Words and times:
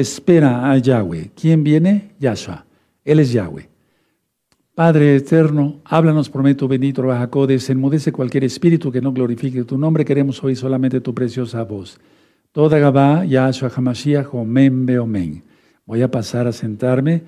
espera 0.00 0.70
a 0.70 0.78
Yahweh. 0.78 1.30
¿Quién 1.34 1.64
viene? 1.64 2.12
Yahshua. 2.18 2.64
Él 3.04 3.20
es 3.20 3.32
Yahweh. 3.32 3.68
Padre 4.74 5.16
eterno, 5.16 5.80
háblanos, 5.84 6.30
prometo, 6.30 6.68
bendito 6.68 7.02
Rajacodes, 7.02 7.68
enmudece 7.68 8.12
cualquier 8.12 8.44
espíritu 8.44 8.92
que 8.92 9.00
no 9.00 9.12
glorifique 9.12 9.64
tu 9.64 9.76
nombre, 9.76 10.04
queremos 10.04 10.42
oír 10.44 10.56
solamente 10.56 11.00
tu 11.00 11.12
preciosa 11.12 11.64
voz. 11.64 11.98
Toda 12.52 12.78
Gabá, 12.78 13.24
Yahshua 13.24 13.72
Hamashiach, 13.74 14.32
Omen, 14.32 14.86
Beomen. 14.86 15.42
Voy 15.84 16.02
a 16.02 16.10
pasar 16.10 16.46
a 16.46 16.52
sentarme. 16.52 17.24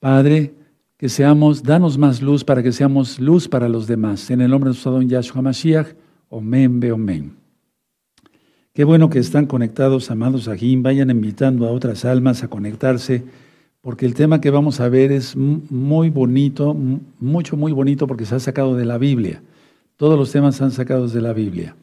Padre, 0.00 0.52
que 0.96 1.08
seamos, 1.08 1.62
danos 1.62 1.96
más 1.96 2.20
luz 2.20 2.42
para 2.42 2.60
que 2.60 2.72
seamos 2.72 3.20
luz 3.20 3.46
para 3.46 3.68
los 3.68 3.86
demás. 3.86 4.28
En 4.30 4.40
el 4.40 4.50
nombre 4.50 4.68
de 4.68 4.74
nuestro 4.74 4.90
don 4.90 5.08
Yahshua 5.08 5.38
Hamashiach, 5.38 5.94
Omen, 6.28 6.80
Beomen. 6.80 7.39
Qué 8.72 8.84
bueno 8.84 9.10
que 9.10 9.18
están 9.18 9.46
conectados, 9.46 10.10
amados 10.10 10.46
Ajim, 10.46 10.82
vayan 10.82 11.10
invitando 11.10 11.66
a 11.66 11.72
otras 11.72 12.04
almas 12.04 12.44
a 12.44 12.48
conectarse 12.48 13.24
porque 13.80 14.04
el 14.04 14.14
tema 14.14 14.40
que 14.40 14.50
vamos 14.50 14.78
a 14.80 14.88
ver 14.88 15.10
es 15.10 15.36
muy 15.36 16.10
bonito, 16.10 16.76
mucho, 17.18 17.56
muy 17.56 17.72
bonito, 17.72 18.06
porque 18.06 18.26
se 18.26 18.34
ha 18.34 18.40
sacado 18.40 18.76
de 18.76 18.84
la 18.84 18.98
Biblia. 18.98 19.42
Todos 19.96 20.18
los 20.18 20.30
temas 20.30 20.56
se 20.56 20.64
han 20.64 20.70
sacado 20.70 21.08
de 21.08 21.20
la 21.20 21.32
Biblia. 21.32 21.74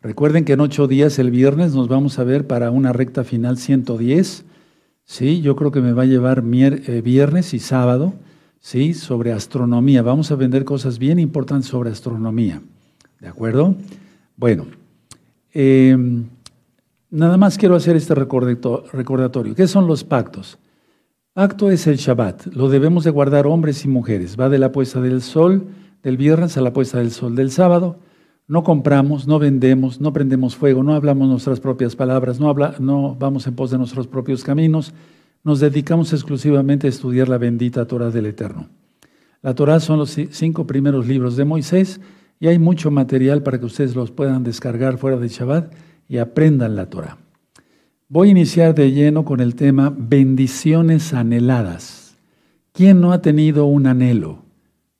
Recuerden 0.00 0.44
que 0.44 0.52
en 0.52 0.60
ocho 0.60 0.86
días, 0.86 1.18
el 1.18 1.32
viernes, 1.32 1.74
nos 1.74 1.88
vamos 1.88 2.18
a 2.20 2.24
ver 2.24 2.46
para 2.46 2.70
una 2.70 2.92
recta 2.92 3.24
final 3.24 3.58
110. 3.58 4.44
Sí, 5.04 5.40
yo 5.40 5.56
creo 5.56 5.72
que 5.72 5.80
me 5.80 5.92
va 5.92 6.02
a 6.02 6.06
llevar 6.06 6.44
eh, 6.46 7.02
viernes 7.04 7.54
y 7.54 7.58
sábado, 7.58 8.14
sí, 8.60 8.94
sobre 8.94 9.32
astronomía. 9.32 10.02
Vamos 10.02 10.30
a 10.30 10.36
vender 10.36 10.64
cosas 10.64 11.00
bien 11.00 11.18
importantes 11.18 11.68
sobre 11.68 11.90
astronomía. 11.90 12.62
¿De 13.18 13.26
acuerdo? 13.26 13.74
Bueno, 14.36 14.66
em, 15.56 16.24
nada 17.10 17.36
más 17.36 17.56
quiero 17.56 17.76
hacer 17.76 17.96
este 17.96 18.14
recordatorio. 18.14 19.54
¿Qué 19.54 19.66
son 19.66 19.86
los 19.86 20.04
pactos? 20.04 20.58
Acto 21.34 21.70
es 21.70 21.86
el 21.86 21.96
Shabbat. 21.96 22.46
Lo 22.54 22.68
debemos 22.68 23.04
de 23.04 23.10
guardar 23.10 23.46
hombres 23.46 23.84
y 23.84 23.88
mujeres. 23.88 24.38
Va 24.38 24.48
de 24.48 24.58
la 24.58 24.72
puesta 24.72 25.00
del 25.00 25.22
sol 25.22 25.66
del 26.02 26.16
viernes 26.16 26.56
a 26.56 26.60
la 26.60 26.72
puesta 26.72 26.98
del 26.98 27.10
sol 27.10 27.34
del 27.34 27.50
sábado. 27.50 27.98
No 28.48 28.62
compramos, 28.62 29.26
no 29.26 29.38
vendemos, 29.38 30.00
no 30.00 30.12
prendemos 30.12 30.56
fuego, 30.56 30.82
no 30.82 30.94
hablamos 30.94 31.28
nuestras 31.28 31.58
propias 31.58 31.96
palabras, 31.96 32.38
no, 32.38 32.54
no 32.78 33.16
vamos 33.18 33.46
en 33.46 33.56
pos 33.56 33.70
de 33.70 33.78
nuestros 33.78 34.06
propios 34.06 34.44
caminos. 34.44 34.94
Nos 35.42 35.60
dedicamos 35.60 36.12
exclusivamente 36.12 36.86
a 36.86 36.90
estudiar 36.90 37.28
la 37.28 37.38
bendita 37.38 37.86
Torah 37.86 38.10
del 38.10 38.26
Eterno. 38.26 38.68
La 39.42 39.54
Torah 39.54 39.80
son 39.80 39.98
los 39.98 40.16
cinco 40.30 40.66
primeros 40.66 41.06
libros 41.06 41.36
de 41.36 41.44
Moisés 41.44 42.00
y 42.38 42.48
hay 42.48 42.58
mucho 42.58 42.90
material 42.90 43.42
para 43.42 43.58
que 43.58 43.66
ustedes 43.66 43.94
los 43.94 44.10
puedan 44.10 44.44
descargar 44.44 44.98
fuera 44.98 45.16
de 45.16 45.28
Shabbat 45.28 45.72
y 46.08 46.18
aprendan 46.18 46.76
la 46.76 46.90
Torah. 46.90 47.18
Voy 48.08 48.28
a 48.28 48.30
iniciar 48.32 48.74
de 48.74 48.92
lleno 48.92 49.24
con 49.24 49.40
el 49.40 49.54
tema 49.54 49.92
bendiciones 49.96 51.12
anheladas. 51.12 52.16
¿Quién 52.72 53.00
no 53.00 53.12
ha 53.12 53.22
tenido 53.22 53.66
un 53.66 53.86
anhelo 53.86 54.44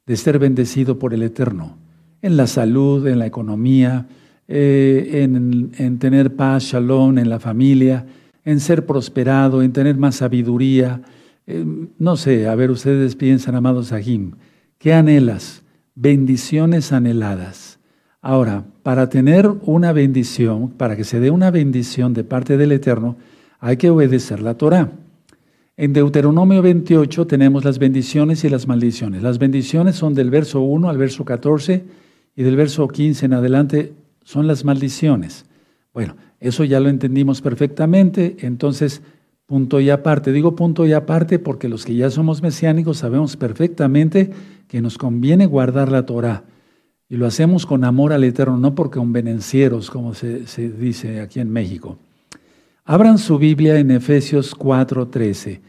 de 0.07 0.17
ser 0.17 0.39
bendecido 0.39 0.99
por 0.99 1.15
el 1.15 1.23
Eterno? 1.23 1.77
En 2.23 2.37
la 2.37 2.47
salud, 2.47 3.07
en 3.07 3.19
la 3.19 3.27
economía, 3.27 4.09
eh, 4.49 5.23
en, 5.23 5.99
tener 5.99 6.35
paz, 6.35 6.65
shalom 6.65 7.19
en 7.19 7.29
la 7.29 7.39
familia, 7.39 8.07
en 8.45 8.61
ser 8.61 8.87
prosperado, 8.87 9.63
en 9.63 9.73
tener 9.73 9.97
más 9.97 10.17
sabiduría. 10.17 11.03
Eh, 11.47 11.65
no 11.99 12.17
sé, 12.17 12.49
a 12.49 12.55
ver, 12.55 12.71
ustedes 12.71 13.15
piensan, 13.15 13.55
amados 13.55 13.89
Sahim, 13.89 14.33
¿qué 14.79 14.95
anhelas? 14.95 15.63
Bendiciones 15.99 16.93
anheladas. 16.93 17.79
Ahora, 18.21 18.65
para 18.83 19.09
tener 19.09 19.49
una 19.63 19.95
bendición, 19.95 20.69
para 20.69 20.95
que 20.95 21.05
se 21.05 21.21
dé 21.21 21.31
una 21.31 21.51
bendición 21.51 22.13
de 22.13 22.23
parte 22.23 22.59
del 22.59 22.73
Eterno, 22.73 23.17
hay 23.61 23.79
que 23.79 23.89
obedecer 23.89 24.43
la 24.43 24.59
Torah. 24.59 24.93
En 25.79 25.95
Deuteronomio 25.95 26.61
28 26.61 27.27
tenemos 27.27 27.65
las 27.65 27.79
bendiciones 27.79 28.45
y 28.45 28.51
las 28.51 28.67
maldiciones. 28.69 29.23
Las 29.23 29.39
bendiciones 29.39 29.97
son 29.97 30.13
del 30.13 30.29
verso 30.29 30.61
1 30.61 30.91
al 30.91 30.99
verso 30.99 31.25
14 31.25 31.85
y 32.37 32.43
del 32.43 32.57
verso 32.57 32.89
15 32.89 33.25
en 33.25 33.33
adelante 33.33 33.95
son 34.23 34.47
las 34.47 34.67
maldiciones. 34.67 35.47
Bueno, 35.95 36.15
eso 36.41 36.65
ya 36.65 36.79
lo 36.79 36.91
entendimos 36.91 37.41
perfectamente, 37.41 38.37
entonces 38.41 39.01
punto 39.47 39.81
y 39.81 39.89
aparte. 39.89 40.31
Digo 40.31 40.57
punto 40.57 40.85
y 40.85 40.93
aparte 40.93 41.39
porque 41.39 41.71
los 41.71 41.87
que 41.87 41.95
ya 41.95 42.11
somos 42.11 42.43
mesiánicos 42.43 42.99
sabemos 42.99 43.39
perfectamente 43.39 44.31
que 44.69 44.83
nos 44.83 44.99
conviene 44.99 45.47
guardar 45.47 45.91
la 45.91 46.07
Torah 46.07 46.45
y 47.09 47.17
lo 47.17 47.27
hacemos 47.27 47.67
con 47.67 47.85
amor 47.85 48.13
al 48.13 48.25
Eterno, 48.25 48.57
no 48.57 48.75
porque 48.75 48.99
convenencieros, 48.99 49.91
como 49.91 50.15
se, 50.15 50.41
dice 50.71 51.21
aquí 51.21 51.39
en 51.41 51.51
México. 51.51 51.99
Abran 52.85 53.19
su 53.19 53.39
Biblia 53.39 53.79
en 53.79 53.91
Efesios 53.91 54.57
4:13. 54.57 55.61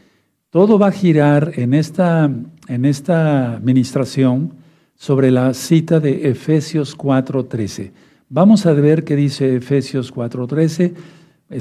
Todo 0.50 0.78
va 0.78 0.88
a 0.88 0.92
girar 0.92 1.52
en 1.56 1.74
esta, 1.74 2.30
en 2.68 2.84
esta 2.84 3.54
administración 3.54 4.52
sobre 4.96 5.30
la 5.30 5.54
cita 5.54 6.00
de 6.00 6.28
Efesios 6.28 6.96
4:13. 6.96 7.92
Vamos 8.28 8.66
a 8.66 8.72
ver 8.72 9.04
qué 9.04 9.14
dice 9.14 9.56
Efesios 9.56 10.12
4:13. 10.12 10.94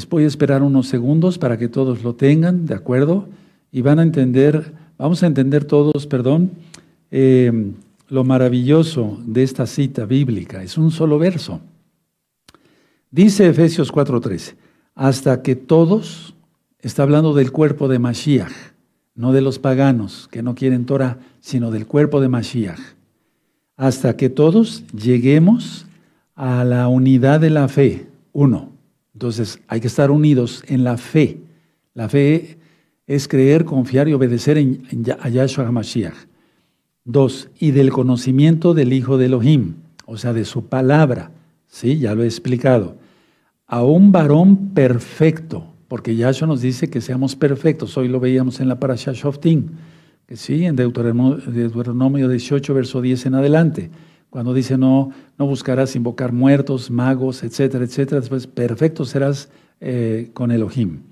Voy 0.09 0.23
a 0.23 0.27
esperar 0.27 0.63
unos 0.63 0.87
segundos 0.87 1.37
para 1.37 1.57
que 1.57 1.69
todos 1.69 2.03
lo 2.03 2.15
tengan, 2.15 2.65
¿de 2.65 2.73
acuerdo? 2.73 3.27
Y 3.71 3.81
van 3.81 3.99
a 3.99 4.03
entender, 4.03 4.73
vamos 4.97 5.21
a 5.23 5.27
entender 5.27 5.65
todos, 5.65 6.07
perdón, 6.07 6.51
eh, 7.11 7.71
lo 8.09 8.23
maravilloso 8.23 9.17
de 9.25 9.43
esta 9.43 9.67
cita 9.67 10.05
bíblica. 10.05 10.63
Es 10.63 10.77
un 10.77 10.91
solo 10.91 11.19
verso. 11.19 11.61
Dice 13.11 13.47
Efesios 13.47 13.91
4:13, 13.91 14.55
hasta 14.95 15.41
que 15.41 15.55
todos, 15.55 16.35
está 16.79 17.03
hablando 17.03 17.33
del 17.33 17.51
cuerpo 17.51 17.87
de 17.87 17.99
Mashiach, 17.99 18.51
no 19.15 19.33
de 19.33 19.41
los 19.41 19.59
paganos 19.59 20.27
que 20.31 20.43
no 20.43 20.55
quieren 20.55 20.85
Torah, 20.85 21.19
sino 21.39 21.71
del 21.71 21.87
cuerpo 21.87 22.21
de 22.21 22.29
Mashiach, 22.29 22.79
hasta 23.75 24.15
que 24.15 24.29
todos 24.29 24.83
lleguemos 24.93 25.85
a 26.35 26.63
la 26.63 26.87
unidad 26.87 27.39
de 27.39 27.49
la 27.49 27.67
fe. 27.67 28.07
Uno. 28.33 28.71
Entonces 29.13 29.59
hay 29.67 29.81
que 29.81 29.87
estar 29.87 30.11
unidos 30.11 30.63
en 30.67 30.83
la 30.83 30.97
fe. 30.97 31.39
La 31.95 32.07
fe 32.07 32.57
es 33.07 33.27
creer, 33.27 33.65
confiar 33.65 34.07
y 34.07 34.13
obedecer 34.13 34.57
en, 34.57 34.85
a 35.19 35.29
Yahshua 35.29 35.65
HaMashiach. 35.67 36.13
Dos, 37.09 37.47
y 37.57 37.71
del 37.71 37.89
conocimiento 37.89 38.73
del 38.73 38.91
Hijo 38.91 39.17
de 39.17 39.27
Elohim, 39.27 39.75
o 40.05 40.17
sea, 40.17 40.33
de 40.33 40.43
su 40.43 40.65
palabra. 40.65 41.31
Sí, 41.69 41.99
ya 41.99 42.13
lo 42.13 42.23
he 42.23 42.25
explicado. 42.25 42.97
A 43.65 43.81
un 43.81 44.11
varón 44.11 44.73
perfecto, 44.73 45.73
porque 45.87 46.17
Yahshua 46.17 46.49
nos 46.49 46.59
dice 46.59 46.89
que 46.89 46.99
seamos 46.99 47.37
perfectos. 47.37 47.95
Hoy 47.97 48.09
lo 48.09 48.19
veíamos 48.19 48.59
en 48.59 48.67
la 48.67 48.81
parasha 48.81 49.13
Shoftim, 49.13 49.67
que 50.25 50.35
sí, 50.35 50.65
en 50.65 50.75
Deuteronomio 50.75 52.27
18, 52.27 52.73
verso 52.73 53.01
10 53.01 53.27
en 53.27 53.35
adelante, 53.35 53.89
cuando 54.29 54.53
dice 54.53 54.77
no, 54.77 55.11
no 55.39 55.47
buscarás 55.47 55.95
invocar 55.95 56.33
muertos, 56.33 56.91
magos, 56.91 57.41
etcétera, 57.41 57.85
etcétera. 57.85 58.19
Después, 58.19 58.47
perfecto 58.47 59.05
serás 59.05 59.49
eh, 59.79 60.29
con 60.33 60.51
Elohim, 60.51 61.03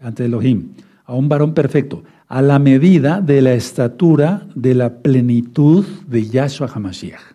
ante 0.00 0.26
Elohim. 0.26 0.72
A 1.06 1.14
un 1.14 1.30
varón 1.30 1.54
perfecto 1.54 2.04
a 2.30 2.42
la 2.42 2.60
medida 2.60 3.20
de 3.20 3.42
la 3.42 3.54
estatura 3.54 4.46
de 4.54 4.76
la 4.76 5.02
plenitud 5.02 5.84
de 6.06 6.28
Yahshua 6.28 6.70
HaMashiach. 6.72 7.34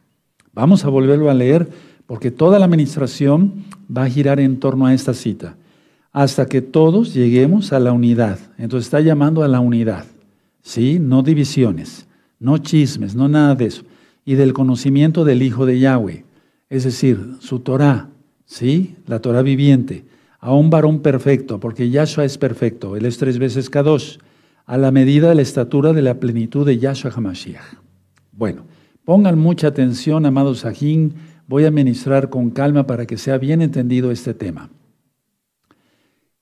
Vamos 0.53 0.85
a 0.85 0.89
volverlo 0.89 1.29
a 1.29 1.33
leer 1.33 1.67
porque 2.07 2.31
toda 2.31 2.59
la 2.59 2.65
administración 2.65 3.65
va 3.95 4.05
a 4.05 4.09
girar 4.09 4.39
en 4.39 4.57
torno 4.57 4.85
a 4.85 4.93
esta 4.93 5.13
cita, 5.13 5.57
hasta 6.13 6.45
que 6.45 6.61
todos 6.61 7.13
lleguemos 7.13 7.73
a 7.73 7.79
la 7.79 7.91
unidad. 7.91 8.39
Entonces 8.57 8.87
está 8.87 9.01
llamando 9.01 9.43
a 9.43 9.49
la 9.49 9.59
unidad, 9.59 10.05
¿sí? 10.61 10.97
No 10.97 11.23
divisiones, 11.23 12.07
no 12.39 12.57
chismes, 12.59 13.15
no 13.15 13.27
nada 13.27 13.53
de 13.53 13.65
eso. 13.65 13.83
Y 14.23 14.35
del 14.35 14.53
conocimiento 14.53 15.25
del 15.25 15.41
Hijo 15.41 15.65
de 15.65 15.77
Yahweh, 15.77 16.23
es 16.69 16.85
decir, 16.85 17.35
su 17.39 17.59
Torah, 17.59 18.07
¿sí? 18.45 18.95
La 19.07 19.19
Torah 19.19 19.41
viviente, 19.41 20.05
a 20.39 20.53
un 20.53 20.69
varón 20.69 21.01
perfecto, 21.01 21.59
porque 21.59 21.89
Yahshua 21.89 22.23
es 22.23 22.37
perfecto, 22.37 22.95
Él 22.95 23.05
es 23.05 23.17
tres 23.17 23.39
veces 23.39 23.69
Kadosh 23.69 24.19
a 24.65 24.77
la 24.77 24.91
medida 24.91 25.29
de 25.29 25.35
la 25.35 25.41
estatura 25.41 25.93
de 25.93 26.01
la 26.01 26.19
plenitud 26.19 26.65
de 26.65 26.77
Yahshua 26.77 27.11
HaMashiach. 27.15 27.75
Bueno, 28.31 28.63
pongan 29.03 29.37
mucha 29.37 29.67
atención, 29.67 30.25
amados 30.25 30.59
Sajín, 30.59 31.13
voy 31.47 31.65
a 31.65 31.71
ministrar 31.71 32.29
con 32.29 32.49
calma 32.49 32.87
para 32.87 33.05
que 33.05 33.17
sea 33.17 33.37
bien 33.37 33.61
entendido 33.61 34.11
este 34.11 34.33
tema. 34.33 34.69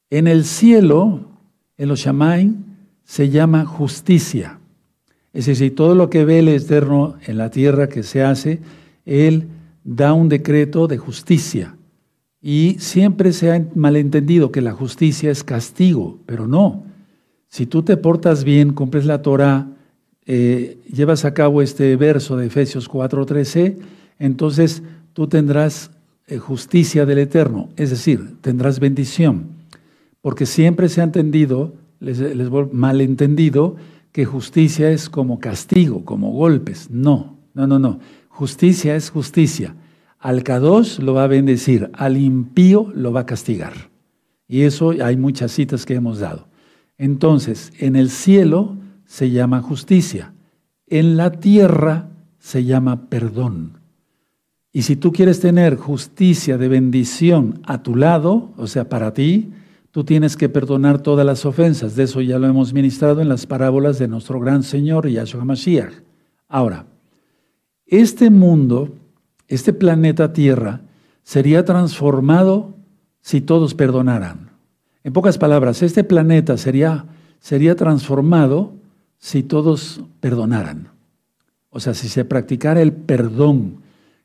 En 0.09 0.27
el 0.27 0.45
cielo, 0.45 1.21
en 1.77 1.89
los 1.89 1.99
Shamaim, 1.99 2.63
se 3.03 3.29
llama 3.29 3.65
justicia. 3.65 4.59
Es 5.33 5.47
decir, 5.47 5.75
todo 5.75 5.95
lo 5.95 6.09
que 6.09 6.23
ve 6.23 6.39
el 6.39 6.47
Eterno 6.47 7.15
en 7.25 7.37
la 7.37 7.49
tierra 7.49 7.89
que 7.89 8.03
se 8.03 8.23
hace, 8.23 8.61
Él 9.05 9.47
da 9.83 10.13
un 10.13 10.29
decreto 10.29 10.87
de 10.87 10.97
justicia. 10.97 11.75
Y 12.41 12.75
siempre 12.79 13.33
se 13.33 13.51
ha 13.51 13.65
malentendido 13.73 14.51
que 14.51 14.61
la 14.61 14.73
justicia 14.73 15.31
es 15.31 15.43
castigo, 15.43 16.19
pero 16.25 16.47
no. 16.47 16.83
Si 17.53 17.67
tú 17.67 17.83
te 17.83 17.97
portas 17.97 18.43
bien, 18.43 18.73
cumples 18.73 19.05
la 19.05 19.21
Torah, 19.21 19.67
eh, 20.25 20.79
llevas 20.91 21.23
a 21.23 21.35
cabo 21.35 21.61
este 21.61 21.95
verso 21.97 22.35
de 22.35 22.47
Efesios 22.47 22.89
4:13, 22.89 23.77
entonces 24.17 24.81
tú 25.13 25.27
tendrás 25.27 25.91
eh, 26.25 26.39
justicia 26.39 27.05
del 27.05 27.19
Eterno, 27.19 27.69
es 27.75 27.91
decir, 27.91 28.37
tendrás 28.41 28.79
bendición. 28.79 29.49
porque 30.21 30.47
siempre 30.47 30.89
se 30.89 31.01
ha 31.01 31.03
entendido, 31.03 31.75
les, 31.99 32.17
les 32.17 32.49
malentendido, 32.71 33.75
que 34.11 34.25
justicia 34.25 34.89
es 34.89 35.07
como 35.07 35.39
castigo, 35.39 36.03
como 36.05 36.31
golpes. 36.31 36.89
No, 36.89 37.37
no, 37.53 37.67
no, 37.67 37.77
no. 37.77 37.99
Justicia 38.29 38.95
es 38.95 39.11
justicia. 39.11 39.75
Al 40.17 40.41
Kadosh 40.41 40.97
lo 40.97 41.13
va 41.13 41.25
a 41.25 41.27
bendecir, 41.27 41.91
al 41.93 42.17
impío 42.17 42.91
lo 42.95 43.11
va 43.11 43.19
a 43.19 43.25
castigar. 43.27 43.73
Y 44.47 44.61
eso 44.61 44.95
hay 45.03 45.17
muchas 45.17 45.51
citas 45.51 45.85
que 45.85 45.93
hemos 45.93 46.17
dado. 46.17 46.51
Entonces, 46.97 47.73
en 47.79 47.95
el 47.95 48.09
cielo 48.09 48.77
se 49.05 49.31
llama 49.31 49.61
justicia, 49.61 50.33
en 50.87 51.17
la 51.17 51.31
tierra 51.31 52.09
se 52.39 52.63
llama 52.63 53.09
perdón. 53.09 53.79
Y 54.71 54.81
si 54.81 54.95
tú 54.95 55.11
quieres 55.11 55.39
tener 55.39 55.75
justicia 55.77 56.57
de 56.57 56.67
bendición 56.67 57.61
a 57.65 57.83
tu 57.83 57.95
lado, 57.95 58.51
o 58.57 58.65
sea, 58.65 58.89
para 58.89 59.13
ti, 59.13 59.51
tú 59.91 60.03
tienes 60.03 60.35
que 60.35 60.49
perdonar 60.49 60.99
todas 61.01 61.25
las 61.25 61.45
ofensas. 61.45 61.95
De 61.95 62.03
eso 62.03 62.21
ya 62.21 62.39
lo 62.39 62.47
hemos 62.47 62.73
ministrado 62.73 63.21
en 63.21 63.29
las 63.29 63.45
parábolas 63.45 63.99
de 63.99 64.07
nuestro 64.07 64.39
gran 64.39 64.63
Señor 64.63 65.07
Yahshua 65.07 65.45
Mashiach. 65.45 65.93
Ahora, 66.49 66.87
este 67.85 68.31
mundo, 68.31 68.89
este 69.47 69.73
planeta 69.73 70.33
Tierra, 70.33 70.81
sería 71.21 71.63
transformado 71.63 72.73
si 73.21 73.41
todos 73.41 73.75
perdonaran. 73.75 74.52
En 75.03 75.11
pocas 75.11 75.37
palabras, 75.37 75.81
este 75.81 76.03
planeta 76.03 76.57
sería, 76.57 77.05
sería 77.39 77.75
transformado 77.75 78.73
si 79.17 79.43
todos 79.43 80.01
perdonaran. 80.19 80.89
O 81.69 81.79
sea, 81.79 81.93
si 81.93 82.07
se 82.07 82.23
practicara 82.23 82.81
el 82.81 82.93
perdón, 82.93 83.77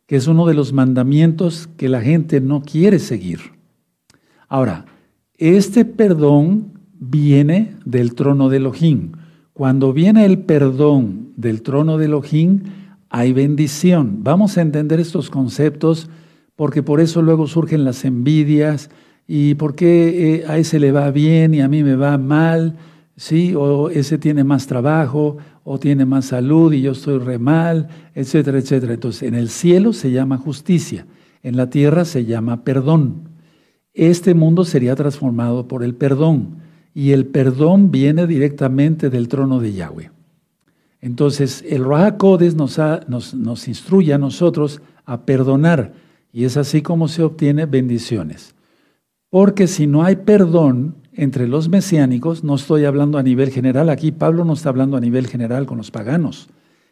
que 0.07 0.17
es 0.17 0.27
uno 0.27 0.47
de 0.47 0.55
los 0.55 0.73
mandamientos 0.73 1.69
que 1.77 1.89
la 1.89 2.01
gente 2.01 2.41
no 2.41 2.63
quiere 2.63 2.99
seguir. 2.99 3.41
Ahora, 4.49 4.87
este 5.37 5.85
perdón 5.85 6.73
viene 6.99 7.77
del 7.85 8.15
trono 8.15 8.49
de 8.49 8.59
Elohim. 8.59 9.13
Cuando 9.53 9.93
viene 9.93 10.25
el 10.25 10.39
perdón 10.41 11.33
del 11.37 11.63
trono 11.63 11.99
de 11.99 12.07
Elohim, 12.07 12.63
hay 13.11 13.33
bendición. 13.33 14.23
Vamos 14.23 14.57
a 14.57 14.63
entender 14.63 15.01
estos 15.01 15.31
conceptos 15.31 16.09
porque 16.57 16.83
por 16.83 17.01
eso 17.01 17.23
luego 17.23 17.47
surgen 17.47 17.85
las 17.85 18.05
envidias, 18.05 18.91
¿Y 19.31 19.55
por 19.57 19.77
qué 19.77 20.37
eh, 20.37 20.45
a 20.49 20.57
ese 20.57 20.81
le 20.81 20.91
va 20.91 21.11
bien 21.11 21.53
y 21.53 21.61
a 21.61 21.69
mí 21.69 21.85
me 21.85 21.95
va 21.95 22.17
mal? 22.17 22.77
¿Sí? 23.15 23.55
O 23.55 23.91
ese 23.91 24.17
tiene 24.17 24.43
más 24.43 24.67
trabajo, 24.67 25.37
o 25.71 25.79
tiene 25.79 26.07
más 26.07 26.25
salud 26.25 26.73
y 26.73 26.81
yo 26.81 26.93
estoy 26.93 27.19
re 27.19 27.39
mal, 27.39 27.89
etcétera, 28.15 28.59
etcétera. 28.59 28.95
Entonces, 28.95 29.25
en 29.25 29.35
el 29.35 29.51
cielo 29.51 29.93
se 29.93 30.11
llama 30.11 30.39
justicia, 30.39 31.07
en 31.43 31.59
la 31.59 31.69
tierra 31.69 32.07
se 32.07 32.25
llama 32.25 32.65
perdón. 32.65 33.29
Este 33.93 34.33
mundo 34.33 34.65
sería 34.65 34.97
transformado 34.97 35.69
por 35.69 35.85
el 35.85 35.95
perdón, 35.95 36.61
y 36.95 37.11
el 37.11 37.27
perdón 37.27 37.91
viene 37.91 38.27
directamente 38.27 39.11
del 39.11 39.29
trono 39.29 39.61
de 39.61 39.75
Yahweh. 39.75 40.11
Entonces, 41.03 41.63
el 41.69 41.85
Rahakodes 41.85 42.55
nos, 42.55 42.81
nos, 43.07 43.35
nos 43.35 43.69
instruye 43.69 44.15
a 44.15 44.19
nosotros 44.19 44.81
a 45.05 45.27
perdonar, 45.27 45.93
y 46.33 46.45
es 46.45 46.57
así 46.57 46.81
como 46.81 47.09
se 47.09 47.23
obtiene 47.23 47.67
bendiciones. 47.67 48.55
Porque 49.31 49.67
si 49.67 49.87
no 49.87 50.05
hay 50.05 50.17
perdón 50.17 50.95
entre 51.13 51.49
los 51.49 51.69
mesiánicos, 51.69 52.45
no 52.45 52.55
estoy 52.55 52.85
hablando 52.85 53.19
a 53.19 53.23
nivel 53.23 53.51
general, 53.51 53.91
aquí 53.91 54.13
Pablo 54.13 54.45
no 54.45 54.55
está 54.55 54.71
hablando 54.71 54.97
a 54.97 55.01
nivel 55.01 55.27
general 55.27 55.67
con 55.67 55.79
los 55.79 55.91
paganos, 55.91 56.49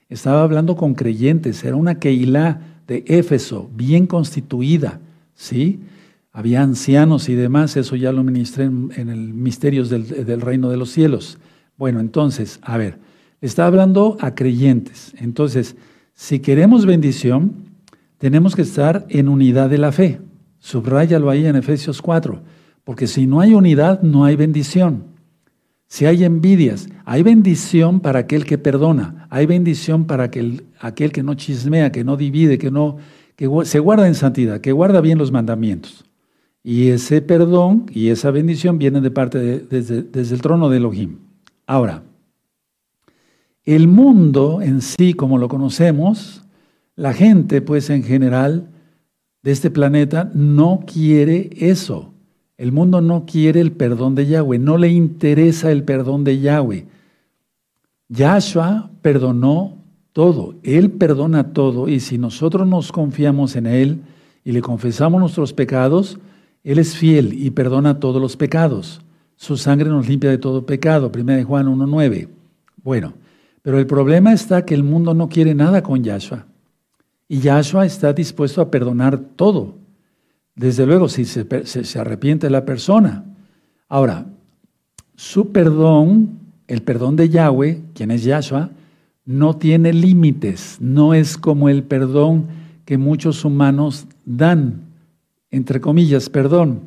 estaba 0.08 0.42
hablando 0.42 0.76
con 0.76 0.94
creyentes, 0.94 1.64
era 1.64 1.76
una 1.76 1.98
Keilah 1.98 2.60
de 2.86 3.04
Éfeso, 3.06 3.70
bien 3.74 4.06
constituida, 4.06 5.00
¿sí? 5.34 5.80
Había 6.32 6.62
ancianos 6.62 7.28
y 7.28 7.34
demás, 7.34 7.76
eso 7.76 7.96
ya 7.96 8.12
lo 8.12 8.22
ministré 8.22 8.64
en, 8.64 9.08
el 9.08 9.32
Misterios 9.32 9.88
del, 9.88 10.26
del, 10.26 10.40
Reino 10.42 10.68
de 10.68 10.76
los 10.76 10.90
Cielos. 10.90 11.38
Bueno, 11.78 11.98
entonces, 11.98 12.58
a 12.62 12.76
ver, 12.76 12.98
está 13.40 13.66
hablando 13.66 14.18
a 14.20 14.34
creyentes. 14.34 15.14
Entonces, 15.18 15.76
si 16.12 16.40
queremos 16.40 16.84
bendición, 16.84 17.54
tenemos 18.18 18.54
que 18.54 18.62
estar 18.62 19.06
en 19.08 19.28
unidad 19.28 19.70
de 19.70 19.78
la 19.78 19.92
fe. 19.92 20.20
Subráyalo 20.66 21.30
ahí 21.30 21.46
en 21.46 21.54
Efesios 21.54 22.02
4, 22.02 22.40
porque 22.82 23.06
si 23.06 23.28
no 23.28 23.38
hay 23.38 23.54
unidad, 23.54 24.02
no 24.02 24.24
hay 24.24 24.34
bendición. 24.34 25.04
Si 25.86 26.06
hay 26.06 26.24
envidias, 26.24 26.88
hay 27.04 27.22
bendición 27.22 28.00
para 28.00 28.18
aquel 28.18 28.44
que 28.44 28.58
perdona, 28.58 29.28
hay 29.30 29.46
bendición 29.46 30.06
para 30.06 30.24
aquel, 30.24 30.64
aquel 30.80 31.12
que 31.12 31.22
no 31.22 31.34
chismea, 31.34 31.92
que 31.92 32.02
no 32.02 32.16
divide, 32.16 32.58
que, 32.58 32.72
no, 32.72 32.96
que 33.36 33.48
se 33.62 33.78
guarda 33.78 34.08
en 34.08 34.16
santidad, 34.16 34.60
que 34.60 34.72
guarda 34.72 35.00
bien 35.00 35.18
los 35.18 35.30
mandamientos. 35.30 36.04
Y 36.64 36.88
ese 36.88 37.22
perdón 37.22 37.86
y 37.92 38.08
esa 38.08 38.32
bendición 38.32 38.76
vienen 38.76 39.04
de 39.04 39.12
parte 39.12 39.38
de, 39.38 39.60
desde, 39.60 40.02
desde 40.02 40.34
el 40.34 40.42
trono 40.42 40.68
de 40.68 40.78
Elohim. 40.78 41.18
Ahora, 41.68 42.02
el 43.62 43.86
mundo 43.86 44.60
en 44.62 44.80
sí, 44.80 45.14
como 45.14 45.38
lo 45.38 45.46
conocemos, 45.46 46.42
la 46.96 47.12
gente, 47.12 47.62
pues 47.62 47.88
en 47.88 48.02
general, 48.02 48.70
de 49.46 49.52
este 49.52 49.70
planeta 49.70 50.28
no 50.34 50.80
quiere 50.92 51.50
eso. 51.56 52.12
El 52.58 52.72
mundo 52.72 53.00
no 53.00 53.26
quiere 53.26 53.60
el 53.60 53.70
perdón 53.70 54.16
de 54.16 54.26
Yahweh, 54.26 54.58
no 54.58 54.76
le 54.76 54.88
interesa 54.88 55.70
el 55.70 55.84
perdón 55.84 56.24
de 56.24 56.40
Yahweh. 56.40 56.84
Yahshua 58.08 58.90
perdonó 59.02 59.76
todo, 60.12 60.56
Él 60.64 60.90
perdona 60.90 61.52
todo 61.52 61.86
y 61.86 62.00
si 62.00 62.18
nosotros 62.18 62.66
nos 62.66 62.90
confiamos 62.90 63.54
en 63.54 63.68
Él 63.68 64.00
y 64.42 64.50
le 64.50 64.62
confesamos 64.62 65.20
nuestros 65.20 65.52
pecados, 65.52 66.18
Él 66.64 66.80
es 66.80 66.96
fiel 66.96 67.32
y 67.32 67.52
perdona 67.52 68.00
todos 68.00 68.20
los 68.20 68.36
pecados. 68.36 69.00
Su 69.36 69.56
sangre 69.56 69.88
nos 69.90 70.08
limpia 70.08 70.30
de 70.30 70.38
todo 70.38 70.66
pecado, 70.66 71.12
1 71.14 71.44
Juan 71.44 71.68
1.9. 71.68 72.26
Bueno, 72.82 73.12
pero 73.62 73.78
el 73.78 73.86
problema 73.86 74.32
está 74.32 74.66
que 74.66 74.74
el 74.74 74.82
mundo 74.82 75.14
no 75.14 75.28
quiere 75.28 75.54
nada 75.54 75.84
con 75.84 76.02
Yahshua. 76.02 76.46
Y 77.28 77.40
Yahshua 77.40 77.86
está 77.86 78.12
dispuesto 78.12 78.60
a 78.60 78.70
perdonar 78.70 79.18
todo. 79.18 79.74
Desde 80.54 80.86
luego, 80.86 81.08
si 81.08 81.24
se, 81.24 81.98
arrepiente 81.98 82.48
la 82.48 82.64
persona. 82.64 83.24
Ahora, 83.88 84.26
su 85.16 85.52
perdón, 85.52 86.38
el 86.66 86.82
perdón 86.82 87.16
de 87.16 87.28
Yahweh, 87.28 87.82
quien 87.94 88.10
es 88.10 88.24
Yahshua, 88.24 88.70
no 89.24 89.56
tiene 89.56 89.92
límites. 89.92 90.78
No 90.80 91.14
es 91.14 91.36
como 91.36 91.68
el 91.68 91.82
perdón 91.82 92.46
que 92.84 92.96
muchos 92.96 93.44
humanos 93.44 94.06
dan, 94.24 94.82
entre 95.50 95.80
comillas, 95.80 96.30
perdón. 96.30 96.82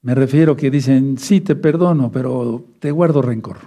Me 0.00 0.14
refiero 0.14 0.56
que 0.56 0.70
dicen, 0.70 1.18
sí 1.18 1.40
te 1.40 1.54
perdono, 1.54 2.10
pero 2.10 2.64
te 2.78 2.90
guardo 2.90 3.22
rencor. 3.22 3.58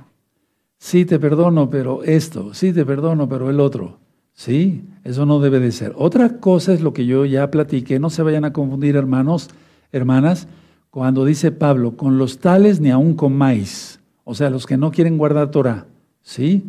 Sí 0.80 1.06
te 1.06 1.20
perdono, 1.20 1.70
pero 1.70 2.04
esto. 2.04 2.54
Sí 2.54 2.74
te 2.74 2.86
perdono, 2.86 3.30
pero 3.30 3.50
el 3.50 3.60
otro. 3.60 4.00
Sí, 4.40 4.86
eso 5.04 5.26
no 5.26 5.42
debe 5.42 5.60
de 5.60 5.74
ser. 5.74 5.92
Otra 5.98 6.38
cosa 6.40 6.72
es 6.72 6.80
lo 6.80 6.94
que 6.94 7.06
yo 7.06 7.26
ya 7.26 7.52
platiqué, 7.52 8.00
no 8.00 8.10
se 8.10 8.24
vayan 8.24 8.46
a 8.46 8.54
confundir 8.54 8.96
hermanos, 8.96 9.50
hermanas, 9.92 10.48
cuando 10.92 11.26
dice 11.26 11.52
Pablo, 11.52 11.98
con 11.98 12.18
los 12.18 12.40
tales 12.40 12.80
ni 12.80 12.90
aún 12.90 13.16
comáis, 13.16 14.00
o 14.24 14.34
sea, 14.34 14.50
los 14.50 14.66
que 14.66 14.78
no 14.78 14.92
quieren 14.92 15.18
guardar 15.18 15.52
Torah, 15.52 15.88
¿sí? 16.22 16.64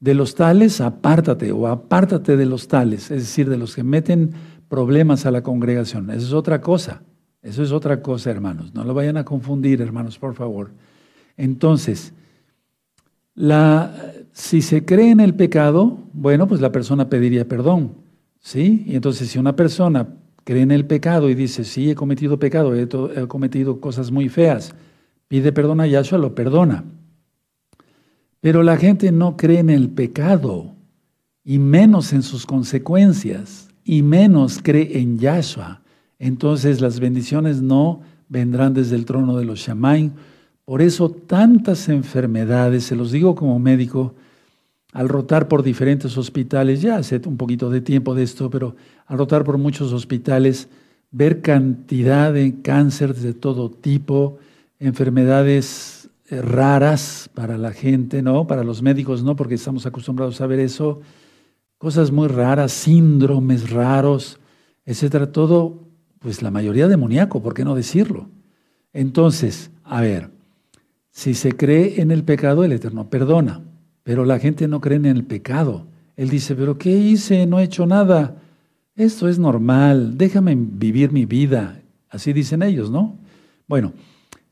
De 0.00 0.14
los 0.14 0.34
tales 0.34 0.80
apártate 0.80 1.52
o 1.52 1.68
apártate 1.68 2.36
de 2.36 2.44
los 2.44 2.66
tales, 2.66 3.12
es 3.12 3.20
decir, 3.20 3.48
de 3.48 3.56
los 3.56 3.76
que 3.76 3.84
meten 3.84 4.32
problemas 4.68 5.24
a 5.24 5.30
la 5.30 5.44
congregación. 5.44 6.10
Eso 6.10 6.26
es 6.26 6.32
otra 6.32 6.60
cosa, 6.60 7.02
eso 7.40 7.62
es 7.62 7.70
otra 7.70 8.02
cosa, 8.02 8.32
hermanos. 8.32 8.74
No 8.74 8.82
lo 8.82 8.94
vayan 8.94 9.16
a 9.16 9.24
confundir, 9.24 9.80
hermanos, 9.80 10.18
por 10.18 10.34
favor. 10.34 10.72
Entonces, 11.36 12.14
la, 13.36 13.94
si 14.32 14.62
se 14.62 14.84
cree 14.84 15.10
en 15.10 15.20
el 15.20 15.34
pecado, 15.34 15.98
bueno, 16.12 16.48
pues 16.48 16.60
la 16.60 16.72
persona 16.72 17.08
pediría 17.08 17.46
perdón, 17.46 17.92
¿sí? 18.40 18.84
Y 18.86 18.96
entonces 18.96 19.28
si 19.28 19.38
una 19.38 19.54
persona 19.54 20.08
cree 20.44 20.62
en 20.62 20.70
el 20.70 20.86
pecado 20.86 21.30
y 21.30 21.34
dice, 21.34 21.64
sí, 21.64 21.90
he 21.90 21.94
cometido 21.94 22.38
pecado, 22.38 22.74
he, 22.74 22.88
cometido 23.28 23.80
cosas 23.80 24.10
muy 24.10 24.28
feas, 24.28 24.74
pide 25.28 25.52
perdón 25.52 25.80
a 25.80 25.86
Yahshua, 25.86 26.18
lo 26.18 26.34
perdona. 26.34 26.84
Pero 28.40 28.62
la 28.62 28.76
gente 28.76 29.12
no 29.12 29.36
cree 29.36 29.60
en 29.60 29.70
el 29.70 29.90
pecado, 29.90 30.74
y 31.44 31.58
menos 31.58 32.12
en 32.12 32.22
sus 32.22 32.46
consecuencias, 32.46 33.68
y 33.84 34.02
menos 34.02 34.60
cree 34.62 34.98
en 34.98 35.18
Yahshua. 35.18 35.82
Entonces 36.18 36.80
las 36.80 37.00
bendiciones 37.00 37.62
no 37.62 38.00
vendrán 38.28 38.74
desde 38.74 38.96
el 38.96 39.04
trono 39.04 39.36
de 39.36 39.44
los 39.44 39.60
Shamaim. 39.60 40.12
Por 40.64 40.80
eso 40.80 41.10
tantas 41.10 41.88
enfermedades, 41.88 42.84
se 42.84 42.96
los 42.96 43.12
digo 43.12 43.34
como 43.34 43.58
médico, 43.58 44.14
al 44.92 45.08
rotar 45.08 45.48
por 45.48 45.62
diferentes 45.62 46.16
hospitales, 46.18 46.82
ya 46.82 46.96
hace 46.96 47.20
un 47.24 47.38
poquito 47.38 47.70
de 47.70 47.80
tiempo 47.80 48.14
de 48.14 48.22
esto, 48.22 48.50
pero 48.50 48.76
al 49.06 49.18
rotar 49.18 49.42
por 49.42 49.56
muchos 49.56 49.92
hospitales, 49.92 50.68
ver 51.10 51.40
cantidad 51.40 52.32
de 52.32 52.60
cánceres 52.60 53.22
de 53.22 53.32
todo 53.32 53.70
tipo, 53.70 54.38
enfermedades 54.78 56.10
eh, 56.28 56.42
raras 56.42 57.30
para 57.34 57.56
la 57.56 57.72
gente, 57.72 58.22
¿no? 58.22 58.46
Para 58.46 58.64
los 58.64 58.82
médicos, 58.82 59.22
¿no? 59.22 59.34
Porque 59.34 59.54
estamos 59.54 59.86
acostumbrados 59.86 60.40
a 60.40 60.46
ver 60.46 60.60
eso, 60.60 61.00
cosas 61.78 62.12
muy 62.12 62.28
raras, 62.28 62.72
síndromes 62.72 63.70
raros, 63.70 64.38
etcétera, 64.84 65.32
todo, 65.32 65.88
pues 66.18 66.42
la 66.42 66.50
mayoría 66.50 66.86
demoníaco, 66.86 67.42
¿por 67.42 67.54
qué 67.54 67.64
no 67.64 67.74
decirlo? 67.74 68.28
Entonces, 68.92 69.70
a 69.84 70.00
ver, 70.02 70.30
Si 71.14 71.34
se 71.34 71.52
cree 71.52 72.00
en 72.00 72.10
el 72.10 72.24
pecado, 72.24 72.64
el 72.64 72.72
Eterno 72.72 73.10
perdona. 73.10 73.60
Pero 74.02 74.24
la 74.24 74.38
gente 74.38 74.68
no 74.68 74.80
cree 74.80 74.96
en 74.96 75.06
el 75.06 75.24
pecado. 75.24 75.86
Él 76.16 76.28
dice, 76.28 76.54
pero 76.54 76.78
¿qué 76.78 76.96
hice? 76.96 77.46
No 77.46 77.58
he 77.58 77.64
hecho 77.64 77.86
nada. 77.86 78.42
Esto 78.94 79.28
es 79.28 79.38
normal. 79.38 80.18
Déjame 80.18 80.56
vivir 80.56 81.12
mi 81.12 81.24
vida. 81.24 81.80
Así 82.10 82.32
dicen 82.32 82.62
ellos, 82.62 82.90
¿no? 82.90 83.16
Bueno, 83.66 83.92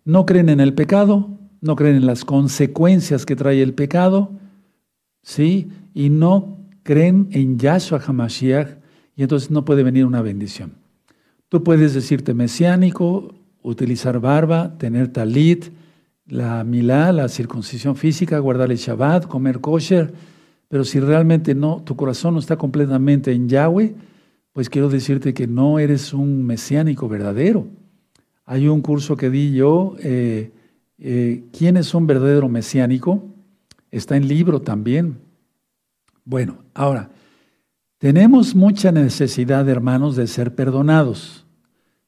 no 0.04 0.24
creen 0.24 0.48
en 0.48 0.60
el 0.60 0.74
pecado, 0.74 1.38
no 1.60 1.76
creen 1.76 1.96
en 1.96 2.06
las 2.06 2.24
consecuencias 2.24 3.26
que 3.26 3.36
trae 3.36 3.62
el 3.62 3.74
pecado, 3.74 4.30
¿sí? 5.22 5.68
Y 5.92 6.08
no 6.08 6.58
creen 6.82 7.28
en 7.32 7.58
Yahshua 7.58 8.00
HaMashiach 8.00 8.78
y 9.14 9.22
entonces 9.22 9.50
no 9.50 9.64
puede 9.64 9.82
venir 9.82 10.06
una 10.06 10.22
bendición. 10.22 10.72
Tú 11.50 11.62
puedes 11.62 11.92
decirte 11.92 12.32
mesiánico, 12.32 13.34
utilizar 13.62 14.20
barba, 14.20 14.78
tener 14.78 15.08
talit, 15.08 15.66
la 16.30 16.64
milá, 16.64 17.12
la 17.12 17.28
circuncisión 17.28 17.96
física, 17.96 18.38
guardar 18.38 18.70
el 18.70 18.78
Shabbat, 18.78 19.26
comer 19.26 19.60
kosher, 19.60 20.12
pero 20.68 20.84
si 20.84 21.00
realmente 21.00 21.54
no, 21.54 21.82
tu 21.82 21.96
corazón 21.96 22.34
no 22.34 22.40
está 22.40 22.56
completamente 22.56 23.32
en 23.32 23.48
Yahweh, 23.48 23.94
pues 24.52 24.70
quiero 24.70 24.88
decirte 24.88 25.34
que 25.34 25.46
no 25.46 25.78
eres 25.78 26.14
un 26.14 26.44
mesiánico 26.44 27.08
verdadero. 27.08 27.66
Hay 28.44 28.68
un 28.68 28.80
curso 28.80 29.16
que 29.16 29.30
di 29.30 29.52
yo, 29.52 29.96
eh, 30.00 30.52
eh, 30.98 31.44
¿quién 31.56 31.76
es 31.76 31.94
un 31.94 32.06
verdadero 32.06 32.48
mesiánico? 32.48 33.24
Está 33.90 34.16
en 34.16 34.28
libro 34.28 34.60
también. 34.60 35.18
Bueno, 36.24 36.58
ahora, 36.74 37.10
tenemos 37.98 38.54
mucha 38.54 38.92
necesidad, 38.92 39.68
hermanos, 39.68 40.16
de 40.16 40.26
ser 40.26 40.54
perdonados 40.54 41.46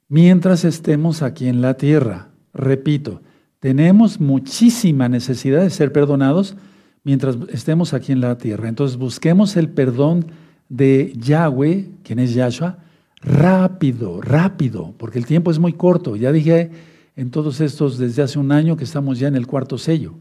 mientras 0.08 0.64
estemos 0.64 1.22
aquí 1.22 1.48
en 1.48 1.62
la 1.62 1.74
tierra. 1.74 2.28
Repito, 2.52 3.22
tenemos 3.62 4.18
muchísima 4.18 5.08
necesidad 5.08 5.62
de 5.62 5.70
ser 5.70 5.92
perdonados 5.92 6.56
mientras 7.04 7.38
estemos 7.50 7.94
aquí 7.94 8.10
en 8.10 8.20
la 8.20 8.36
tierra. 8.36 8.68
Entonces 8.68 8.98
busquemos 8.98 9.56
el 9.56 9.68
perdón 9.68 10.26
de 10.68 11.12
Yahweh, 11.16 11.88
quien 12.02 12.18
es 12.18 12.34
Yahshua, 12.34 12.78
rápido, 13.20 14.20
rápido, 14.20 14.94
porque 14.98 15.20
el 15.20 15.26
tiempo 15.26 15.52
es 15.52 15.60
muy 15.60 15.74
corto. 15.74 16.16
Ya 16.16 16.32
dije 16.32 16.72
en 17.14 17.30
todos 17.30 17.60
estos 17.60 17.98
desde 17.98 18.22
hace 18.22 18.40
un 18.40 18.50
año 18.50 18.76
que 18.76 18.82
estamos 18.82 19.20
ya 19.20 19.28
en 19.28 19.36
el 19.36 19.46
cuarto 19.46 19.78
sello. 19.78 20.14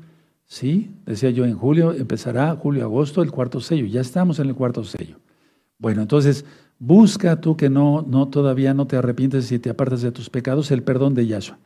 ¿Sí? 0.46 0.92
Decía 1.08 1.32
yo 1.32 1.44
en 1.44 1.56
julio, 1.56 1.94
empezará 1.94 2.56
julio, 2.56 2.84
agosto, 2.84 3.24
el 3.24 3.32
cuarto 3.32 3.60
sello. 3.60 3.88
Ya 3.88 4.02
estamos 4.02 4.38
en 4.38 4.50
el 4.50 4.54
cuarto 4.54 4.84
sello. 4.84 5.18
Bueno, 5.80 6.04
entonces 6.04 6.46
busca 6.78 7.42
tú 7.42 7.58
que 7.58 7.72
no, 7.72 8.06
no 8.08 8.28
todavía 8.28 8.76
no 8.76 8.86
te 8.86 8.98
arrepientes 8.98 9.52
y 9.52 9.58
te 9.58 9.72
apartas 9.72 10.04
de 10.04 10.12
tus 10.12 10.30
pecados, 10.30 10.70
el 10.70 10.84
perdón 10.84 11.16
de 11.16 11.26
Yahshua. 11.26 11.58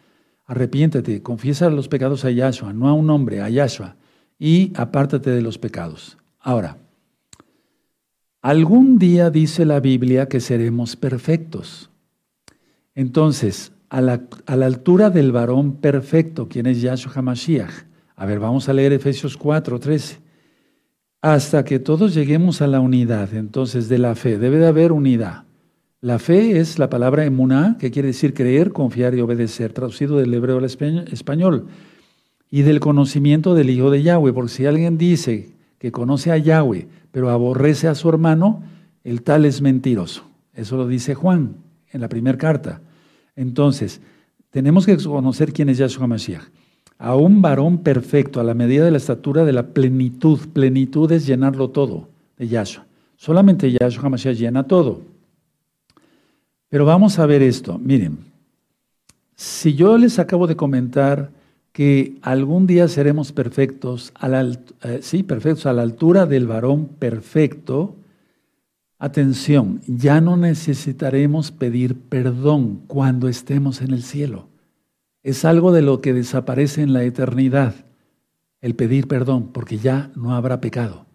Arrepiéntete, 0.45 1.21
confiesa 1.21 1.69
los 1.69 1.87
pecados 1.87 2.25
a 2.25 2.31
Yahshua, 2.31 2.73
no 2.73 2.87
a 2.87 2.93
un 2.93 3.09
hombre, 3.09 3.41
a 3.41 3.49
Yahshua, 3.49 3.95
y 4.37 4.71
apártate 4.75 5.31
de 5.31 5.41
los 5.41 5.57
pecados. 5.57 6.17
Ahora, 6.39 6.77
Algún 8.45 8.99
día 8.99 9.31
dice 9.31 9.65
la 9.65 9.79
Biblia 9.79 10.27
que 10.27 10.39
seremos 10.39 10.95
perfectos. 10.95 11.89
Entonces, 12.93 13.71
a 13.89 14.01
la, 14.01 14.21
altura 14.45 15.09
del 15.09 15.31
varón 15.31 15.77
perfecto, 15.77 16.47
quien 16.47 16.67
es 16.67 16.79
Yahshua 16.79 17.11
HaMashiach. 17.15 17.73
A 18.15 18.25
ver, 18.27 18.39
vamos 18.39 18.69
a 18.69 18.73
leer 18.73 18.93
Efesios 18.93 19.35
4, 19.35 19.79
13. 19.79 20.19
Hasta 21.23 21.65
que 21.65 21.79
todos 21.79 22.13
lleguemos 22.13 22.61
a 22.61 22.67
la 22.67 22.81
unidad, 22.81 23.33
entonces, 23.33 23.89
de 23.89 23.97
la 23.97 24.13
fe. 24.13 24.37
Debe 24.37 24.59
de 24.59 24.67
haber 24.67 24.91
unidad. 24.91 25.45
La 26.05 26.19
fe 26.19 26.59
es 26.59 26.77
la 26.77 26.87
palabra 26.87 27.25
emuná, 27.25 27.77
que 27.79 27.89
quiere 27.89 28.09
decir 28.09 28.35
creer, 28.35 28.71
confiar 28.71 29.15
y 29.15 29.21
obedecer, 29.21 29.73
traducido 29.73 30.17
del 30.19 30.31
hebreo 30.35 30.59
al 30.59 30.65
español. 30.65 31.65
Y 32.51 32.61
del 32.61 32.79
conocimiento 32.79 33.55
del 33.55 33.71
Hijo 33.71 33.89
de 33.89 34.03
Yahweh, 34.03 34.31
porque 34.31 34.51
si 34.51 34.67
alguien 34.67 34.99
dice 34.99 35.55
que 35.79 35.91
conoce 35.91 36.31
a 36.31 36.37
Yahweh, 36.37 36.87
pero 37.09 37.31
aborrece 37.31 37.87
a 37.87 37.95
su 37.95 38.07
hermano, 38.07 38.61
el 39.03 39.23
tal 39.23 39.45
es 39.45 39.63
mentiroso. 39.63 40.25
Eso 40.53 40.77
lo 40.77 40.87
dice 40.87 41.15
Juan 41.15 41.55
en 41.89 42.01
la 42.01 42.07
primera 42.07 42.37
carta. 42.37 42.81
Entonces, 43.35 43.99
tenemos 44.51 44.85
que 44.85 44.97
conocer 44.97 45.53
quién 45.53 45.69
es 45.69 45.79
Yahshua 45.79 46.05
Mashiach. 46.05 46.43
A 46.99 47.15
un 47.15 47.41
varón 47.41 47.79
perfecto, 47.79 48.39
a 48.39 48.43
la 48.43 48.53
medida 48.53 48.85
de 48.85 48.91
la 48.91 48.97
estatura 48.97 49.43
de 49.43 49.53
la 49.53 49.69
plenitud. 49.69 50.37
Plenitud 50.53 51.11
es 51.11 51.25
llenarlo 51.25 51.71
todo 51.71 52.09
de 52.37 52.47
Yahshua. 52.47 52.85
Solamente 53.17 53.71
Yahshua 53.71 54.09
Mashiach 54.09 54.37
llena 54.37 54.67
todo. 54.67 55.14
Pero 56.75 56.83
vamos 56.83 57.19
a 57.19 57.25
ver 57.25 57.41
esto. 57.41 57.79
Miren, 57.79 58.17
si 59.33 59.75
yo 59.75 59.97
les 59.97 60.19
acabo 60.19 60.45
de 60.45 60.57
comentar 60.57 61.31
que 61.71 62.17
algún 62.21 62.67
día 62.67 62.89
seremos 62.89 63.31
perfectos, 63.31 64.11
a 64.13 64.27
la, 64.27 64.41
eh, 64.83 64.99
sí, 65.01 65.23
perfectos 65.23 65.67
a 65.67 65.71
la 65.71 65.83
altura 65.83 66.25
del 66.25 66.47
varón 66.47 66.87
perfecto, 66.87 67.95
atención, 68.99 69.79
ya 69.87 70.19
no 70.19 70.35
necesitaremos 70.35 71.51
pedir 71.51 71.95
perdón 71.95 72.81
cuando 72.87 73.29
estemos 73.29 73.81
en 73.81 73.93
el 73.93 74.03
cielo. 74.03 74.49
Es 75.23 75.45
algo 75.45 75.71
de 75.71 75.81
lo 75.81 76.01
que 76.01 76.11
desaparece 76.11 76.81
en 76.81 76.91
la 76.91 77.05
eternidad, 77.05 77.73
el 78.59 78.75
pedir 78.75 79.07
perdón, 79.07 79.53
porque 79.53 79.77
ya 79.77 80.11
no 80.17 80.35
habrá 80.35 80.59
pecado. 80.59 81.05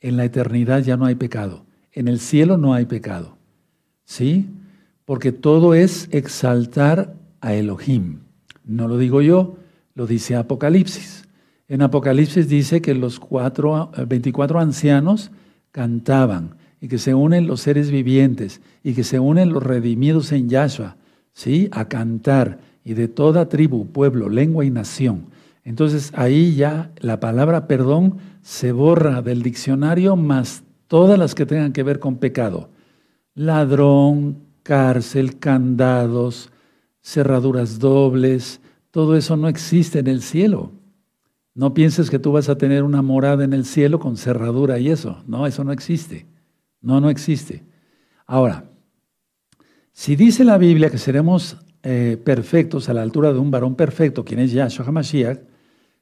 En 0.00 0.16
la 0.16 0.24
eternidad 0.24 0.82
ya 0.82 0.96
no 0.96 1.04
hay 1.04 1.14
pecado. 1.14 1.64
En 1.92 2.08
el 2.08 2.18
cielo 2.18 2.56
no 2.58 2.74
hay 2.74 2.86
pecado. 2.86 3.36
¿Sí? 4.04 4.48
Porque 5.06 5.32
todo 5.32 5.72
es 5.72 6.08
exaltar 6.12 7.14
a 7.40 7.54
Elohim. 7.54 8.18
No 8.64 8.86
lo 8.88 8.98
digo 8.98 9.22
yo, 9.22 9.56
lo 9.94 10.06
dice 10.06 10.36
Apocalipsis. 10.36 11.26
En 11.68 11.80
Apocalipsis 11.80 12.48
dice 12.48 12.82
que 12.82 12.94
los 12.94 13.18
cuatro, 13.18 13.90
24 14.06 14.60
ancianos 14.60 15.30
cantaban 15.70 16.56
y 16.80 16.88
que 16.88 16.98
se 16.98 17.14
unen 17.14 17.46
los 17.46 17.62
seres 17.62 17.90
vivientes 17.90 18.60
y 18.82 18.92
que 18.92 19.04
se 19.04 19.18
unen 19.18 19.52
los 19.52 19.62
redimidos 19.62 20.32
en 20.32 20.48
Yahshua, 20.48 20.96
¿sí? 21.32 21.68
A 21.72 21.88
cantar 21.88 22.58
y 22.84 22.94
de 22.94 23.08
toda 23.08 23.48
tribu, 23.48 23.86
pueblo, 23.86 24.28
lengua 24.28 24.64
y 24.64 24.70
nación. 24.70 25.26
Entonces 25.64 26.12
ahí 26.14 26.54
ya 26.54 26.92
la 26.98 27.18
palabra 27.18 27.66
perdón 27.66 28.18
se 28.42 28.70
borra 28.70 29.22
del 29.22 29.42
diccionario 29.42 30.14
más 30.14 30.62
todas 30.86 31.18
las 31.18 31.34
que 31.34 31.46
tengan 31.46 31.72
que 31.72 31.82
ver 31.82 31.98
con 31.98 32.18
pecado. 32.18 32.70
Ladrón, 33.34 34.45
cárcel, 34.66 35.38
candados, 35.38 36.50
cerraduras 37.00 37.78
dobles, 37.78 38.60
todo 38.90 39.16
eso 39.16 39.36
no 39.36 39.46
existe 39.46 40.00
en 40.00 40.08
el 40.08 40.22
cielo. 40.22 40.72
No 41.54 41.72
pienses 41.72 42.10
que 42.10 42.18
tú 42.18 42.32
vas 42.32 42.48
a 42.48 42.58
tener 42.58 42.82
una 42.82 43.00
morada 43.00 43.44
en 43.44 43.52
el 43.52 43.64
cielo 43.64 44.00
con 44.00 44.16
cerradura 44.16 44.80
y 44.80 44.88
eso. 44.88 45.22
No, 45.26 45.46
eso 45.46 45.62
no 45.62 45.70
existe. 45.70 46.26
No, 46.80 47.00
no 47.00 47.10
existe. 47.10 47.62
Ahora, 48.26 48.64
si 49.92 50.16
dice 50.16 50.44
la 50.44 50.58
Biblia 50.58 50.90
que 50.90 50.98
seremos 50.98 51.58
eh, 51.84 52.20
perfectos 52.22 52.88
a 52.88 52.94
la 52.94 53.02
altura 53.02 53.32
de 53.32 53.38
un 53.38 53.52
varón 53.52 53.76
perfecto, 53.76 54.24
quien 54.24 54.40
es 54.40 54.50
Yahshua 54.50 54.86
HaMashiach, 54.86 55.38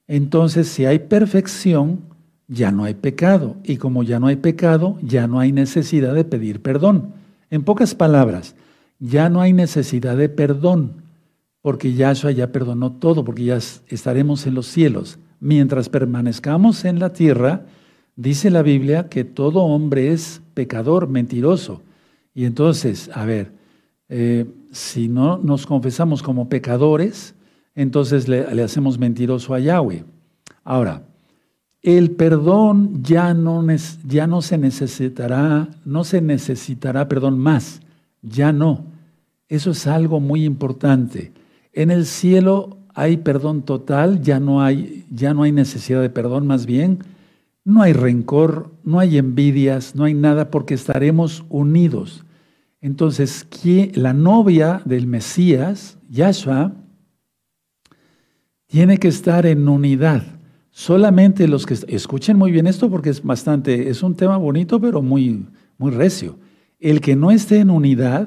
entonces 0.08 0.68
si 0.68 0.86
hay 0.86 1.00
perfección, 1.00 2.00
ya 2.48 2.70
no 2.70 2.84
hay 2.84 2.94
pecado. 2.94 3.56
Y 3.62 3.76
como 3.76 4.02
ya 4.02 4.18
no 4.18 4.28
hay 4.28 4.36
pecado, 4.36 4.98
ya 5.02 5.26
no 5.26 5.38
hay 5.38 5.52
necesidad 5.52 6.14
de 6.14 6.24
pedir 6.24 6.62
perdón. 6.62 7.23
En 7.50 7.62
pocas 7.62 7.94
palabras, 7.94 8.54
ya 8.98 9.28
no 9.28 9.40
hay 9.40 9.52
necesidad 9.52 10.16
de 10.16 10.28
perdón 10.28 11.04
porque 11.64 11.94
Yahshua 11.94 12.30
ya 12.32 12.52
perdonó 12.52 12.92
todo, 12.92 13.24
porque 13.24 13.44
ya 13.44 13.56
estaremos 13.88 14.46
en 14.46 14.52
los 14.52 14.66
cielos. 14.66 15.18
Mientras 15.40 15.88
permanezcamos 15.88 16.84
en 16.84 16.98
la 16.98 17.14
tierra, 17.14 17.64
dice 18.16 18.50
la 18.50 18.60
Biblia 18.60 19.08
que 19.08 19.24
todo 19.24 19.62
hombre 19.62 20.12
es 20.12 20.42
pecador, 20.52 21.08
mentiroso. 21.08 21.80
Y 22.34 22.44
entonces, 22.44 23.10
a 23.14 23.24
ver, 23.24 23.52
eh, 24.10 24.44
si 24.72 25.08
no 25.08 25.38
nos 25.38 25.64
confesamos 25.64 26.22
como 26.22 26.50
pecadores, 26.50 27.34
entonces 27.74 28.28
le, 28.28 28.40
hacemos 28.62 28.98
mentiroso 28.98 29.54
a 29.54 29.58
Yahweh. 29.58 30.04
Ahora, 30.64 31.04
el 31.84 32.12
perdón 32.12 33.02
ya 33.02 33.34
no, 33.34 33.64
ya 34.06 34.26
no 34.26 34.40
se 34.40 34.56
necesitará, 34.56 35.68
no 35.84 36.02
se 36.02 36.22
necesitará 36.22 37.08
perdón 37.08 37.38
más, 37.38 37.82
ya 38.22 38.52
no. 38.52 38.86
Eso 39.48 39.72
es 39.72 39.86
algo 39.86 40.18
muy 40.18 40.44
importante. 40.44 41.32
En 41.74 41.90
el 41.90 42.06
cielo 42.06 42.78
hay 42.94 43.18
perdón 43.18 43.62
total, 43.62 44.22
ya 44.22 44.40
no 44.40 44.62
hay, 44.62 45.04
ya 45.10 45.34
no 45.34 45.42
hay 45.42 45.52
necesidad 45.52 46.00
de 46.00 46.08
perdón, 46.08 46.46
más 46.46 46.64
bien 46.64 47.00
no 47.64 47.82
hay 47.82 47.92
rencor, 47.92 48.72
no 48.82 48.98
hay 48.98 49.18
envidias, 49.18 49.94
no 49.94 50.04
hay 50.04 50.14
nada 50.14 50.50
porque 50.50 50.72
estaremos 50.72 51.44
unidos. 51.50 52.24
Entonces, 52.80 53.46
la 53.94 54.14
novia 54.14 54.80
del 54.86 55.06
Mesías, 55.06 55.98
Yahshua, 56.10 56.72
tiene 58.66 58.96
que 58.96 59.08
estar 59.08 59.44
en 59.44 59.68
unidad. 59.68 60.22
Solamente 60.76 61.46
los 61.46 61.66
que 61.66 61.74
escuchen 61.86 62.36
muy 62.36 62.50
bien 62.50 62.66
esto 62.66 62.90
porque 62.90 63.10
es 63.10 63.22
bastante, 63.22 63.90
es 63.90 64.02
un 64.02 64.16
tema 64.16 64.36
bonito, 64.38 64.80
pero 64.80 65.02
muy, 65.02 65.46
muy 65.78 65.92
recio. 65.92 66.36
El 66.80 67.00
que 67.00 67.14
no 67.14 67.30
esté 67.30 67.60
en 67.60 67.70
unidad 67.70 68.26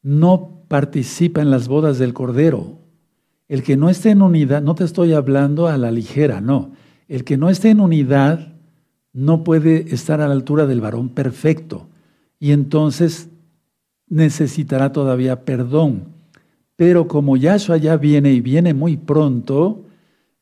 no 0.00 0.62
participa 0.68 1.42
en 1.42 1.50
las 1.50 1.66
bodas 1.66 1.98
del 1.98 2.14
Cordero. 2.14 2.78
El 3.48 3.64
que 3.64 3.76
no 3.76 3.90
esté 3.90 4.10
en 4.10 4.22
unidad, 4.22 4.62
no 4.62 4.76
te 4.76 4.84
estoy 4.84 5.14
hablando 5.14 5.66
a 5.66 5.76
la 5.76 5.90
ligera, 5.90 6.40
no. 6.40 6.70
El 7.08 7.24
que 7.24 7.36
no 7.36 7.50
esté 7.50 7.70
en 7.70 7.80
unidad 7.80 8.54
no 9.12 9.42
puede 9.42 9.92
estar 9.92 10.20
a 10.20 10.28
la 10.28 10.34
altura 10.34 10.66
del 10.66 10.80
varón 10.80 11.08
perfecto 11.08 11.88
y 12.38 12.52
entonces 12.52 13.30
necesitará 14.06 14.92
todavía 14.92 15.44
perdón. 15.44 16.04
Pero 16.76 17.08
como 17.08 17.36
Yahshua 17.36 17.78
ya 17.78 17.96
viene 17.96 18.32
y 18.32 18.40
viene 18.40 18.74
muy 18.74 18.96
pronto, 18.96 19.83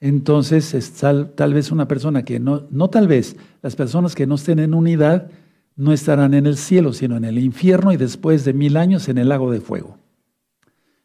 entonces 0.03 0.75
es 0.75 0.95
tal, 0.95 1.31
tal, 1.31 1.55
vez 1.55 1.71
una 1.71 1.87
persona 1.87 2.25
que 2.25 2.41
no, 2.41 2.67
no 2.73 2.91
tal 2.91 3.07
vez, 3.07 3.37
las 3.63 3.77
personas 3.77 4.17
que 4.17 4.27
no 4.27 4.35
estén 4.35 4.59
en 4.59 4.75
unidad 4.75 5.31
no 5.77 5.93
estarán 5.93 6.35
en 6.35 6.47
el 6.47 6.57
cielo, 6.57 6.93
sino 6.93 7.17
en 7.17 7.25
el 7.25 7.39
infierno 7.39 7.93
y 7.93 7.97
después 7.97 8.45
de 8.45 8.53
mil 8.53 8.77
años 8.77 9.09
en 9.09 9.17
el 9.17 9.29
lago 9.29 9.53
de 9.53 9.61
fuego. 9.61 9.99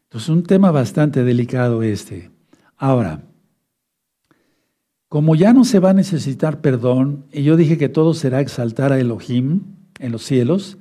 Entonces, 0.02 0.28
un 0.30 0.42
tema 0.42 0.72
bastante 0.72 1.22
delicado 1.22 1.84
este. 1.84 2.32
Ahora, 2.76 3.22
como 5.08 5.36
ya 5.36 5.52
no 5.52 5.64
se 5.64 5.78
va 5.78 5.90
a 5.90 5.94
necesitar 5.94 6.60
perdón, 6.60 7.24
y 7.32 7.44
yo 7.44 7.56
dije 7.56 7.78
que 7.78 7.88
todo 7.88 8.14
será 8.14 8.40
exaltar 8.40 8.90
a 8.90 8.98
Elohim 8.98 9.60
en 10.00 10.10
los 10.10 10.24
cielos, 10.24 10.76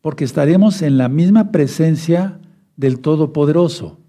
porque 0.00 0.24
estaremos 0.24 0.82
en 0.82 0.98
la 0.98 1.08
misma 1.08 1.52
presencia 1.52 2.40
del 2.76 2.98
Todopoderoso, 2.98 4.00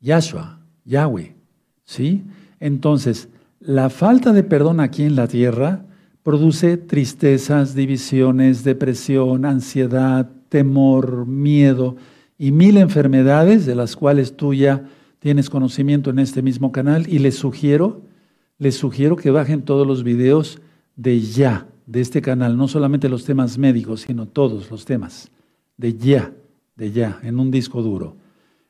Yahshua, 0.00 0.60
Yahweh. 0.86 1.36
¿Sí? 1.84 2.24
Entonces, 2.60 3.28
la 3.60 3.90
falta 3.90 4.32
de 4.32 4.42
perdón 4.42 4.80
aquí 4.80 5.02
en 5.02 5.16
la 5.16 5.28
tierra 5.28 5.84
produce 6.22 6.76
tristezas, 6.76 7.74
divisiones, 7.74 8.64
depresión, 8.64 9.44
ansiedad, 9.44 10.30
temor, 10.48 11.26
miedo 11.26 11.96
y 12.38 12.52
mil 12.52 12.76
enfermedades 12.76 13.66
de 13.66 13.74
las 13.74 13.96
cuales 13.96 14.36
tú 14.36 14.54
ya 14.54 14.88
tienes 15.18 15.50
conocimiento 15.50 16.10
en 16.10 16.18
este 16.18 16.42
mismo 16.42 16.72
canal. 16.72 17.06
Y 17.08 17.18
les 17.18 17.36
sugiero 17.36 18.02
les 18.58 18.76
sugiero 18.76 19.16
que 19.16 19.30
bajen 19.30 19.62
todos 19.62 19.86
los 19.86 20.02
videos 20.02 20.60
de 20.96 21.20
ya, 21.20 21.68
de 21.86 22.00
este 22.00 22.22
canal, 22.22 22.56
no 22.56 22.68
solamente 22.68 23.08
los 23.08 23.24
temas 23.24 23.58
médicos, 23.58 24.02
sino 24.02 24.26
todos 24.26 24.70
los 24.70 24.84
temas, 24.84 25.30
de 25.76 25.94
ya, 25.94 26.32
de 26.74 26.90
ya, 26.90 27.20
en 27.22 27.38
un 27.38 27.50
disco 27.50 27.82
duro. 27.82 28.16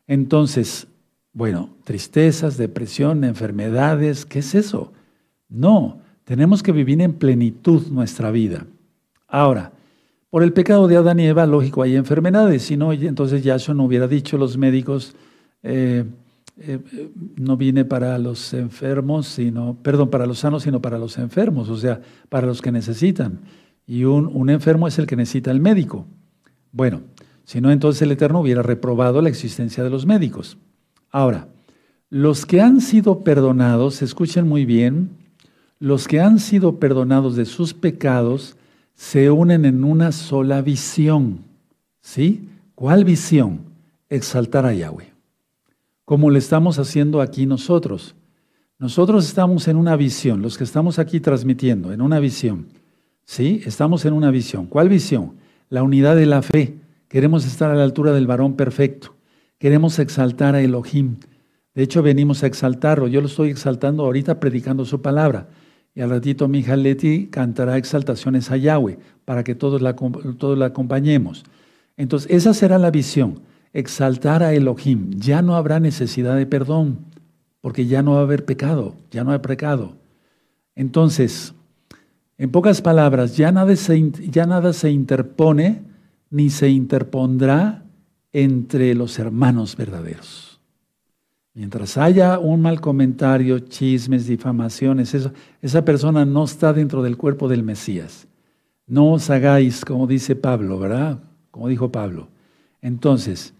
Entonces, 0.07 0.89
bueno, 1.37 1.69
tristezas, 1.85 2.57
depresión, 2.57 3.23
enfermedades, 3.23 4.25
¿qué 4.25 4.39
es 4.39 4.55
eso? 4.55 4.95
No, 5.51 6.01
tenemos 6.25 6.63
que 6.63 6.73
vivir 6.73 7.03
en 7.03 7.13
plenitud 7.13 7.89
nuestra 7.89 8.31
vida. 8.31 8.67
Ahora, 9.29 9.73
por 10.31 10.43
el 10.43 10.55
pecado 10.55 10.89
de 10.89 10.97
Adán 10.97 11.21
y 11.21 11.27
Eva, 11.27 11.45
lógico, 11.45 11.83
hay 11.83 11.95
enfermedades, 11.95 12.63
si 12.63 12.79
no, 12.79 12.91
entonces 12.91 13.45
ya 13.45 13.57
eso 13.57 13.75
no 13.75 13.85
hubiera 13.85 14.09
dicho 14.09 14.39
los 14.39 14.57
médicos, 14.57 15.15
eh, 15.63 16.05
eh, 16.57 16.79
no 17.37 17.59
viene 17.59 17.85
para 17.85 18.17
los 18.17 18.55
enfermos, 18.55 19.27
sino, 19.27 19.77
perdón, 19.83 20.09
para 20.09 20.25
los 20.25 20.39
sanos, 20.39 20.63
sino 20.63 20.81
para 20.81 20.97
los 20.97 21.19
enfermos, 21.19 21.69
o 21.69 21.77
sea, 21.77 22.01
para 22.31 22.47
los 22.47 22.63
que 22.63 22.73
necesitan. 22.73 23.41
Y 23.87 24.05
un, 24.05 24.31
un 24.33 24.49
enfermo 24.49 24.89
es 24.89 24.99
el 24.99 25.07
que 25.07 25.17
necesita 25.17 25.51
el 25.51 25.61
médico. 25.61 26.07
Bueno, 26.73 27.03
si 27.45 27.61
no, 27.61 27.71
entonces 27.71 28.01
el 28.01 28.13
Eterno 28.13 28.41
hubiera 28.41 28.63
reprobado 28.63 29.21
la 29.21 29.29
existencia 29.29 29.85
de 29.85 29.91
los 29.91 30.07
médicos. 30.07 30.57
Ahora, 31.17 31.49
los 32.11 32.45
que 32.45 32.61
han 32.61 32.83
sido 32.83 33.25
perdonados, 33.25 34.03
escuchen 34.03 34.47
muy 34.47 34.67
bien, 34.67 35.09
los 35.79 36.09
que 36.09 36.21
han 36.21 36.39
sido 36.39 36.79
perdonados 36.79 37.37
de 37.37 37.47
sus 37.47 37.73
pecados 37.73 38.57
se 38.95 39.31
unen 39.31 39.65
en 39.65 39.83
una 39.83 40.13
sola 40.13 40.61
visión. 40.61 41.39
¿Sí? 42.03 42.51
¿Cuál 42.75 43.05
visión? 43.05 43.61
Exaltar 44.11 44.67
a 44.67 44.75
Yahweh 44.75 45.17
como 46.07 46.31
lo 46.31 46.39
estamos 46.39 46.79
haciendo 46.79 47.21
aquí 47.21 47.47
nosotros. 47.47 48.15
Nosotros 48.79 49.27
estamos 49.27 49.67
en 49.67 49.77
una 49.77 49.97
visión, 49.97 50.41
los 50.41 50.57
que 50.57 50.65
estamos 50.65 51.01
aquí 51.01 51.19
transmitiendo, 51.19 51.93
en 51.93 52.01
una 52.01 52.21
visión. 52.21 52.67
¿Sí? 53.25 53.61
Estamos 53.67 54.05
en 54.05 54.13
una 54.13 54.31
visión. 54.31 54.67
¿Cuál 54.67 54.89
visión? 54.89 55.33
La 55.69 55.83
unidad 55.83 56.15
de 56.15 56.27
la 56.27 56.43
fe. 56.43 56.77
Queremos 57.09 57.45
estar 57.45 57.73
a 57.73 57.75
la 57.75 57.83
altura 57.83 58.13
del 58.13 58.29
varón 58.29 58.55
perfecto. 58.55 59.16
Queremos 59.67 59.99
exaltar 59.99 60.55
a 60.55 60.61
Elohim. 60.61 61.17
De 61.75 61.83
hecho, 61.83 62.01
venimos 62.01 62.45
a 62.45 62.47
exaltarlo. 62.47 63.09
Yo 63.09 63.21
lo 63.21 63.27
estoy 63.27 63.51
exaltando 63.51 64.05
ahorita 64.05 64.39
predicando 64.39 64.85
su 64.85 65.03
palabra. 65.03 65.49
Y 65.93 66.03
al 66.03 66.11
ratito 66.11 66.47
mi 66.47 66.61
hija 66.61 66.77
Leti 66.77 67.27
cantará 67.27 67.77
exaltaciones 67.77 68.53
a 68.53 68.59
Yahweh 68.59 69.01
para 69.25 69.43
que 69.43 69.57
todos 69.57 69.83
la, 69.83 69.97
todos 69.97 70.57
la 70.57 70.67
acompañemos. 70.67 71.43
Entonces, 71.97 72.31
esa 72.31 72.55
será 72.55 72.79
la 72.79 72.93
visión 72.93 73.41
exaltar 73.73 74.45
a 74.45 74.55
Elohim, 74.55 75.11
ya 75.17 75.43
no 75.43 75.57
habrá 75.57 75.81
necesidad 75.81 76.37
de 76.37 76.47
perdón, 76.47 76.99
porque 77.61 77.87
ya 77.87 78.03
no 78.03 78.13
va 78.13 78.21
a 78.21 78.23
haber 78.23 78.45
pecado, 78.45 78.95
ya 79.11 79.25
no 79.25 79.33
hay 79.33 79.41
pecado. 79.41 79.97
Entonces, 80.77 81.55
en 82.39 82.53
pocas 82.53 82.83
palabras, 82.83 83.37
ya 83.37 83.51
nada 83.51 83.75
se, 83.75 84.13
ya 84.31 84.47
nada 84.47 84.73
se 84.73 84.93
interpone 84.93 85.83
ni 86.31 86.51
se 86.51 86.69
interpondrá 86.69 87.83
entre 88.39 88.95
los 88.95 89.19
hermanos 89.19 89.77
verdaderos. 89.77 90.61
Mientras 91.55 91.97
haya 91.97 92.39
un 92.39 92.61
mal 92.61 92.83
comentario, 92.83 93.61
chismes, 93.61 94.27
difamaciones, 94.27 95.17
esa 95.63 95.85
persona 95.87 96.27
no 96.27 96.45
está 96.45 96.75
dentro 96.75 97.03
del 97.03 97.17
cuerpo 97.17 97.49
del 97.49 97.63
Mesías. 97.63 98.29
No 98.87 99.13
os 99.13 99.31
hagáis, 99.31 99.87
como 99.87 100.07
dice 100.07 100.37
Pablo, 100.37 100.79
¿verdad? 100.79 101.19
Como 101.51 101.69
dijo 101.69 101.91
Pablo. 101.91 102.29
Entonces, 102.83 103.55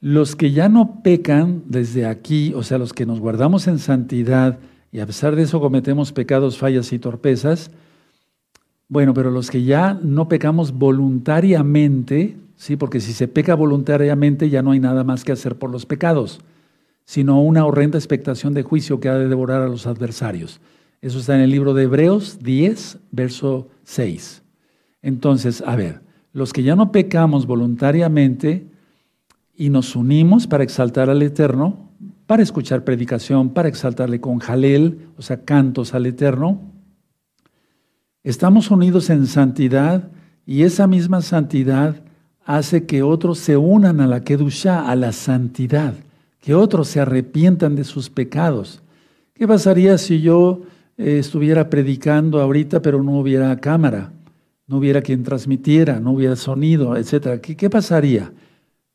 los 0.00 0.34
que 0.34 0.50
ya 0.50 0.68
no 0.68 1.00
pecan 1.04 1.62
desde 1.66 2.04
aquí, 2.04 2.52
o 2.56 2.64
sea, 2.64 2.78
los 2.78 2.92
que 2.92 3.06
nos 3.06 3.20
guardamos 3.20 3.68
en 3.68 3.78
santidad 3.78 4.58
y 4.90 4.98
a 4.98 5.06
pesar 5.06 5.36
de 5.36 5.42
eso 5.42 5.60
cometemos 5.60 6.10
pecados, 6.10 6.58
fallas 6.58 6.92
y 6.92 6.98
torpezas, 6.98 7.70
bueno, 8.88 9.14
pero 9.14 9.30
los 9.30 9.48
que 9.48 9.62
ya 9.62 9.94
no 10.02 10.26
pecamos 10.28 10.72
voluntariamente, 10.72 12.36
sí, 12.62 12.76
porque 12.76 13.00
si 13.00 13.12
se 13.12 13.26
peca 13.26 13.56
voluntariamente 13.56 14.48
ya 14.48 14.62
no 14.62 14.70
hay 14.70 14.78
nada 14.78 15.02
más 15.02 15.24
que 15.24 15.32
hacer 15.32 15.56
por 15.56 15.68
los 15.70 15.84
pecados, 15.84 16.40
sino 17.04 17.42
una 17.42 17.66
horrenda 17.66 17.98
expectación 17.98 18.54
de 18.54 18.62
juicio 18.62 19.00
que 19.00 19.08
ha 19.08 19.18
de 19.18 19.26
devorar 19.26 19.62
a 19.62 19.68
los 19.68 19.88
adversarios. 19.88 20.60
Eso 21.00 21.18
está 21.18 21.34
en 21.34 21.40
el 21.40 21.50
libro 21.50 21.74
de 21.74 21.82
Hebreos 21.82 22.38
10, 22.40 22.98
verso 23.10 23.66
6. 23.82 24.42
Entonces, 25.02 25.64
a 25.66 25.74
ver, 25.74 26.02
los 26.32 26.52
que 26.52 26.62
ya 26.62 26.76
no 26.76 26.92
pecamos 26.92 27.46
voluntariamente, 27.46 28.68
y 29.56 29.70
nos 29.70 29.96
unimos 29.96 30.46
para 30.46 30.62
exaltar 30.62 31.10
al 31.10 31.20
Eterno, 31.20 31.90
para 32.28 32.44
escuchar 32.44 32.84
predicación, 32.84 33.50
para 33.50 33.68
exaltarle 33.68 34.20
con 34.20 34.38
jalel, 34.38 35.08
o 35.16 35.22
sea, 35.22 35.44
cantos 35.44 35.94
al 35.94 36.06
Eterno. 36.06 36.60
Estamos 38.22 38.70
unidos 38.70 39.10
en 39.10 39.26
santidad 39.26 40.10
y 40.46 40.62
esa 40.62 40.86
misma 40.86 41.22
santidad 41.22 42.02
hace 42.44 42.86
que 42.86 43.02
otros 43.02 43.38
se 43.38 43.56
unan 43.56 44.00
a 44.00 44.06
la 44.06 44.24
Kedushá, 44.24 44.88
a 44.88 44.96
la 44.96 45.12
santidad, 45.12 45.94
que 46.40 46.54
otros 46.54 46.88
se 46.88 47.00
arrepientan 47.00 47.76
de 47.76 47.84
sus 47.84 48.10
pecados. 48.10 48.82
¿Qué 49.34 49.46
pasaría 49.46 49.98
si 49.98 50.20
yo 50.20 50.62
eh, 50.96 51.18
estuviera 51.18 51.70
predicando 51.70 52.40
ahorita 52.40 52.82
pero 52.82 53.02
no 53.02 53.18
hubiera 53.18 53.56
cámara, 53.60 54.12
no 54.66 54.78
hubiera 54.78 55.02
quien 55.02 55.22
transmitiera, 55.22 56.00
no 56.00 56.12
hubiera 56.12 56.36
sonido, 56.36 56.96
etcétera? 56.96 57.40
¿Qué, 57.40 57.70
pasaría? 57.70 58.32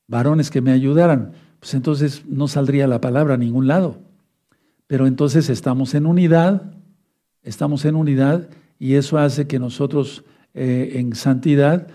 varones 0.10 0.50
que 0.50 0.62
me 0.62 0.72
ayudaran, 0.72 1.34
pues 1.60 1.74
entonces 1.74 2.24
no 2.28 2.48
saldría 2.48 2.88
la 2.88 3.02
palabra 3.02 3.34
a 3.34 3.38
ningún 3.38 3.68
lado. 3.68 3.98
Pero 4.88 5.06
entonces 5.06 5.50
estamos 5.50 5.94
en 5.96 6.06
unidad, 6.06 6.72
estamos 7.44 7.84
en 7.84 7.96
unidad 7.96 8.48
y 8.80 8.94
eso 8.94 9.18
hace 9.18 9.48
que 9.48 9.60
nosotros 9.60 10.24
eh, 10.54 10.94
en 10.96 11.14
santidad 11.14 11.88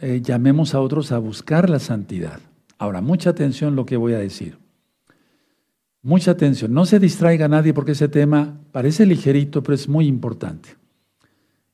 eh, 0.00 0.20
llamemos 0.22 0.74
a 0.74 0.80
otros 0.80 1.12
a 1.12 1.18
buscar 1.18 1.68
la 1.68 1.78
santidad. 1.78 2.40
Ahora, 2.78 3.00
mucha 3.00 3.30
atención 3.30 3.76
lo 3.76 3.86
que 3.86 3.96
voy 3.96 4.14
a 4.14 4.18
decir. 4.18 4.56
Mucha 6.02 6.30
atención. 6.30 6.72
No 6.72 6.86
se 6.86 6.98
distraiga 6.98 7.46
nadie 7.48 7.74
porque 7.74 7.92
ese 7.92 8.08
tema 8.08 8.58
parece 8.72 9.04
ligerito, 9.04 9.62
pero 9.62 9.74
es 9.74 9.88
muy 9.88 10.06
importante. 10.06 10.70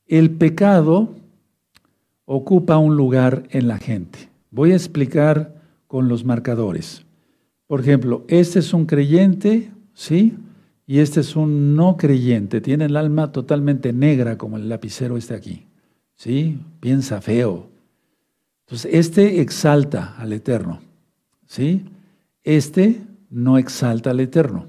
El 0.07 0.31
pecado 0.31 1.15
ocupa 2.25 2.79
un 2.79 2.97
lugar 2.97 3.45
en 3.51 3.69
la 3.69 3.79
gente. 3.79 4.29
Voy 4.51 4.73
a 4.73 4.77
explicar 4.77 5.55
con 5.87 6.09
los 6.09 6.25
marcadores. 6.25 7.05
Por 7.67 7.81
ejemplo, 7.81 8.25
este 8.29 8.59
es 8.59 8.75
un 8.75 8.87
creyente, 8.87 9.71
¿sí? 9.95 10.35
Y 10.87 10.99
este 10.99 11.21
es 11.21 11.37
un 11.37 11.75
no 11.77 11.97
creyente. 11.97 12.61
Tiene 12.61 12.87
el 12.87 12.97
alma 12.97 13.33
totalmente 13.33 13.93
negra 13.93 14.39
como 14.39 14.57
el 14.57 14.69
lapicero 14.69 15.17
este 15.17 15.35
aquí. 15.35 15.67
¿Sí? 16.15 16.59
Piensa 16.81 17.21
feo. 17.21 17.76
Entonces, 18.67 18.95
este 18.95 19.41
exalta 19.41 20.17
al 20.19 20.33
Eterno. 20.33 20.81
¿Sí? 21.47 21.85
Este 22.43 23.01
no 23.31 23.59
exalta 23.59 24.11
al 24.11 24.21
Eterno. 24.21 24.67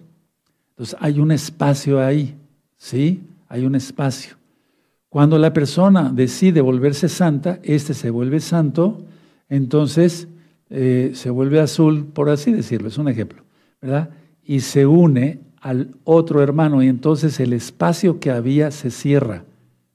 Entonces, 0.69 0.95
hay 0.99 1.19
un 1.19 1.31
espacio 1.31 2.03
ahí. 2.03 2.35
¿Sí? 2.77 3.23
Hay 3.49 3.65
un 3.65 3.75
espacio. 3.75 4.35
Cuando 5.09 5.37
la 5.37 5.53
persona 5.53 6.11
decide 6.13 6.61
volverse 6.61 7.09
santa, 7.09 7.59
este 7.63 7.93
se 7.93 8.09
vuelve 8.09 8.39
santo, 8.39 9.05
entonces 9.49 10.27
eh, 10.69 11.11
se 11.13 11.29
vuelve 11.29 11.59
azul, 11.59 12.05
por 12.05 12.29
así 12.29 12.51
decirlo, 12.51 12.89
es 12.89 12.97
un 12.97 13.07
ejemplo, 13.07 13.41
¿verdad? 13.81 14.09
y 14.47 14.61
se 14.61 14.85
une 14.85 15.41
al 15.59 15.95
otro 16.05 16.41
hermano 16.41 16.81
y 16.81 16.87
entonces 16.87 17.39
el 17.41 17.51
espacio 17.51 18.19
que 18.19 18.31
había 18.31 18.71
se 18.71 18.89
cierra. 18.89 19.43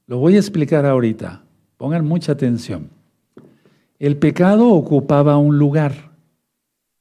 Lo 0.05 0.19
voy 0.19 0.35
a 0.35 0.39
explicar 0.39 0.85
ahorita. 0.85 1.41
Pongan 1.77 2.05
mucha 2.05 2.33
atención. 2.33 2.89
El 4.03 4.17
pecado 4.17 4.67
ocupaba 4.67 5.37
un 5.37 5.57
lugar. 5.57 6.11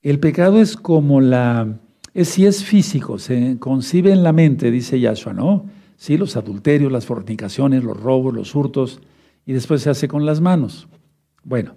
El 0.02 0.20
pecado 0.20 0.60
es 0.60 0.76
como 0.76 1.20
la, 1.20 1.80
es, 2.14 2.28
si 2.28 2.46
es 2.46 2.62
físico, 2.62 3.18
se 3.18 3.56
concibe 3.58 4.12
en 4.12 4.22
la 4.22 4.32
mente, 4.32 4.70
dice 4.70 5.00
Yahshua, 5.00 5.32
¿no? 5.32 5.66
Sí, 5.96 6.16
los 6.16 6.36
adulterios, 6.36 6.92
las 6.92 7.04
fornicaciones, 7.04 7.82
los 7.82 8.00
robos, 8.00 8.32
los 8.32 8.54
hurtos, 8.54 9.00
y 9.44 9.52
después 9.52 9.82
se 9.82 9.90
hace 9.90 10.06
con 10.06 10.24
las 10.24 10.40
manos. 10.40 10.86
Bueno, 11.42 11.74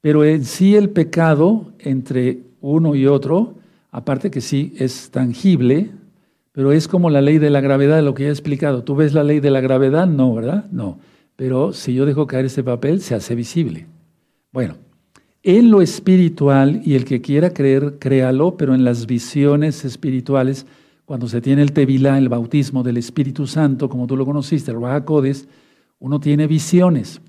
pero 0.00 0.24
en 0.24 0.44
sí 0.44 0.76
el 0.76 0.90
pecado 0.90 1.72
entre 1.80 2.44
uno 2.60 2.94
y 2.94 3.08
otro, 3.08 3.56
aparte 3.90 4.30
que 4.30 4.40
sí 4.40 4.74
es 4.78 5.10
tangible, 5.10 5.90
pero 6.52 6.70
es 6.70 6.86
como 6.86 7.10
la 7.10 7.20
ley 7.20 7.38
de 7.38 7.50
la 7.50 7.60
gravedad, 7.60 8.00
lo 8.00 8.14
que 8.14 8.22
ya 8.22 8.28
he 8.28 8.32
explicado. 8.32 8.84
¿Tú 8.84 8.94
ves 8.94 9.12
la 9.12 9.24
ley 9.24 9.40
de 9.40 9.50
la 9.50 9.60
gravedad? 9.60 10.06
No, 10.06 10.32
¿verdad? 10.32 10.66
No. 10.70 11.00
Pero 11.34 11.72
si 11.72 11.94
yo 11.94 12.06
dejo 12.06 12.28
caer 12.28 12.44
este 12.44 12.62
papel, 12.62 13.00
se 13.00 13.16
hace 13.16 13.34
visible. 13.34 13.88
Bueno, 14.52 14.76
en 15.42 15.70
lo 15.70 15.80
espiritual, 15.80 16.82
y 16.84 16.94
el 16.94 17.06
que 17.06 17.22
quiera 17.22 17.54
creer, 17.54 17.98
créalo, 17.98 18.56
pero 18.56 18.74
en 18.74 18.84
las 18.84 19.06
visiones 19.06 19.84
espirituales, 19.84 20.66
cuando 21.06 21.26
se 21.26 21.40
tiene 21.40 21.62
el 21.62 21.72
Tevilá, 21.72 22.18
el 22.18 22.28
bautismo 22.28 22.82
del 22.82 22.98
Espíritu 22.98 23.46
Santo, 23.46 23.88
como 23.88 24.06
tú 24.06 24.16
lo 24.16 24.26
conociste, 24.26 24.70
el 24.70 24.80
Rahakodes, 24.80 25.48
uno 25.98 26.20
tiene 26.20 26.46
visiones. 26.46 27.22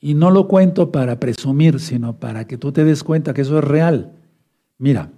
Y 0.00 0.14
no 0.14 0.32
lo 0.32 0.48
cuento 0.48 0.90
para 0.90 1.20
presumir, 1.20 1.78
sino 1.78 2.18
para 2.18 2.46
que 2.46 2.58
tú 2.58 2.72
te 2.72 2.84
des 2.84 3.04
cuenta 3.04 3.32
que 3.32 3.42
eso 3.42 3.58
es 3.58 3.64
real. 3.64 4.12
Mira, 4.78 5.12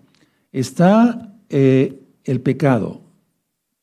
está 0.53 1.35
eh, 1.49 2.03
el 2.25 2.43
pecado, 2.43 3.01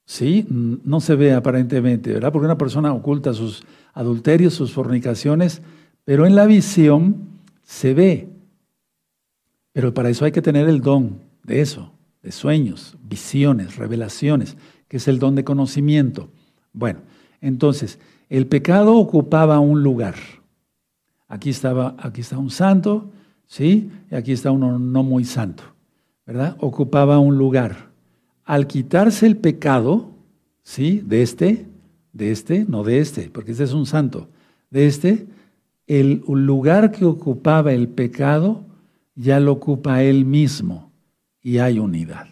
¿sí? 0.06 0.46
No 0.50 1.02
se 1.02 1.16
ve 1.16 1.34
aparentemente, 1.34 2.14
¿verdad? 2.14 2.32
Porque 2.32 2.46
una 2.46 2.60
persona 2.60 2.94
oculta 2.94 3.34
sus 3.34 3.64
adulterios, 3.94 4.54
sus 4.54 4.72
fornicaciones, 4.72 5.64
pero 6.06 6.26
en 6.26 6.36
la 6.36 6.46
visión 6.46 7.30
se 7.64 7.94
ve. 7.94 8.30
Pero 9.74 9.94
para 9.94 10.10
eso 10.10 10.26
hay 10.26 10.32
que 10.32 10.42
tener 10.42 10.68
el 10.68 10.82
don 10.82 11.20
de 11.44 11.62
eso, 11.62 11.94
de 12.22 12.32
sueños, 12.32 12.98
visiones, 13.04 13.78
revelaciones, 13.78 14.58
que 14.88 14.98
es 14.98 15.08
el 15.08 15.20
don 15.20 15.36
de 15.36 15.44
conocimiento. 15.44 16.30
Bueno, 16.74 17.00
entonces, 17.40 18.00
el 18.30 18.48
pecado 18.48 18.96
ocupaba 18.96 19.60
un 19.60 19.84
lugar. 19.84 20.16
Aquí 21.28 21.50
estaba, 21.50 21.96
aquí 21.98 22.22
está 22.22 22.38
un 22.38 22.50
santo, 22.50 23.12
¿sí? 23.48 23.90
Y 24.10 24.16
aquí 24.16 24.32
está 24.32 24.52
uno 24.52 24.78
no 24.80 25.04
muy 25.04 25.26
santo, 25.26 25.64
¿verdad? 26.26 26.58
Ocupaba 26.60 27.20
un 27.20 27.38
lugar. 27.38 27.90
Al 28.44 28.68
quitarse 28.68 29.26
el 29.28 29.38
pecado, 29.38 30.12
¿sí? 30.64 31.02
De 31.06 31.22
este, 31.22 31.68
de 32.14 32.32
este, 32.32 32.66
no 32.66 32.84
de 32.84 33.00
este, 33.00 33.30
porque 33.30 33.52
este 33.52 33.64
es 33.64 33.74
un 33.74 33.86
santo, 33.86 34.30
de 34.70 34.88
este, 34.88 35.28
el 36.00 36.24
lugar 36.26 36.94
que 36.94 37.04
ocupaba 37.04 37.74
el 37.74 37.90
pecado 37.90 38.64
ya 39.14 39.42
lo 39.42 39.52
ocupa 39.52 40.04
él 40.04 40.24
mismo 40.24 40.90
y 41.42 41.58
hay 41.58 41.80
unidad. 41.80 42.28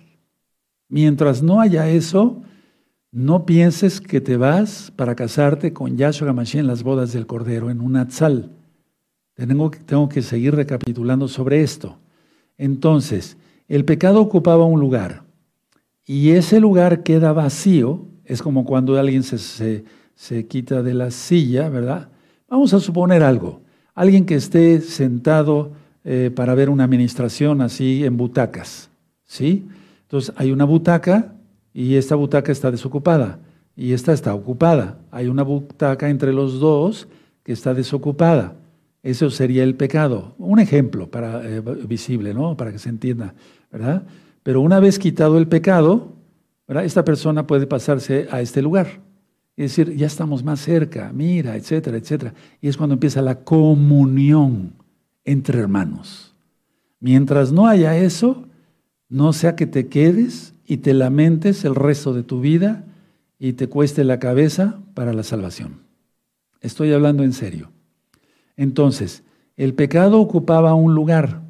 Mientras 0.88 1.44
no 1.44 1.60
haya 1.60 1.90
eso, 1.90 2.42
no 3.12 3.46
pienses 3.46 4.00
que 4.00 4.22
te 4.22 4.38
vas 4.38 4.94
para 4.96 5.14
casarte 5.14 5.74
con 5.74 5.98
Yahshua 5.98 6.30
Hamashiach 6.30 6.62
en 6.62 6.68
las 6.68 6.84
bodas 6.84 7.12
del 7.12 7.28
Cordero, 7.28 7.70
en 7.70 7.82
un 7.82 7.98
atzal. 7.98 8.50
Tengo, 9.34 9.72
tengo 9.72 10.08
que 10.08 10.22
seguir 10.22 10.56
recapitulando 10.56 11.28
sobre 11.28 11.62
esto. 11.62 11.98
Entonces, 12.58 13.36
el 13.68 13.84
pecado 13.84 14.22
ocupaba 14.22 14.64
un 14.64 14.80
lugar 14.80 15.24
y 16.06 16.30
ese 16.30 16.62
lugar 16.62 17.04
queda 17.04 17.34
vacío. 17.34 18.08
Es 18.24 18.42
como 18.42 18.64
cuando 18.64 18.98
alguien 18.98 19.24
se, 19.24 19.84
se 20.16 20.48
quita 20.48 20.82
de 20.82 20.94
la 20.94 21.12
silla, 21.12 21.68
¿verdad? 21.68 22.10
Vamos 22.50 22.74
a 22.74 22.80
suponer 22.80 23.24
algo. 23.24 23.62
Alguien 23.94 24.26
que 24.26 24.36
esté 24.36 24.82
sentado 24.82 25.72
eh, 26.04 26.32
para 26.34 26.56
ver 26.56 26.70
una 26.70 26.84
administración 26.84 27.62
así 27.62 28.04
en 28.04 28.18
butacas. 28.18 28.90
¿Sí? 29.26 29.68
Entonces, 30.04 30.34
hay 30.36 30.52
una 30.52 30.66
butaca 30.66 31.36
y 31.74 31.96
esta 31.96 32.16
butaca 32.16 32.52
está 32.52 32.72
desocupada 32.72 33.40
y 33.76 33.94
esta 33.94 34.14
está 34.14 34.34
ocupada. 34.34 34.98
Hay 35.12 35.28
una 35.28 35.44
butaca 35.44 36.10
entre 36.10 36.34
los 36.34 36.60
dos 36.60 37.08
que 37.44 37.54
está 37.54 37.74
desocupada. 37.74 38.56
Eso 39.04 39.30
sería 39.30 39.64
el 39.64 39.76
pecado. 39.76 40.34
Un 40.40 40.60
ejemplo 40.60 41.10
para, 41.10 41.48
eh, 41.48 41.62
visible, 41.88 42.34
¿no? 42.34 42.58
Para 42.58 42.72
que 42.72 42.80
se 42.80 42.90
entienda, 42.90 43.36
¿verdad? 43.72 44.04
Pero 44.42 44.62
una 44.62 44.80
vez 44.80 44.98
quitado 44.98 45.38
el 45.38 45.48
pecado, 45.48 46.14
esta 46.68 47.06
persona 47.06 47.46
puede 47.46 47.68
pasarse 47.68 48.28
a 48.32 48.42
este 48.42 48.62
lugar. 48.62 49.02
Es 49.60 49.76
decir, 49.76 49.94
ya 49.98 50.08
estamos 50.08 50.42
más 50.42 50.62
cerca, 50.62 51.12
mira, 51.14 51.58
etcétera, 51.58 51.98
etcétera. 51.98 52.34
Y 52.62 52.70
es 52.70 52.78
cuando 52.78 52.94
empieza 52.94 53.22
la 53.22 53.44
comunión 53.44 54.72
entre 55.26 55.60
hermanos. 55.60 56.34
Mientras 57.02 57.52
no 57.52 57.68
haya 57.68 57.98
eso, 57.98 58.46
no 59.10 59.34
sea 59.34 59.58
que 59.58 59.68
te 59.68 59.90
quedes 59.90 60.54
y 60.66 60.78
te 60.78 60.94
lamentes 60.94 61.66
el 61.66 61.76
resto 61.76 62.14
de 62.14 62.24
tu 62.24 62.40
vida 62.40 62.86
y 63.38 63.52
te 63.52 63.68
cueste 63.68 64.06
la 64.06 64.18
cabeza 64.18 64.80
para 64.94 65.12
la 65.12 65.24
salvación. 65.24 65.82
Estoy 66.62 66.94
hablando 66.94 67.26
en 67.26 67.34
serio. 67.34 67.70
Entonces, 68.56 69.24
el 69.58 69.74
pecado 69.74 70.22
ocupaba 70.22 70.74
un 70.74 70.96
lugar 70.96 71.42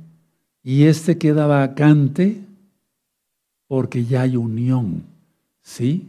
y 0.63 0.85
este 0.85 1.19
queda 1.19 1.45
vacante 1.45 2.41
porque 3.67 4.03
ya 4.03 4.23
hay 4.23 4.35
unión, 4.35 5.03
¿sí? 5.61 6.07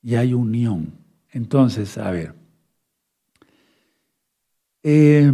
Ya 0.00 0.20
hay 0.20 0.32
unión. 0.32 1.04
Entonces, 1.36 1.98
a 1.98 2.10
ver. 2.10 2.32
Eh, 4.82 5.30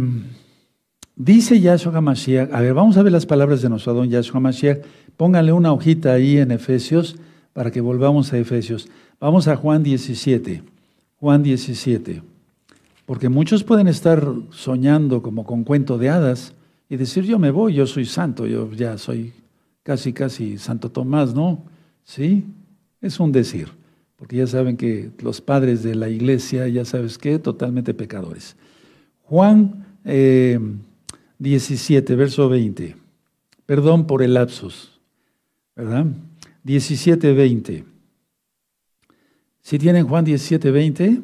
dice 1.15 1.61
Yahshua 1.61 1.95
HaMashiach, 1.95 2.51
a 2.51 2.59
ver, 2.59 2.73
vamos 2.73 2.97
a 2.97 3.03
ver 3.03 3.13
las 3.13 3.25
palabras 3.25 3.61
de 3.61 3.69
nuestro 3.69 3.93
don 3.93 4.09
Yahshua 4.09 4.39
HaMashiach 4.39 4.79
Pónganle 5.15 5.53
una 5.53 5.71
hojita 5.71 6.11
ahí 6.11 6.39
en 6.39 6.51
Efesios 6.51 7.15
para 7.53 7.71
que 7.71 7.79
volvamos 7.79 8.33
a 8.33 8.37
Efesios. 8.37 8.89
Vamos 9.17 9.47
a 9.47 9.55
Juan 9.55 9.81
17. 9.81 10.61
Juan 11.21 11.41
17. 11.41 12.21
Porque 13.05 13.29
muchos 13.29 13.63
pueden 13.63 13.87
estar 13.87 14.27
soñando 14.49 15.21
como 15.21 15.45
con 15.45 15.63
cuento 15.63 15.97
de 15.97 16.09
hadas 16.09 16.53
y 16.89 16.97
decir, 16.97 17.23
yo 17.23 17.39
me 17.39 17.51
voy, 17.51 17.75
yo 17.75 17.87
soy 17.87 18.05
santo, 18.05 18.45
yo 18.45 18.69
ya 18.73 18.97
soy 18.97 19.31
casi, 19.83 20.11
casi 20.11 20.57
Santo 20.57 20.91
Tomás, 20.91 21.33
¿no? 21.33 21.63
Sí, 22.03 22.43
es 22.99 23.21
un 23.21 23.31
decir, 23.31 23.69
porque 24.15 24.37
ya 24.37 24.47
saben 24.47 24.77
que 24.77 25.11
los 25.21 25.41
padres 25.41 25.83
de 25.83 25.95
la 25.95 26.09
iglesia, 26.09 26.67
ya 26.67 26.85
sabes 26.85 27.17
qué, 27.17 27.39
totalmente 27.39 27.93
pecadores. 27.93 28.55
Juan 29.23 29.85
17, 30.03 32.13
eh, 32.13 32.15
verso 32.15 32.49
20. 32.49 32.95
Perdón 33.65 34.07
por 34.07 34.23
el 34.23 34.35
lapsus. 34.35 34.93
¿verdad? 35.75 36.05
17.20. 36.65 37.83
Si 39.61 39.79
tienen 39.79 40.07
Juan 40.07 40.25
17.20, 40.25 41.21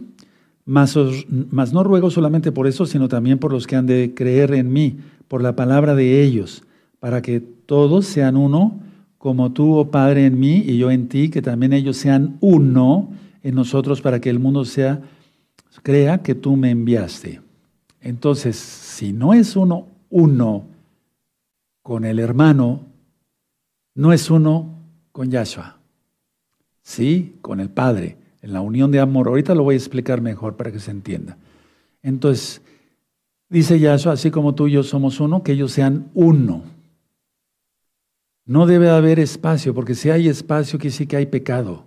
mas, 0.65 0.95
mas 1.52 1.73
no 1.73 1.84
ruego 1.84 2.10
solamente 2.10 2.52
por 2.52 2.67
eso, 2.67 2.86
sino 2.86 3.08
también 3.08 3.38
por 3.38 3.52
los 3.52 3.67
que 3.67 3.75
han 3.75 3.86
de 3.86 4.13
creer 4.15 4.54
en 4.54 4.71
mí, 4.71 4.97
por 5.28 5.41
la 5.41 5.56
palabra 5.56 5.95
de 5.95 6.23
ellos, 6.23 6.63
para 6.99 7.21
que 7.21 7.39
todos 7.39 8.06
sean 8.06 8.38
uno, 8.38 8.80
como 9.19 9.51
tú, 9.51 9.75
oh 9.75 9.91
Padre, 9.91 10.25
en 10.25 10.39
mí 10.39 10.63
y 10.65 10.77
yo 10.77 10.89
en 10.89 11.10
ti, 11.10 11.29
que 11.29 11.41
también 11.41 11.73
ellos 11.73 11.97
sean 11.97 12.38
uno 12.39 13.12
en 13.43 13.53
nosotros, 13.53 14.01
para 14.01 14.19
que 14.19 14.29
el 14.29 14.39
mundo 14.39 14.65
sea, 14.65 15.01
crea 15.84 16.23
que 16.23 16.36
tú 16.36 16.55
me 16.55 16.71
enviaste. 16.71 17.41
Entonces, 18.01 18.55
si 18.55 19.12
no 19.12 19.34
es 19.34 19.58
uno, 19.58 19.88
uno 20.10 20.65
con 21.84 22.05
el 22.05 22.17
hermano, 22.17 22.82
no 23.93 24.13
es 24.13 24.32
uno 24.32 24.73
con 25.12 25.29
Yahshua, 25.29 25.77
sí, 26.82 27.36
con 27.41 27.60
el 27.60 27.69
Padre, 27.69 28.17
en 28.41 28.53
la 28.53 28.62
unión 28.62 28.89
de 28.89 29.01
amor. 29.01 29.27
Ahorita 29.27 29.53
lo 29.53 29.63
voy 29.63 29.75
a 29.75 29.77
explicar 29.77 30.21
mejor 30.21 30.55
para 30.55 30.71
que 30.71 30.79
se 30.79 30.91
entienda. 30.91 31.38
Entonces, 32.01 32.62
dice 33.49 33.79
Yahshua, 33.79 34.13
así 34.13 34.32
como 34.32 34.55
tú 34.55 34.67
y 34.69 34.71
yo 34.71 34.84
somos 34.84 35.19
uno, 35.19 35.43
que 35.43 35.51
ellos 35.51 35.73
sean 35.73 36.10
uno. 36.13 36.79
No 38.49 38.65
debe 38.65 38.89
haber 38.89 39.19
espacio, 39.19 39.75
porque 39.75 39.93
si 39.93 40.09
hay 40.09 40.27
espacio, 40.27 40.79
quiere 40.79 40.91
decir 40.91 41.07
que 41.07 41.17
hay 41.17 41.27
pecado. 41.27 41.85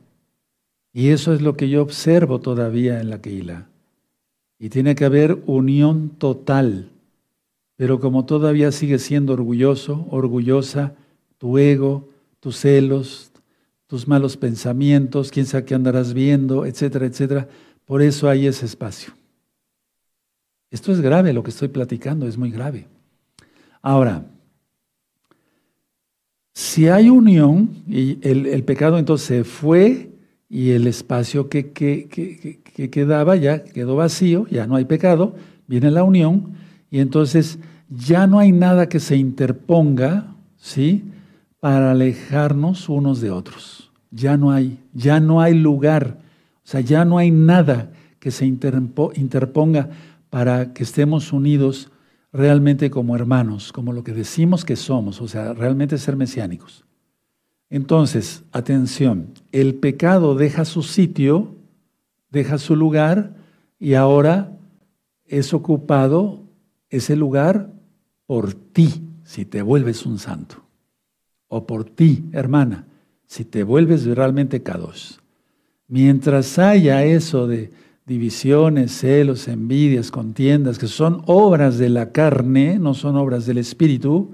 Y 0.93 1.09
eso 1.09 1.33
es 1.33 1.43
lo 1.43 1.57
que 1.57 1.69
yo 1.69 1.83
observo 1.83 2.39
todavía 2.39 3.01
en 3.01 3.11
la 3.11 3.21
Keila. 3.21 3.67
Y 4.61 4.69
tiene 4.69 4.95
que 4.95 5.05
haber 5.05 5.43
unión 5.47 6.11
total. 6.11 6.89
Pero 7.75 7.99
como 7.99 8.27
todavía 8.27 8.71
sigue 8.71 9.01
siendo 9.01 9.33
orgulloso, 9.33 10.07
orgullosa, 10.09 10.95
tu 11.37 11.59
ego, 11.59 12.09
tus 12.39 12.59
celos, 12.59 13.33
tus 13.89 14.07
malos 14.07 14.37
pensamientos, 14.37 15.33
quién 15.33 15.47
sabe 15.47 15.65
qué 15.65 15.75
andarás 15.75 16.15
viendo, 16.15 16.65
etcétera, 16.65 17.07
etcétera. 17.07 17.49
Por 17.87 18.03
eso 18.03 18.29
hay 18.29 18.47
ese 18.47 18.67
espacio. 18.67 19.13
Esto 20.71 20.93
es 20.93 21.01
grave, 21.01 21.33
lo 21.33 21.43
que 21.43 21.51
estoy 21.51 21.67
platicando 21.67 22.29
es 22.29 22.39
muy 22.39 22.53
grave. 22.53 22.87
Ahora, 23.81 24.27
Si 26.55 26.89
hay 26.89 27.09
unión 27.09 27.83
y 27.89 28.19
el, 28.23 28.63
pecado 28.65 28.99
entonces 28.99 29.47
fue 29.47 30.11
y 30.51 30.71
el 30.71 30.87
espacio 30.87 31.49
que, 31.49 31.73
que, 31.73 32.11
quedaba 32.91 33.37
ya 33.37 33.65
quedó 33.65 33.97
vacío, 33.97 34.47
ya 34.51 34.67
no 34.67 34.77
hay 34.77 34.85
pecado, 34.85 35.35
viene 35.67 35.91
la 35.91 36.05
unión 36.05 36.53
y 36.91 37.01
entonces 37.01 37.59
ya 37.89 38.27
no 38.27 38.39
hay 38.39 38.53
nada 38.53 38.89
que 38.89 39.01
se 39.01 39.17
interponga, 39.17 40.35
¿sí? 40.57 41.05
Para 41.59 41.93
alejarnos 41.93 42.89
unos 42.89 43.21
de 43.21 43.31
otros. 43.31 43.91
Ya 44.11 44.37
no 44.37 44.51
hay, 44.51 44.79
ya 44.93 45.21
no 45.21 45.41
hay 45.41 45.55
lugar, 45.55 46.19
o 46.57 46.69
sea, 46.69 46.81
ya 46.81 47.07
no 47.07 47.17
hay 47.17 47.31
nada 47.31 47.93
que 48.19 48.31
se 48.31 48.45
interponga 48.45 49.89
para 50.29 50.75
que 50.75 50.83
estemos 50.83 51.33
unidos 51.33 51.91
realmente 52.33 52.91
como 52.91 53.15
hermanos, 53.15 53.73
como 53.73 53.93
lo 53.93 54.03
que 54.03 54.13
decimos 54.13 54.65
que 54.65 54.77
somos, 54.77 55.21
o 55.21 55.29
sea, 55.29 55.53
realmente 55.53 55.99
ser 55.99 56.17
mesiánicos. 56.17 56.85
Entonces, 57.69 58.45
atención, 58.53 59.35
el 59.51 59.75
pecado 59.75 60.35
deja 60.35 60.65
su 60.65 60.83
sitio, 60.83 61.55
deja 62.31 62.59
su 62.59 62.77
lugar 62.77 63.35
y 63.79 63.95
ahora 63.95 64.53
es 65.27 65.55
ocupado 65.55 66.43
ese 66.91 67.17
lugar 67.17 67.73
por 68.27 68.55
ti, 68.55 69.03
si 69.25 69.45
te 69.45 69.63
vuelves 69.63 70.05
un 70.05 70.19
santo. 70.19 70.63
O 71.49 71.67
por 71.67 71.85
ti, 71.85 72.25
hermana, 72.33 72.87
si 73.27 73.45
te 73.45 73.63
vuelves 73.63 74.05
realmente 74.05 74.63
kadosh. 74.63 75.17
Mientras 75.89 76.59
haya 76.59 77.05
eso 77.05 77.47
de 77.47 77.73
divisiones, 78.07 78.93
celos, 78.93 79.49
envidias, 79.49 80.11
contiendas, 80.11 80.79
que 80.79 80.89
son 80.89 81.23
obras 81.27 81.79
de 81.79 81.89
la 81.89 82.13
carne, 82.13 82.79
no 82.79 82.95
son 82.95 83.17
obras 83.17 83.47
del 83.47 83.59
espíritu, 83.59 84.33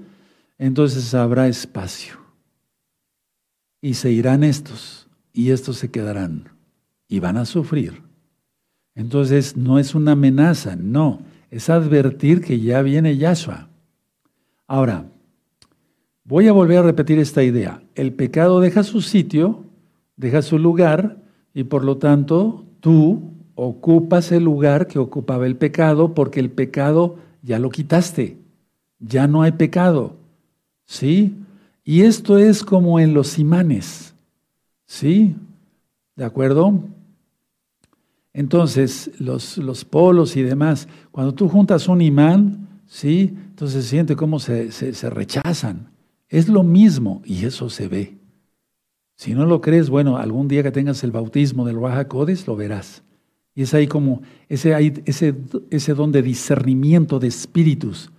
entonces 0.57 1.13
habrá 1.13 1.47
espacio. 1.47 2.15
Y 3.81 3.93
se 3.93 4.11
irán 4.11 4.43
estos, 4.43 5.07
y 5.33 5.51
estos 5.51 5.77
se 5.77 5.91
quedarán, 5.91 6.49
y 7.07 7.19
van 7.19 7.37
a 7.37 7.45
sufrir. 7.45 8.01
Entonces 8.95 9.55
no 9.55 9.79
es 9.79 9.95
una 9.95 10.13
amenaza, 10.13 10.75
no, 10.75 11.21
es 11.51 11.69
advertir 11.69 12.41
que 12.41 12.59
ya 12.59 12.81
viene 12.81 13.17
Yahshua. 13.17 13.69
Ahora, 14.67 15.05
voy 16.23 16.47
a 16.47 16.51
volver 16.51 16.79
a 16.79 16.83
repetir 16.83 17.17
esta 17.19 17.43
idea. 17.43 17.81
El 17.95 18.13
pecado 18.13 18.59
deja 18.59 18.83
su 18.83 19.01
sitio, 19.01 19.63
deja 20.17 20.41
su 20.41 20.59
lugar, 20.59 21.23
y 21.53 21.63
por 21.63 21.83
lo 21.85 21.97
tanto 21.97 22.65
tú 22.81 23.38
ocupas 23.59 24.31
el 24.31 24.43
lugar 24.43 24.87
que 24.87 24.99
ocupaba 24.99 25.45
el 25.45 25.55
pecado 25.55 26.13
porque 26.13 26.39
el 26.39 26.49
pecado 26.49 27.17
ya 27.41 27.59
lo 27.59 27.69
quitaste, 27.69 28.37
ya 28.99 29.27
no 29.27 29.41
hay 29.41 29.53
pecado. 29.53 30.15
¿Sí? 30.85 31.35
Y 31.83 32.01
esto 32.01 32.37
es 32.37 32.63
como 32.63 32.99
en 32.99 33.13
los 33.13 33.37
imanes. 33.37 34.13
¿Sí? 34.85 35.35
¿De 36.15 36.25
acuerdo? 36.25 36.83
Entonces, 38.33 39.11
los, 39.19 39.57
los 39.57 39.85
polos 39.85 40.35
y 40.35 40.41
demás, 40.41 40.87
cuando 41.11 41.33
tú 41.33 41.49
juntas 41.49 41.87
un 41.87 42.01
imán, 42.01 42.67
¿sí? 42.85 43.35
Entonces 43.49 43.83
se 43.83 43.89
siente 43.89 44.15
cómo 44.15 44.39
se, 44.39 44.71
se, 44.71 45.09
rechazan. 45.09 45.89
Es 46.27 46.47
lo 46.47 46.63
mismo 46.63 47.21
y 47.25 47.45
eso 47.45 47.69
se 47.69 47.87
ve. 47.87 48.17
Si 49.15 49.33
no 49.33 49.45
lo 49.45 49.61
crees, 49.61 49.89
bueno, 49.89 50.17
algún 50.17 50.47
día 50.47 50.63
que 50.63 50.71
tengas 50.71 51.03
el 51.03 51.11
bautismo 51.11 51.65
del 51.65 51.79
Raja 51.79 52.07
Codes, 52.07 52.47
lo 52.47 52.55
verás. 52.55 53.03
Y 53.55 53.63
es 53.63 53.73
ahí 53.73 53.87
como 53.87 54.21
ese, 54.47 54.93
ese, 55.05 55.35
ese 55.69 55.93
don 55.93 56.11
de 56.11 56.21
discernimiento 56.21 57.19
de 57.19 57.27
espíritus 57.27 58.11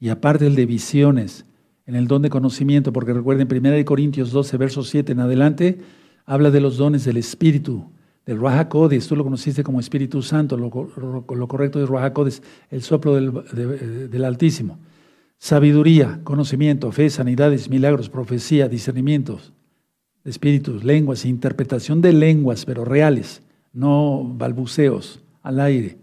y 0.00 0.08
aparte 0.08 0.46
el 0.46 0.54
de 0.54 0.66
visiones, 0.66 1.44
en 1.86 1.94
el 1.94 2.06
don 2.06 2.22
de 2.22 2.30
conocimiento, 2.30 2.92
porque 2.92 3.12
recuerden, 3.12 3.48
1 3.50 3.84
Corintios 3.84 4.30
12, 4.30 4.56
verso 4.56 4.82
7 4.82 5.12
en 5.12 5.20
adelante, 5.20 5.78
habla 6.26 6.50
de 6.50 6.60
los 6.60 6.76
dones 6.76 7.04
del 7.04 7.16
espíritu, 7.16 7.90
del 8.26 8.38
Codes, 8.68 9.08
tú 9.08 9.16
lo 9.16 9.24
conociste 9.24 9.62
como 9.62 9.80
Espíritu 9.80 10.20
Santo, 10.20 10.58
lo, 10.58 10.68
correcto 11.48 11.78
de 11.78 11.86
Raja 11.86 12.12
Codes, 12.12 12.42
el 12.70 12.82
soplo 12.82 13.14
del, 13.14 14.10
del 14.10 14.24
Altísimo. 14.24 14.78
Sabiduría, 15.38 16.20
conocimiento, 16.24 16.92
fe, 16.92 17.08
sanidades, 17.08 17.70
milagros, 17.70 18.10
profecía, 18.10 18.68
discernimientos, 18.68 19.54
espíritus, 20.24 20.84
lenguas, 20.84 21.24
interpretación 21.24 22.02
de 22.02 22.12
lenguas, 22.12 22.66
pero 22.66 22.84
reales 22.84 23.40
no 23.72 24.24
balbuceos 24.24 25.20
al 25.42 25.60
aire. 25.60 25.98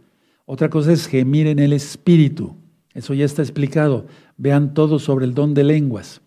Otra 0.46 0.70
cosa 0.70 0.92
es 0.92 1.08
gemir 1.08 1.48
en 1.48 1.60
el 1.60 1.74
espíritu. 1.74 2.56
Eso 2.94 3.14
ya 3.14 3.26
está 3.26 3.42
explicado. 3.42 4.06
Vean 4.38 4.74
todo 4.74 5.00
sobre 5.00 5.26
el 5.26 5.34
don 5.34 5.54
de 5.54 5.64
lenguas. 5.64 6.22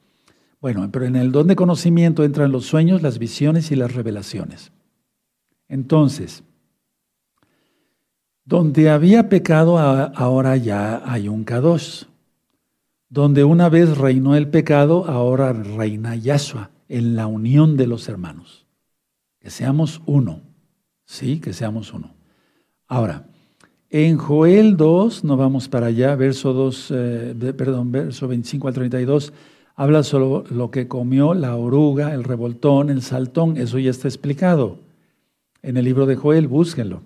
Bueno, 0.61 0.89
pero 0.91 1.07
en 1.07 1.17
el 1.17 1.31
don 1.31 1.47
de 1.47 1.57
conocimiento 1.57 2.25
entran 2.25 2.51
los 2.51 2.67
sueños, 2.67 3.03
las 3.03 3.19
visiones 3.19 3.71
y 3.71 3.77
las 3.77 3.95
revelaciones. 3.95 4.73
Entonces, 5.69 6.43
donde 8.45 8.91
había 8.91 9.29
pecado, 9.29 9.79
ahora 9.79 10.57
ya 10.57 11.03
hay 11.05 11.29
un 11.29 11.45
Kadosh. 11.45 12.05
Donde 13.11 13.45
una 13.45 13.69
vez 13.69 13.97
reinó 13.97 14.37
el 14.37 14.49
pecado, 14.49 15.07
ahora 15.07 15.53
reina 15.53 16.17
Yahshua 16.17 16.71
en 16.89 17.15
la 17.15 17.27
unión 17.27 17.77
de 17.77 17.87
los 17.87 18.09
hermanos. 18.09 18.67
Que 19.39 19.51
seamos 19.51 20.03
uno. 20.07 20.48
Sí, 21.09 21.41
que 21.41 21.55
seamos 21.55 21.95
uno. 21.95 22.11
Ahora, 22.87 23.25
en 23.89 24.19
Joel 24.19 24.77
2, 24.77 25.25
no 25.25 25.39
vamos 25.39 25.67
para 25.67 25.87
allá, 25.87 26.15
verso 26.17 26.53
2, 26.53 26.89
eh, 26.91 27.55
perdón, 27.57 27.91
verso 27.91 28.29
25 28.29 28.69
al 28.69 28.75
32, 28.75 29.33
habla 29.75 30.03
sobre 30.03 30.55
lo 30.55 30.71
que 30.71 30.87
comió 30.87 31.33
la 31.33 31.57
oruga, 31.57 32.13
el 32.13 32.25
revoltón, 32.25 32.91
el 32.91 33.01
saltón, 33.01 33.57
eso 33.57 33.79
ya 33.79 33.91
está 33.91 34.07
explicado 34.07 34.81
en 35.63 35.79
el 35.79 35.87
libro 35.87 36.05
de 36.05 36.17
Joel, 36.17 36.47
búsquenlo. 36.47 37.01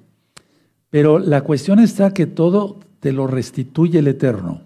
Pero 0.90 1.20
la 1.20 1.42
cuestión 1.42 1.78
está 1.78 2.12
que 2.12 2.26
todo 2.26 2.80
te 2.98 3.12
lo 3.12 3.28
restituye 3.28 4.00
el 4.00 4.08
Eterno. 4.08 4.62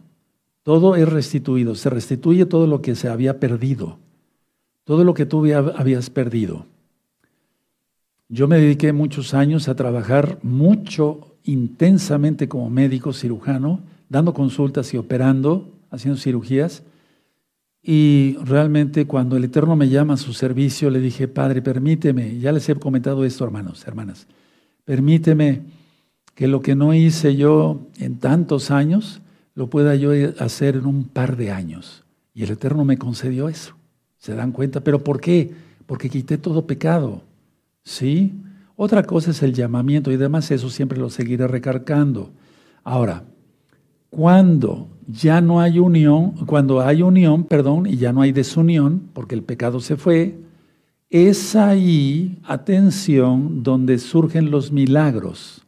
Todo 0.63 0.97
es 0.97 1.07
restituido, 1.07 1.75
se 1.75 1.91
restituye 1.91 2.47
todo 2.47 2.67
lo 2.67 2.81
que 2.81 2.95
se 2.95 3.11
había 3.11 3.39
perdido, 3.39 3.99
todo 4.85 5.05
lo 5.05 5.13
que 5.13 5.27
tú 5.27 5.45
habías 5.77 6.09
perdido. 6.09 6.65
Yo 8.29 8.49
me 8.49 8.59
dediqué 8.59 8.93
muchos 8.93 9.35
años 9.35 9.69
a 9.69 9.77
trabajar 9.77 10.39
mucho, 10.43 11.37
intensamente 11.45 12.49
como 12.49 12.69
médico 12.71 13.13
cirujano, 13.13 13.81
dando 14.09 14.35
consultas 14.35 14.93
y 14.95 14.97
operando, 14.97 15.73
haciendo 15.91 16.21
cirugías. 16.21 16.83
Y 17.83 18.37
realmente 18.45 19.07
cuando 19.07 19.37
el 19.37 19.45
Eterno 19.45 19.77
me 19.77 19.89
llama 19.89 20.15
a 20.15 20.17
su 20.17 20.33
servicio, 20.33 20.91
le 20.91 21.01
dije, 21.01 21.29
Padre, 21.29 21.63
permíteme, 21.63 22.39
ya 22.41 22.51
les 22.51 22.69
he 22.69 22.75
comentado 22.75 23.25
esto, 23.25 23.45
hermanos, 23.45 23.87
hermanas, 23.87 24.27
permíteme 24.85 25.63
que 26.35 26.49
lo 26.49 26.63
que 26.63 26.75
no 26.75 26.95
hice 26.95 27.37
yo 27.37 27.87
en 27.99 28.19
tantos 28.19 28.73
años, 28.73 29.23
lo 29.55 29.71
pueda 29.71 29.95
yo 29.95 30.11
hacer 30.39 30.77
en 30.77 30.87
un 30.87 31.05
par 31.05 31.37
de 31.37 31.53
años. 31.53 32.05
Y 32.35 32.43
el 32.43 32.51
Eterno 32.51 32.85
me 32.85 32.99
concedió 32.99 33.49
eso. 33.49 33.75
¿Se 34.19 34.35
dan 34.35 34.53
cuenta? 34.53 34.81
¿Pero 34.81 35.03
por 35.03 35.21
qué? 35.21 35.53
Porque 35.87 36.11
quité 36.11 36.37
todo 36.37 36.67
pecado. 36.67 37.23
¿Sí? 37.87 38.35
Otra 38.75 39.05
cosa 39.05 39.31
es 39.31 39.45
el 39.45 39.55
llamamiento 39.55 40.11
y 40.11 40.17
demás, 40.17 40.51
eso 40.51 40.69
siempre 40.71 40.99
lo 40.99 41.09
seguiré 41.09 41.47
recargando. 41.47 42.33
Ahora, 42.83 43.23
cuando 44.11 44.89
ya 45.07 45.41
no 45.41 45.61
hay 45.61 45.79
unión, 45.79 46.33
cuando 46.47 46.81
hay 46.81 47.03
unión, 47.03 47.45
perdón, 47.45 47.87
y 47.87 47.97
ya 47.97 48.13
no 48.13 48.23
hay 48.23 48.33
desunión, 48.33 49.09
porque 49.13 49.37
el 49.37 49.45
pecado 49.45 49.79
se 49.79 49.97
fue, 49.97 50.37
es 51.11 51.55
ahí, 51.55 52.41
atención, 52.43 53.63
donde 53.63 53.99
surgen 53.99 54.51
los 54.51 54.73
milagros, 54.73 55.65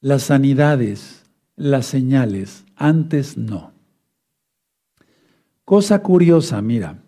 las 0.00 0.22
sanidades, 0.22 1.26
las 1.54 1.84
señales. 1.84 2.64
Antes 2.76 3.36
no. 3.36 3.72
Cosa 5.66 6.02
curiosa, 6.02 6.62
mira, 6.62 7.02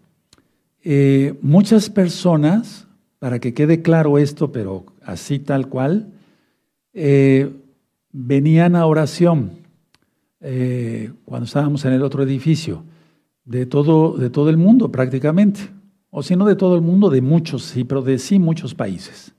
eh, 0.84 1.38
muchas 1.40 1.88
personas 1.88 2.87
para 3.18 3.38
que 3.40 3.54
quede 3.54 3.82
claro 3.82 4.18
esto, 4.18 4.52
pero 4.52 4.84
así 5.02 5.38
tal 5.38 5.68
cual, 5.68 6.12
eh, 6.94 7.50
venían 8.12 8.76
a 8.76 8.86
oración 8.86 9.52
eh, 10.40 11.12
cuando 11.24 11.46
estábamos 11.46 11.84
en 11.84 11.92
el 11.92 12.02
otro 12.02 12.22
edificio, 12.22 12.84
de 13.44 13.66
todo, 13.66 14.16
de 14.16 14.30
todo 14.30 14.50
el 14.50 14.56
mundo 14.56 14.92
prácticamente, 14.92 15.60
o 16.10 16.22
si 16.22 16.36
no 16.36 16.44
de 16.44 16.56
todo 16.56 16.74
el 16.74 16.82
mundo, 16.82 17.10
de 17.10 17.22
muchos, 17.22 17.62
sí, 17.64 17.84
pero 17.84 18.02
de 18.02 18.18
sí 18.18 18.38
muchos 18.38 18.74
países. 18.74 19.34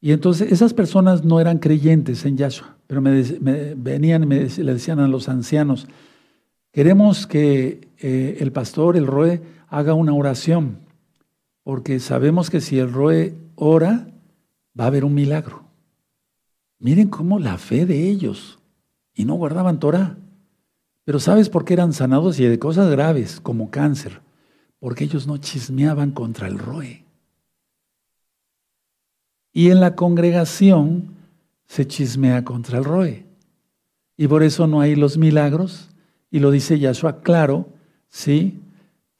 Y 0.00 0.12
entonces 0.12 0.50
esas 0.50 0.72
personas 0.72 1.24
no 1.24 1.40
eran 1.40 1.58
creyentes 1.58 2.24
en 2.24 2.36
Yahshua, 2.36 2.76
pero 2.86 3.02
me, 3.02 3.22
venían 3.76 4.22
y 4.22 4.26
me, 4.26 4.46
le 4.46 4.72
decían 4.72 4.98
a 4.98 5.08
los 5.08 5.28
ancianos, 5.28 5.86
queremos 6.72 7.26
que 7.26 7.88
eh, 7.98 8.38
el 8.40 8.52
pastor, 8.52 8.96
el 8.96 9.06
roe, 9.06 9.42
haga 9.68 9.94
una 9.94 10.14
oración 10.14 10.78
porque 11.62 12.00
sabemos 12.00 12.50
que 12.50 12.60
si 12.60 12.78
el 12.78 12.92
Roe 12.92 13.34
ora, 13.54 14.08
va 14.78 14.84
a 14.84 14.88
haber 14.88 15.04
un 15.04 15.14
milagro. 15.14 15.64
Miren 16.78 17.08
cómo 17.08 17.38
la 17.38 17.58
fe 17.58 17.86
de 17.86 18.08
ellos, 18.08 18.58
y 19.14 19.24
no 19.24 19.34
guardaban 19.34 19.78
Torah. 19.78 20.16
Pero 21.04 21.20
¿sabes 21.20 21.48
por 21.48 21.64
qué 21.64 21.74
eran 21.74 21.92
sanados 21.92 22.38
y 22.40 22.44
de 22.44 22.58
cosas 22.58 22.90
graves, 22.90 23.40
como 23.40 23.70
cáncer? 23.70 24.20
porque 24.80 25.04
ellos 25.04 25.26
no 25.26 25.36
chismeaban 25.36 26.10
contra 26.10 26.48
el 26.48 26.58
Roe. 26.58 27.04
Y 29.52 29.70
en 29.70 29.80
la 29.80 29.94
congregación 29.94 31.14
se 31.66 31.86
chismea 31.86 32.44
contra 32.44 32.78
el 32.78 32.84
Roe. 32.84 33.26
Y 34.16 34.26
por 34.26 34.42
eso 34.42 34.66
no 34.66 34.80
hay 34.80 34.96
los 34.96 35.18
milagros. 35.18 35.90
Y 36.30 36.38
lo 36.38 36.50
dice 36.50 36.78
Yahshua 36.78 37.20
claro, 37.20 37.68
¿sí? 38.08 38.58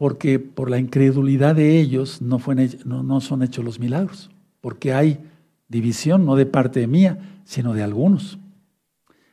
Porque 0.00 0.38
por 0.38 0.70
la 0.70 0.78
incredulidad 0.78 1.56
de 1.56 1.78
ellos 1.78 2.22
no, 2.22 3.20
son 3.20 3.42
hechos 3.42 3.62
los 3.62 3.78
milagros. 3.78 4.30
Porque 4.62 4.94
hay 4.94 5.20
división, 5.68 6.24
no 6.24 6.36
de 6.36 6.46
parte 6.46 6.86
mía, 6.86 7.18
sino 7.44 7.74
de 7.74 7.82
algunos. 7.82 8.38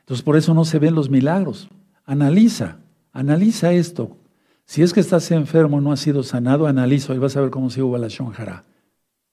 Entonces 0.00 0.22
por 0.22 0.36
eso 0.36 0.52
no 0.52 0.66
se 0.66 0.78
ven 0.78 0.94
los 0.94 1.08
milagros. 1.08 1.70
Analiza, 2.04 2.80
analiza 3.12 3.72
esto. 3.72 4.18
Si 4.66 4.82
es 4.82 4.92
que 4.92 5.00
estás 5.00 5.30
enfermo, 5.30 5.80
no 5.80 5.90
has 5.90 6.00
sido 6.00 6.22
sanado, 6.22 6.66
analiza 6.66 7.14
y 7.14 7.18
vas 7.18 7.38
a 7.38 7.40
ver 7.40 7.48
cómo 7.48 7.70
se 7.70 7.82
hubo 7.82 7.96
la 7.96 8.08
shonjara 8.08 8.64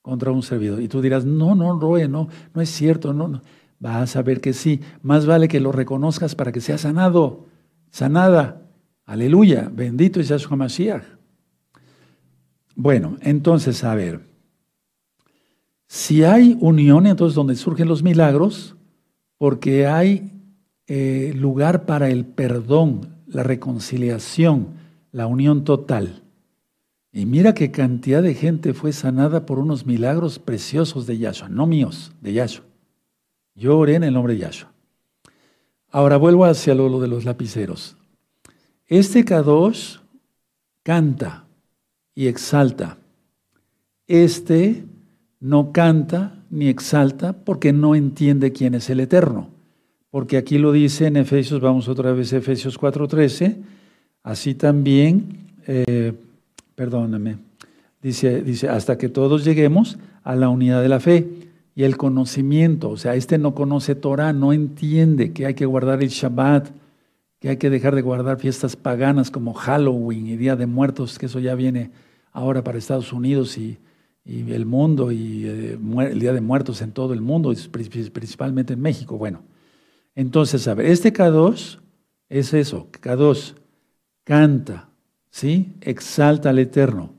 contra 0.02 0.32
un 0.32 0.42
servidor. 0.42 0.82
Y 0.82 0.88
tú 0.88 1.02
dirás, 1.02 1.26
no, 1.26 1.54
no, 1.54 1.78
Roe, 1.78 2.08
no, 2.08 2.30
no 2.54 2.62
es 2.62 2.70
cierto, 2.70 3.12
no, 3.12 3.28
no. 3.28 3.42
Vas 3.78 4.16
a 4.16 4.22
ver 4.22 4.40
que 4.40 4.54
sí. 4.54 4.80
Más 5.02 5.26
vale 5.26 5.50
que 5.50 5.60
lo 5.60 5.74
reconozcas 5.74 6.34
para 6.34 6.54
que 6.54 6.62
sea 6.62 6.78
sanado, 6.78 7.48
sanada. 7.90 8.62
Aleluya, 9.04 9.70
bendito 9.70 10.22
es 10.22 10.30
Yahshua 10.30 10.56
Mashiach. 10.56 11.15
Bueno, 12.76 13.18
entonces, 13.22 13.84
a 13.84 13.96
ver, 13.96 14.22
si 15.88 16.24
hay 16.24 16.58
unión, 16.60 17.08
entonces 17.08 17.36
donde 17.36 17.56
surgen 17.56 17.88
los 17.88 18.04
milagros, 18.04 18.76
porque 19.38 19.88
hay 19.88 20.32
eh, 20.88 21.34
lugar 21.36 21.86
para 21.86 22.10
el 22.10 22.26
perdón, 22.26 23.16
la 23.28 23.44
reconciliación, 23.44 24.68
la 25.12 25.28
unión 25.28 25.64
total. 25.64 26.22
Y 27.12 27.26
mira 27.26 27.54
qué 27.54 27.72
cantidad 27.72 28.22
de 28.22 28.34
gente 28.34 28.74
fue 28.74 28.92
sanada 28.92 29.46
por 29.46 29.58
unos 29.58 29.86
milagros 29.86 30.38
preciosos 30.38 31.08
de 31.08 31.18
Yahshua, 31.18 31.48
no 31.48 31.66
míos, 31.66 32.12
de 32.20 32.34
Yahshua. 32.34 32.66
Yo 33.56 33.78
oré 33.78 33.96
en 33.96 34.04
el 34.04 34.14
nombre 34.14 34.34
de 34.34 34.40
Yahshua. 34.42 34.72
Ahora 35.90 36.18
vuelvo 36.18 36.44
hacia 36.44 36.76
lo, 36.76 37.00
de 37.00 37.08
los 37.08 37.24
lapiceros. 37.24 37.96
Este 38.86 39.24
Kadosh 39.24 40.00
canta 40.84 41.45
y 42.16 42.28
exalta. 42.28 42.98
Este 44.08 44.84
no 45.40 45.72
canta 45.72 46.44
ni 46.50 46.68
exalta 46.68 47.34
porque 47.34 47.74
no 47.74 47.94
entiende 47.94 48.52
quién 48.52 48.74
es 48.74 48.90
el 48.90 49.02
Eterno. 49.02 49.50
Porque 50.10 50.38
aquí 50.38 50.58
lo 50.58 50.72
dice 50.72 51.08
en 51.08 51.18
Efesios, 51.18 51.60
vamos 51.60 51.88
otra 51.90 52.14
vez 52.14 52.32
a 52.34 52.38
Efesios 52.38 52.80
4:13, 52.80 53.58
así 54.24 54.56
también 54.56 55.46
eh, 55.68 56.14
perdóname, 56.76 57.38
dice, 58.02 58.42
dice, 58.42 58.70
hasta 58.70 58.98
que 58.98 59.10
todos 59.10 59.46
lleguemos 59.46 59.98
a 60.24 60.36
la 60.36 60.50
unidad 60.50 60.82
de 60.82 60.90
la 60.90 61.00
fe 61.00 61.28
y 61.74 61.84
el 61.84 61.98
conocimiento. 61.98 62.90
O 62.90 62.98
sea, 62.98 63.16
este 63.16 63.38
no 63.38 63.56
conoce 63.56 63.96
Torah, 63.96 64.34
no 64.34 64.54
entiende 64.54 65.32
que 65.32 65.46
hay 65.46 65.54
que 65.54 65.66
guardar 65.66 66.04
el 66.04 66.10
Shabbat, 66.10 66.70
que 67.40 67.50
hay 67.50 67.58
que 67.58 67.70
dejar 67.70 67.96
de 67.96 68.02
guardar 68.02 68.40
fiestas 68.40 68.76
paganas 68.76 69.32
como 69.32 69.54
Halloween 69.54 70.28
y 70.28 70.38
Día 70.38 70.56
de 70.56 70.68
Muertos, 70.68 71.18
que 71.18 71.26
eso 71.26 71.40
ya 71.40 71.56
viene 71.56 71.92
ahora 72.36 72.64
para 72.64 72.78
Estados 72.78 73.12
Unidos 73.14 73.58
y, 73.58 73.80
el 74.26 74.66
mundo 74.66 75.12
y 75.12 75.46
eh, 75.46 75.80
el 76.10 76.20
Día 76.20 76.34
de 76.34 76.42
Muertos 76.42 76.82
en 76.82 76.92
todo 76.92 77.14
el 77.14 77.22
mundo, 77.22 77.54
principalmente 77.72 78.74
en 78.74 78.82
México. 78.82 79.18
Bueno, 79.18 79.44
entonces, 80.16 80.68
a 80.68 80.74
ver, 80.74 80.88
este 80.88 81.14
K2 81.14 81.80
es 82.30 82.54
eso, 82.54 82.90
K2 82.92 83.56
canta, 84.24 84.90
¿sí? 85.30 85.74
Exalta 85.80 86.50
al 86.50 86.60
Eterno. 86.60 87.14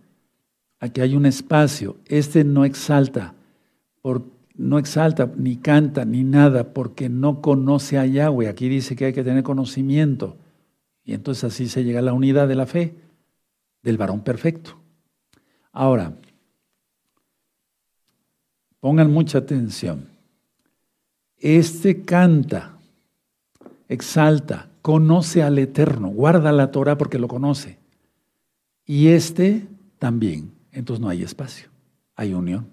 Aquí 0.81 1.01
hay 1.01 1.15
un 1.15 1.27
espacio. 1.27 1.97
Este 2.07 2.45
no 2.45 2.65
exalta, 2.65 3.35
no 4.57 4.79
exalta, 4.79 5.33
ni 5.37 5.57
canta, 5.57 6.05
ni 6.05 6.25
nada, 6.25 6.75
porque 6.75 7.09
no 7.09 7.41
conoce 7.41 7.99
a 7.99 8.07
Yahweh. 8.07 8.49
Aquí 8.49 8.69
dice 8.69 8.97
que 8.97 9.07
hay 9.07 9.13
que 9.13 9.25
tener 9.25 9.45
conocimiento. 9.45 10.37
Y 11.05 11.15
entonces 11.15 11.45
así 11.45 11.69
se 11.69 11.85
llega 11.85 12.01
a 12.01 12.03
la 12.03 12.13
unidad 12.13 12.49
de 12.49 12.57
la 12.57 12.67
fe 12.67 12.95
del 13.83 13.97
varón 13.97 14.23
perfecto. 14.23 14.86
Ahora, 15.77 16.15
pongan 18.81 19.13
mucha 19.13 19.37
atención. 19.37 20.09
Este 21.37 22.03
canta, 22.03 22.79
exalta, 23.87 24.71
conoce 24.81 25.43
al 25.43 25.59
Eterno, 25.59 26.09
guarda 26.09 26.51
la 26.51 26.71
Torah 26.71 26.97
porque 26.97 27.19
lo 27.19 27.29
conoce 27.29 27.79
y 28.87 29.09
este 29.09 29.69
también. 29.99 30.51
Entonces 30.73 31.03
no 31.03 31.11
hay 31.11 31.23
espacio, 31.23 31.69
hay 32.15 32.33
unión. 32.33 32.69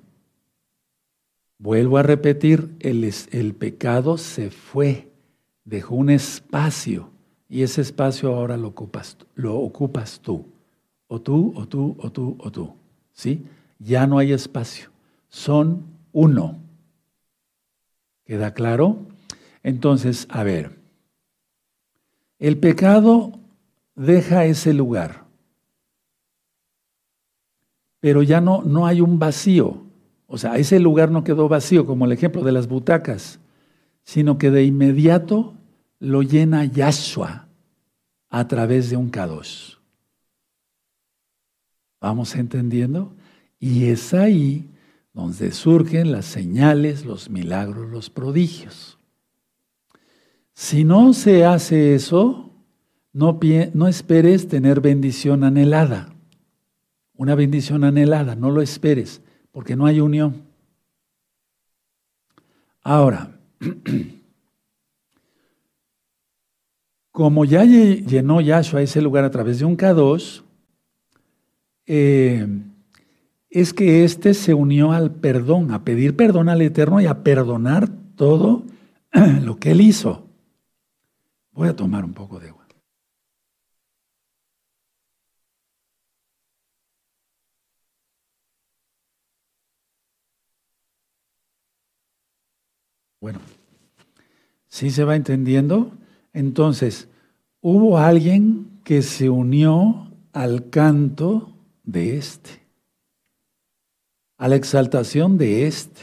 Vuelvo 1.57 1.97
a 1.97 2.03
repetir, 2.03 2.73
el, 2.79 3.13
el 3.31 3.53
pecado 3.53 4.17
se 4.17 4.49
fue, 4.49 5.11
dejó 5.65 5.95
un 5.95 6.09
espacio 6.09 7.09
y 7.49 7.63
ese 7.63 7.81
espacio 7.81 8.33
ahora 8.33 8.55
lo 8.55 8.69
ocupas, 8.69 9.17
lo 9.35 9.59
ocupas 9.59 10.21
tú. 10.21 10.45
O 11.07 11.19
tú, 11.19 11.53
o 11.57 11.67
tú, 11.67 11.97
o 11.99 12.09
tú, 12.09 12.37
o 12.39 12.49
tú. 12.49 12.82
¿Sí? 13.13 13.45
Ya 13.79 14.05
no 14.05 14.17
hay 14.17 14.33
espacio. 14.33 14.89
Son 15.29 15.85
uno. 16.11 16.59
¿Queda 18.25 18.53
claro? 18.53 19.07
Entonces, 19.63 20.27
a 20.29 20.43
ver, 20.43 20.77
el 22.39 22.57
pecado 22.57 23.39
deja 23.95 24.45
ese 24.45 24.73
lugar 24.73 25.23
pero 28.03 28.21
ya 28.21 28.41
no, 28.41 28.63
no 28.63 28.85
hay 28.85 28.99
un 28.99 29.17
vacío. 29.17 29.81
O 30.27 30.37
sea, 30.37 30.57
ese 30.57 30.77
lugar 30.77 31.09
no 31.09 31.23
quedó 31.23 31.47
vacío, 31.47 31.85
como 31.85 32.03
el 32.03 32.11
ejemplo 32.11 32.43
de 32.43 32.51
las 32.51 32.67
butacas, 32.67 33.39
sino 34.03 34.37
que 34.37 34.51
de 34.51 34.65
inmediato 34.65 35.53
lo 35.99 36.21
llena 36.21 36.65
Yahshua 36.65 37.47
a 38.29 38.47
través 38.49 38.89
de 38.89 38.97
un 38.97 39.09
kadosh. 39.09 39.75
¿Vamos 42.03 42.35
entendiendo? 42.35 43.15
Y 43.59 43.85
es 43.85 44.13
ahí 44.13 44.69
donde 45.11 45.51
surgen 45.51 46.11
las 46.11 46.25
señales, 46.25 47.03
los 47.03 47.31
milagros, 47.31 47.89
los 47.89 48.11
prodigios. 48.11 48.99
Si 50.53 50.83
no 50.83 51.13
se 51.13 51.45
hace 51.45 51.95
eso, 51.95 52.51
no, 53.11 53.39
no 53.73 53.87
esperes 53.87 54.47
tener 54.47 54.81
bendición 54.81 55.43
anhelada 55.43 56.13
una 57.15 57.35
bendición 57.35 57.83
anhelada, 57.83 58.35
no 58.35 58.51
lo 58.51 58.61
esperes, 58.61 59.21
porque 59.51 59.75
no 59.75 59.85
hay 59.85 60.01
unión. 60.01 60.43
Ahora, 62.81 63.39
como 67.11 67.45
ya 67.45 67.63
llenó 67.63 68.41
Yahshua 68.41 68.81
ese 68.81 69.01
lugar 69.01 69.23
a 69.23 69.31
través 69.31 69.59
de 69.59 69.65
un 69.65 69.77
K2, 69.77 70.42
eh, 71.85 72.47
es 73.49 73.73
que 73.73 74.03
éste 74.03 74.33
se 74.33 74.53
unió 74.53 74.91
al 74.91 75.11
perdón, 75.11 75.71
a 75.71 75.83
pedir 75.83 76.15
perdón 76.15 76.49
al 76.49 76.61
Eterno 76.61 77.01
y 77.01 77.05
a 77.05 77.23
perdonar 77.23 77.89
todo 78.15 78.63
lo 79.41 79.57
que 79.57 79.71
él 79.71 79.81
hizo. 79.81 80.27
Voy 81.51 81.69
a 81.69 81.75
tomar 81.75 82.03
un 82.03 82.13
poco 82.13 82.39
de 82.39 82.49
agua. 82.49 82.63
Bueno, 93.23 93.39
¿sí 94.67 94.89
se 94.89 95.05
va 95.05 95.15
entendiendo? 95.15 95.93
Entonces, 96.33 97.07
hubo 97.61 97.97
alguien 97.97 98.81
que 98.83 99.01
se 99.01 99.29
unió 99.29 100.11
al 100.33 100.69
canto 100.69 101.52
de 101.83 102.17
este, 102.17 102.61
a 104.37 104.47
la 104.47 104.55
exaltación 104.55 105.37
de 105.37 105.67
este, 105.67 106.01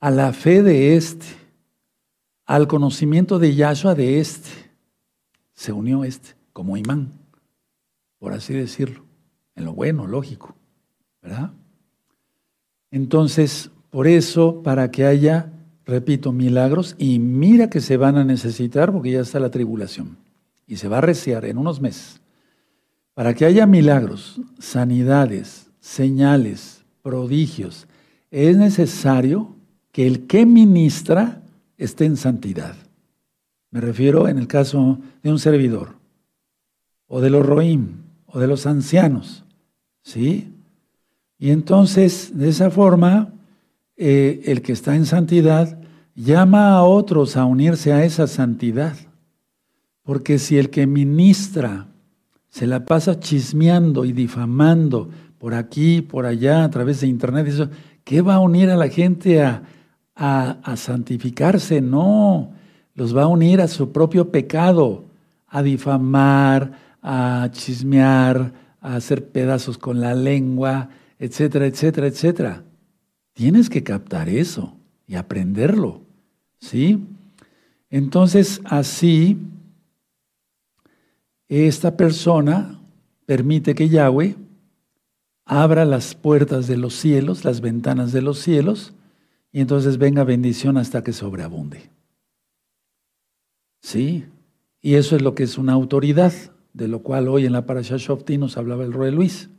a 0.00 0.10
la 0.10 0.32
fe 0.32 0.62
de 0.62 0.96
este, 0.96 1.26
al 2.46 2.66
conocimiento 2.66 3.38
de 3.38 3.54
Yahshua 3.54 3.94
de 3.94 4.20
este. 4.20 4.50
Se 5.52 5.72
unió 5.72 6.04
este 6.04 6.34
como 6.52 6.76
imán, 6.76 7.12
por 8.18 8.32
así 8.32 8.52
decirlo, 8.54 9.04
en 9.54 9.64
lo 9.64 9.74
bueno, 9.74 10.06
lógico, 10.06 10.54
¿verdad? 11.22 11.52
Entonces, 12.90 13.70
por 13.90 14.06
eso, 14.06 14.62
para 14.62 14.90
que 14.90 15.06
haya, 15.06 15.52
repito, 15.84 16.32
milagros, 16.32 16.96
y 16.98 17.18
mira 17.18 17.70
que 17.70 17.80
se 17.80 17.96
van 17.96 18.16
a 18.16 18.24
necesitar 18.24 18.92
porque 18.92 19.12
ya 19.12 19.20
está 19.20 19.38
la 19.38 19.50
tribulación 19.50 20.16
y 20.66 20.76
se 20.76 20.88
va 20.88 20.98
a 20.98 21.02
reciar 21.02 21.44
en 21.44 21.58
unos 21.58 21.80
meses. 21.80 22.20
Para 23.20 23.34
que 23.34 23.44
haya 23.44 23.66
milagros, 23.66 24.40
sanidades, 24.58 25.66
señales, 25.78 26.86
prodigios, 27.02 27.86
es 28.30 28.56
necesario 28.56 29.54
que 29.92 30.06
el 30.06 30.26
que 30.26 30.46
ministra 30.46 31.42
esté 31.76 32.06
en 32.06 32.16
santidad. 32.16 32.76
Me 33.72 33.82
refiero 33.82 34.26
en 34.26 34.38
el 34.38 34.46
caso 34.46 35.00
de 35.22 35.30
un 35.30 35.38
servidor, 35.38 35.96
o 37.08 37.20
de 37.20 37.28
los 37.28 37.44
roim, 37.44 37.88
o 38.24 38.38
de 38.38 38.46
los 38.46 38.64
ancianos. 38.64 39.44
¿Sí? 40.02 40.54
Y 41.38 41.50
entonces, 41.50 42.30
de 42.32 42.48
esa 42.48 42.70
forma, 42.70 43.34
eh, 43.98 44.40
el 44.46 44.62
que 44.62 44.72
está 44.72 44.96
en 44.96 45.04
santidad 45.04 45.78
llama 46.14 46.72
a 46.72 46.84
otros 46.84 47.36
a 47.36 47.44
unirse 47.44 47.92
a 47.92 48.02
esa 48.02 48.26
santidad. 48.26 48.96
Porque 50.04 50.38
si 50.38 50.56
el 50.56 50.70
que 50.70 50.86
ministra 50.86 51.86
se 52.50 52.66
la 52.66 52.84
pasa 52.84 53.18
chismeando 53.18 54.04
y 54.04 54.12
difamando 54.12 55.08
por 55.38 55.54
aquí, 55.54 56.02
por 56.02 56.26
allá, 56.26 56.64
a 56.64 56.70
través 56.70 57.00
de 57.00 57.06
internet, 57.06 57.46
eso, 57.46 57.70
¿qué 58.04 58.20
va 58.20 58.34
a 58.34 58.40
unir 58.40 58.68
a 58.68 58.76
la 58.76 58.88
gente 58.88 59.42
a, 59.42 59.62
a 60.14 60.76
santificarse? 60.76 61.80
No, 61.80 62.52
los 62.94 63.16
va 63.16 63.22
a 63.22 63.28
unir 63.28 63.60
a 63.62 63.68
su 63.68 63.92
propio 63.92 64.30
pecado, 64.30 65.04
a 65.48 65.62
difamar, 65.62 66.72
a 67.02 67.48
chismear, 67.52 68.52
a 68.80 68.96
hacer 68.96 69.28
pedazos 69.28 69.78
con 69.78 70.00
la 70.00 70.14
lengua, 70.14 70.90
etcétera, 71.18 71.66
etcétera, 71.66 72.06
etcétera. 72.06 72.64
Tienes 73.32 73.70
que 73.70 73.82
captar 73.82 74.28
eso 74.28 74.76
y 75.06 75.14
aprenderlo, 75.14 76.02
¿sí? 76.58 77.02
Entonces, 77.90 78.60
así, 78.64 79.38
esta 81.50 81.96
persona 81.96 82.80
permite 83.26 83.74
que 83.74 83.88
Yahweh 83.88 84.36
abra 85.44 85.84
las 85.84 86.14
puertas 86.14 86.68
de 86.68 86.76
los 86.76 86.94
cielos, 86.94 87.44
las 87.44 87.60
ventanas 87.60 88.12
de 88.12 88.22
los 88.22 88.38
cielos, 88.38 88.94
y 89.52 89.60
entonces 89.60 89.98
venga 89.98 90.22
bendición 90.22 90.76
hasta 90.76 91.02
que 91.02 91.12
sobreabunde. 91.12 91.90
Sí, 93.82 94.26
y 94.80 94.94
eso 94.94 95.16
es 95.16 95.22
lo 95.22 95.34
que 95.34 95.42
es 95.42 95.58
una 95.58 95.72
autoridad, 95.72 96.32
de 96.72 96.86
lo 96.86 97.02
cual 97.02 97.26
hoy 97.26 97.46
en 97.46 97.52
la 97.52 97.66
Parashat 97.66 97.98
Shofti 97.98 98.38
nos 98.38 98.56
hablaba 98.56 98.84
el 98.84 98.92
Rey 98.92 99.10
Luis 99.10 99.50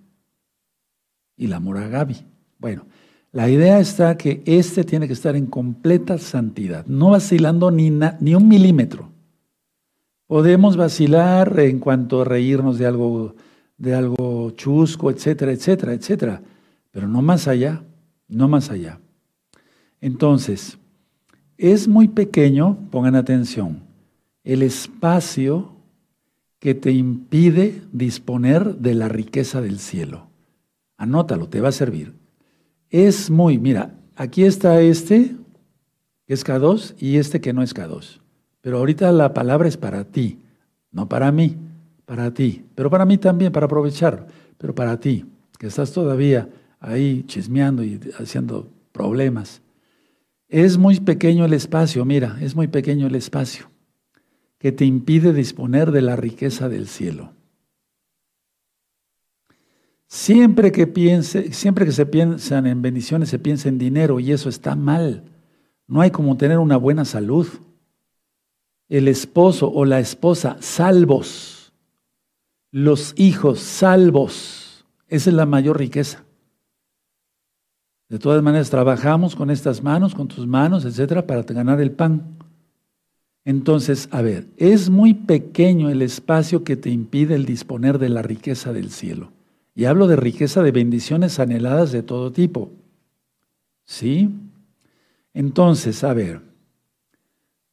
y 1.36 1.48
la 1.48 1.60
Mora 1.60 1.90
Gaby. 1.90 2.16
Bueno, 2.58 2.86
la 3.34 3.50
idea 3.50 3.80
está 3.80 4.18
que 4.18 4.42
este 4.46 4.86
tiene 4.86 5.08
que 5.08 5.14
estar 5.14 5.36
en 5.36 5.48
completa 5.48 6.18
santidad, 6.18 6.86
no 6.86 7.10
vacilando 7.10 7.70
ni, 7.70 7.90
ni 7.90 8.36
un 8.36 8.48
milímetro. 8.48 9.11
Podemos 10.32 10.78
vacilar 10.78 11.60
en 11.60 11.80
cuanto 11.80 12.22
a 12.22 12.24
reírnos 12.24 12.78
de 12.78 12.86
algo, 12.86 13.36
de 13.78 13.94
algo 13.96 14.52
chusco, 14.52 15.12
etcétera, 15.12 15.52
etcétera, 15.52 15.92
etcétera, 15.92 16.42
pero 16.90 17.10
no 17.10 17.22
más 17.22 17.50
allá, 17.50 17.84
no 18.30 18.48
más 18.48 18.72
allá. 18.72 19.02
Entonces, 20.00 20.78
es 21.58 21.90
muy 21.90 22.08
pequeño, 22.08 22.78
pongan 22.92 23.16
atención, 23.16 23.84
el 24.46 24.62
espacio 24.62 25.74
que 26.60 26.76
te 26.76 26.94
impide 26.94 27.82
disponer 27.92 28.78
de 28.78 28.96
la 28.96 29.10
riqueza 29.10 29.60
del 29.60 29.80
cielo. 29.80 30.28
Anótalo, 30.96 31.50
te 31.50 31.60
va 31.60 31.68
a 31.68 31.74
servir. 31.74 32.14
Es 32.90 33.30
muy, 33.30 33.58
mira, 33.60 33.96
aquí 34.16 34.46
está 34.46 34.80
este, 34.80 35.36
que 36.26 36.34
es 36.34 36.46
K2, 36.46 36.96
y 37.00 37.18
este 37.18 37.42
que 37.42 37.52
no 37.52 37.64
es 37.64 37.76
K2. 37.76 38.21
Pero 38.62 38.78
ahorita 38.78 39.12
la 39.12 39.34
palabra 39.34 39.68
es 39.68 39.78
para 39.78 40.04
ti, 40.06 40.40
no 40.92 41.10
para 41.10 41.32
mí, 41.32 41.58
para 42.06 42.34
ti. 42.34 42.64
Pero 42.76 42.90
para 42.90 43.06
mí 43.06 43.18
también, 43.18 43.52
para 43.52 43.66
aprovechar, 43.66 44.28
pero 44.58 44.74
para 44.74 45.00
ti, 45.00 45.26
que 45.58 45.68
estás 45.68 45.92
todavía 45.92 46.50
ahí 46.80 47.24
chismeando 47.24 47.84
y 47.84 48.00
haciendo 48.18 48.70
problemas. 48.92 49.62
Es 50.48 50.78
muy 50.78 51.00
pequeño 51.00 51.46
el 51.46 51.54
espacio, 51.54 52.04
mira, 52.06 52.38
es 52.42 52.56
muy 52.56 52.68
pequeño 52.68 53.08
el 53.08 53.16
espacio 53.16 53.72
que 54.62 54.72
te 54.72 54.86
impide 54.86 55.34
disponer 55.34 55.92
de 55.92 56.04
la 56.04 56.16
riqueza 56.16 56.70
del 56.70 56.88
cielo. 56.88 57.34
Siempre 60.06 60.72
que, 60.72 60.86
piense, 60.86 61.52
siempre 61.54 61.86
que 61.86 61.92
se 61.92 62.06
piensan 62.06 62.68
en 62.68 62.84
bendiciones, 62.84 63.30
se 63.30 63.40
piensa 63.40 63.70
en 63.70 63.80
dinero 63.80 64.20
y 64.20 64.32
eso 64.32 64.50
está 64.50 64.76
mal. 64.76 65.24
No 65.88 66.02
hay 66.02 66.12
como 66.12 66.38
tener 66.38 66.60
una 66.60 66.78
buena 66.78 67.06
salud. 67.06 67.48
El 68.92 69.08
esposo 69.08 69.72
o 69.72 69.86
la 69.86 70.02
esposa 70.02 70.58
salvos. 70.60 71.72
Los 72.72 73.14
hijos 73.16 73.62
salvos. 73.62 74.84
Esa 75.08 75.30
es 75.30 75.34
la 75.34 75.46
mayor 75.46 75.80
riqueza. 75.80 76.26
De 78.10 78.20
todas 78.20 78.44
maneras, 78.44 78.70
trabajamos 78.70 79.38
con 79.38 79.50
estas 79.50 79.82
manos, 79.82 80.14
con 80.14 80.28
tus 80.28 80.46
manos, 80.46 80.84
etcétera, 80.84 81.26
para 81.26 81.44
ganar 81.44 81.80
el 81.80 81.92
pan. 81.92 82.36
Entonces, 83.46 84.10
a 84.12 84.22
ver, 84.22 84.48
es 84.58 84.90
muy 84.90 85.14
pequeño 85.14 85.90
el 85.90 86.02
espacio 86.02 86.66
que 86.66 86.76
te 86.76 86.90
impide 86.90 87.36
el 87.36 87.46
disponer 87.46 87.98
de 87.98 88.10
la 88.10 88.22
riqueza 88.22 88.74
del 88.74 88.92
cielo. 88.92 89.32
Y 89.74 89.86
hablo 89.86 90.08
de 90.08 90.18
riqueza 90.18 90.64
de 90.64 90.74
bendiciones 90.74 91.40
anheladas 91.40 91.94
de 91.94 92.04
todo 92.04 92.34
tipo. 92.34 92.74
¿Sí? 93.86 94.36
Entonces, 95.34 96.04
a 96.04 96.14
ver, 96.14 96.51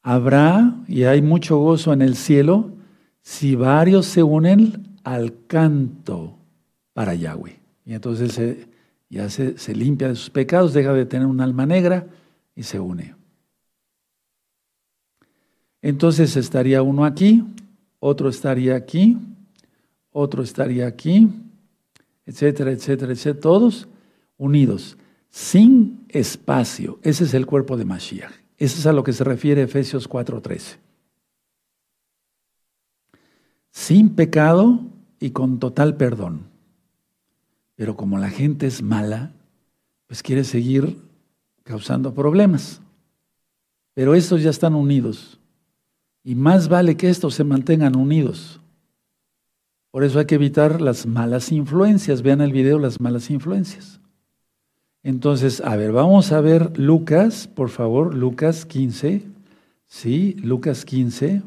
habrá 0.09 0.75
y 0.89 1.03
hay 1.05 1.21
mucho 1.21 1.59
gozo 1.59 1.93
en 1.93 2.01
el 2.01 2.17
cielo 2.17 2.73
si 3.21 3.57
varios 3.57 4.07
se 4.07 4.23
unen 4.23 4.97
al 5.05 5.47
canto 5.47 6.39
para 6.95 7.15
Yahweh. 7.15 7.61
Y 7.85 7.93
entonces 7.93 8.67
ya 9.11 9.29
se, 9.29 9.59
se 9.59 9.75
limpia 9.75 10.09
de 10.09 10.17
sus 10.17 10.31
pecados, 10.31 10.73
deja 10.73 10.95
de 10.95 11.05
tener 11.05 11.27
un 11.27 11.43
alma 11.43 11.67
negra 11.67 12.07
y 12.57 12.63
se 12.63 12.81
une. 12.81 13.17
Entonces 15.83 16.37
estaría 16.37 16.81
uno 16.81 17.05
aquí, 17.05 17.45
otro 18.01 18.31
estaría 18.31 18.77
aquí, 18.77 19.19
otro 20.11 20.43
estaría 20.43 20.87
aquí, 20.87 21.29
etcétera, 22.25 22.71
etcétera, 22.71 23.13
etcétera, 23.13 23.41
todos 23.43 23.89
unidos, 24.39 24.97
sin 25.29 26.07
espacio. 26.09 26.99
Ese 27.03 27.25
es 27.25 27.35
el 27.35 27.45
cuerpo 27.45 27.77
de 27.77 27.85
Mashiach. 27.85 28.38
Ese 28.59 28.81
es 28.81 28.87
a 28.87 28.93
lo 28.93 29.05
que 29.05 29.13
se 29.13 29.25
refiere 29.25 29.63
Efesios 29.63 30.09
4:13. 30.09 30.79
Sin 33.71 34.11
pecado 34.11 34.81
y 35.21 35.31
con 35.31 35.59
total 35.61 35.97
perdón. 35.97 36.49
Pero 37.77 37.97
como 37.97 38.19
la 38.19 38.31
gente 38.31 38.67
es 38.67 38.83
mala, 38.83 39.33
pues 40.09 40.23
quiere 40.23 40.43
seguir 40.43 40.99
causando 41.63 42.13
problemas. 42.13 42.81
Pero 43.95 44.15
estos 44.15 44.43
ya 44.43 44.51
están 44.51 44.75
unidos. 44.75 45.39
Y 46.25 46.35
más 46.35 46.69
vale 46.69 46.97
que 46.97 47.09
estos 47.09 47.35
se 47.35 47.45
mantengan 47.45 47.97
unidos. 47.97 48.61
Por 49.91 50.03
eso 50.03 50.19
hay 50.19 50.27
que 50.27 50.35
evitar 50.35 50.81
las 50.81 51.07
malas 51.07 51.53
influencias. 51.53 52.23
Vean 52.23 52.41
el 52.41 52.53
video, 52.53 52.79
las 52.79 53.01
malas 53.01 53.31
influencias. 53.31 53.98
Entonces, 55.03 55.61
a 55.61 55.77
ver, 55.77 55.93
vamos 55.93 56.33
a 56.33 56.41
ver 56.41 56.79
Lucas, 56.79 57.49
por 57.49 57.71
favor, 57.71 58.15
Lucas 58.15 58.67
15. 58.67 59.23
Sí, 59.87 60.35
Lucas 60.43 60.85
15. 60.85 61.43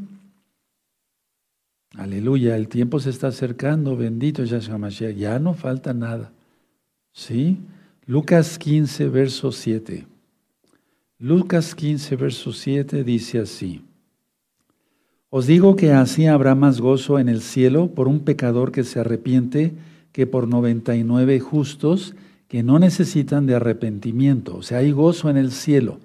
Aleluya, 1.97 2.55
el 2.55 2.69
tiempo 2.69 2.99
se 2.99 3.09
está 3.09 3.27
acercando, 3.27 3.97
bendito 3.97 4.43
Yahshua 4.43 4.77
Mashiach, 4.77 5.15
ya 5.15 5.39
no 5.39 5.53
falta 5.53 5.93
nada. 5.93 6.31
¿Sí? 7.11 7.57
Lucas 8.05 8.57
15, 8.57 9.09
verso 9.09 9.51
7. 9.51 10.07
Lucas 11.19 11.75
15, 11.75 12.15
verso 12.15 12.53
7 12.53 13.03
dice 13.03 13.39
así. 13.39 13.81
Os 15.29 15.47
digo 15.47 15.75
que 15.75 15.91
así 15.91 16.25
habrá 16.25 16.55
más 16.55 16.81
gozo 16.81 17.19
en 17.19 17.29
el 17.29 17.41
cielo 17.41 17.87
por 17.93 18.07
un 18.07 18.21
pecador 18.21 18.71
que 18.71 18.83
se 18.83 18.99
arrepiente 18.99 19.73
que 20.11 20.27
por 20.27 20.47
99 20.47 21.39
justos 21.39 22.15
que 22.51 22.63
no 22.63 22.79
necesitan 22.79 23.45
de 23.45 23.55
arrepentimiento. 23.55 24.57
O 24.57 24.61
sea, 24.61 24.79
hay 24.79 24.91
gozo 24.91 25.29
en 25.29 25.37
el 25.37 25.53
cielo. 25.53 25.99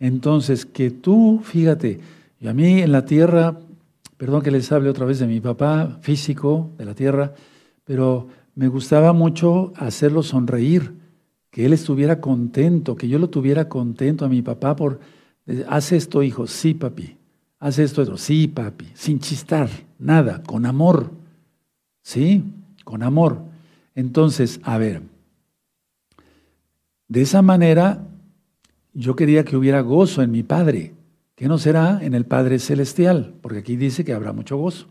Entonces, 0.00 0.66
que 0.66 0.90
tú, 0.90 1.40
fíjate, 1.44 2.00
y 2.40 2.48
a 2.48 2.52
mí 2.52 2.82
en 2.82 2.90
la 2.90 3.04
tierra, 3.04 3.60
perdón 4.16 4.42
que 4.42 4.50
les 4.50 4.72
hable 4.72 4.90
otra 4.90 5.06
vez 5.06 5.20
de 5.20 5.28
mi 5.28 5.40
papá 5.40 6.00
físico 6.00 6.70
de 6.76 6.86
la 6.86 6.96
tierra, 6.96 7.34
pero 7.84 8.26
me 8.56 8.66
gustaba 8.66 9.12
mucho 9.12 9.72
hacerlo 9.76 10.24
sonreír, 10.24 10.92
que 11.52 11.66
él 11.66 11.72
estuviera 11.72 12.20
contento, 12.20 12.96
que 12.96 13.06
yo 13.06 13.20
lo 13.20 13.30
tuviera 13.30 13.68
contento 13.68 14.24
a 14.24 14.28
mi 14.28 14.42
papá 14.42 14.74
por, 14.74 14.98
haz 15.68 15.92
esto, 15.92 16.24
hijo, 16.24 16.48
sí, 16.48 16.74
papi, 16.74 17.16
haz 17.60 17.78
esto, 17.78 18.02
otro. 18.02 18.16
Sí, 18.16 18.48
papi, 18.48 18.86
sin 18.94 19.20
chistar, 19.20 19.70
nada, 20.00 20.42
con 20.42 20.66
amor. 20.66 21.12
¿Sí? 22.02 22.42
Con 22.82 23.04
amor. 23.04 23.38
Entonces, 23.94 24.58
a 24.64 24.78
ver, 24.78 25.11
de 27.12 27.20
esa 27.20 27.42
manera 27.42 28.08
yo 28.94 29.14
quería 29.16 29.44
que 29.44 29.58
hubiera 29.58 29.82
gozo 29.82 30.22
en 30.22 30.30
mi 30.30 30.42
Padre, 30.42 30.94
que 31.34 31.46
no 31.46 31.58
será 31.58 31.98
en 32.02 32.14
el 32.14 32.24
Padre 32.24 32.58
Celestial, 32.58 33.34
porque 33.42 33.58
aquí 33.58 33.76
dice 33.76 34.02
que 34.02 34.14
habrá 34.14 34.32
mucho 34.32 34.56
gozo. 34.56 34.86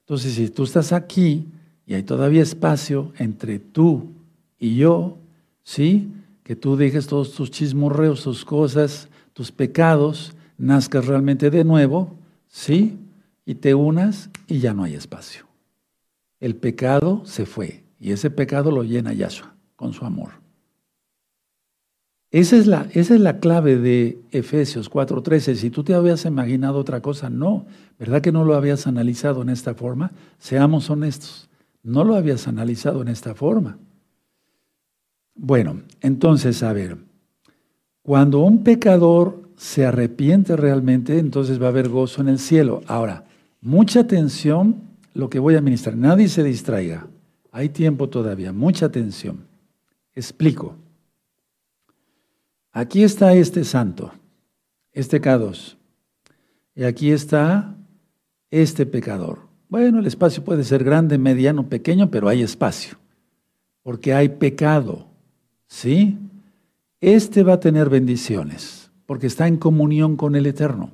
Entonces, 0.00 0.34
si 0.34 0.50
tú 0.50 0.64
estás 0.64 0.92
aquí 0.92 1.48
y 1.86 1.94
hay 1.94 2.02
todavía 2.02 2.42
espacio 2.42 3.14
entre 3.16 3.58
tú 3.58 4.10
y 4.58 4.76
yo, 4.76 5.16
¿sí? 5.62 6.12
Que 6.42 6.56
tú 6.56 6.76
dejes 6.76 7.06
todos 7.06 7.32
tus 7.32 7.50
chismorreos, 7.50 8.22
tus 8.22 8.44
cosas, 8.44 9.08
tus 9.32 9.50
pecados, 9.50 10.34
nazcas 10.58 11.06
realmente 11.06 11.48
de 11.48 11.64
nuevo, 11.64 12.18
¿sí? 12.48 12.98
Y 13.46 13.54
te 13.54 13.74
unas 13.74 14.28
y 14.46 14.58
ya 14.58 14.74
no 14.74 14.84
hay 14.84 14.92
espacio. 14.92 15.46
el 16.38 16.54
pecado 16.54 17.22
se 17.24 17.46
fue 17.46 17.84
y 17.98 18.12
ese 18.12 18.28
pecado 18.28 18.70
lo 18.70 18.82
llena 18.82 19.14
Yahshua 19.14 19.54
con 19.74 19.94
su 19.94 20.04
amor. 20.04 20.41
Esa 22.32 22.56
es 22.56 22.66
la, 22.66 22.88
esa 22.94 23.14
es 23.14 23.20
la 23.20 23.40
clave 23.40 23.76
de 23.76 24.18
Efesios 24.30 24.90
4:13. 24.90 25.54
Si 25.54 25.68
tú 25.68 25.84
te 25.84 25.92
habías 25.92 26.24
imaginado 26.24 26.78
otra 26.78 27.02
cosa, 27.02 27.28
no. 27.28 27.66
¿Verdad 27.98 28.22
que 28.22 28.32
no 28.32 28.44
lo 28.44 28.54
habías 28.54 28.86
analizado 28.86 29.42
en 29.42 29.50
esta 29.50 29.74
forma? 29.74 30.12
Seamos 30.38 30.88
honestos. 30.88 31.50
No 31.82 32.04
lo 32.04 32.14
habías 32.14 32.48
analizado 32.48 33.02
en 33.02 33.08
esta 33.08 33.34
forma. 33.34 33.76
Bueno, 35.34 35.82
entonces, 36.00 36.62
a 36.62 36.72
ver, 36.72 36.96
cuando 38.02 38.40
un 38.40 38.64
pecador 38.64 39.42
se 39.56 39.84
arrepiente 39.84 40.56
realmente, 40.56 41.18
entonces 41.18 41.60
va 41.60 41.66
a 41.66 41.70
haber 41.70 41.90
gozo 41.90 42.22
en 42.22 42.28
el 42.28 42.38
cielo. 42.38 42.80
Ahora, 42.86 43.24
mucha 43.60 44.00
atención 44.00 44.76
lo 45.12 45.28
que 45.28 45.38
voy 45.38 45.56
a 45.56 45.60
ministrar. 45.60 45.96
Nadie 45.96 46.28
se 46.28 46.42
distraiga. 46.42 47.06
Hay 47.50 47.68
tiempo 47.68 48.08
todavía. 48.08 48.52
Mucha 48.52 48.86
atención. 48.86 49.44
Explico. 50.14 50.76
Aquí 52.72 53.04
está 53.04 53.34
este 53.34 53.64
santo, 53.64 54.12
este 54.92 55.20
K2. 55.20 55.76
Y 56.74 56.84
aquí 56.84 57.10
está 57.10 57.76
este 58.50 58.86
pecador. 58.86 59.40
Bueno, 59.68 59.98
el 59.98 60.06
espacio 60.06 60.42
puede 60.42 60.64
ser 60.64 60.82
grande, 60.82 61.18
mediano, 61.18 61.68
pequeño, 61.68 62.10
pero 62.10 62.28
hay 62.28 62.42
espacio. 62.42 62.98
Porque 63.82 64.14
hay 64.14 64.30
pecado. 64.30 65.06
¿Sí? 65.66 66.18
Este 67.00 67.42
va 67.42 67.54
a 67.54 67.60
tener 67.60 67.90
bendiciones, 67.90 68.90
porque 69.06 69.26
está 69.26 69.48
en 69.48 69.56
comunión 69.56 70.16
con 70.16 70.34
el 70.34 70.46
Eterno. 70.46 70.90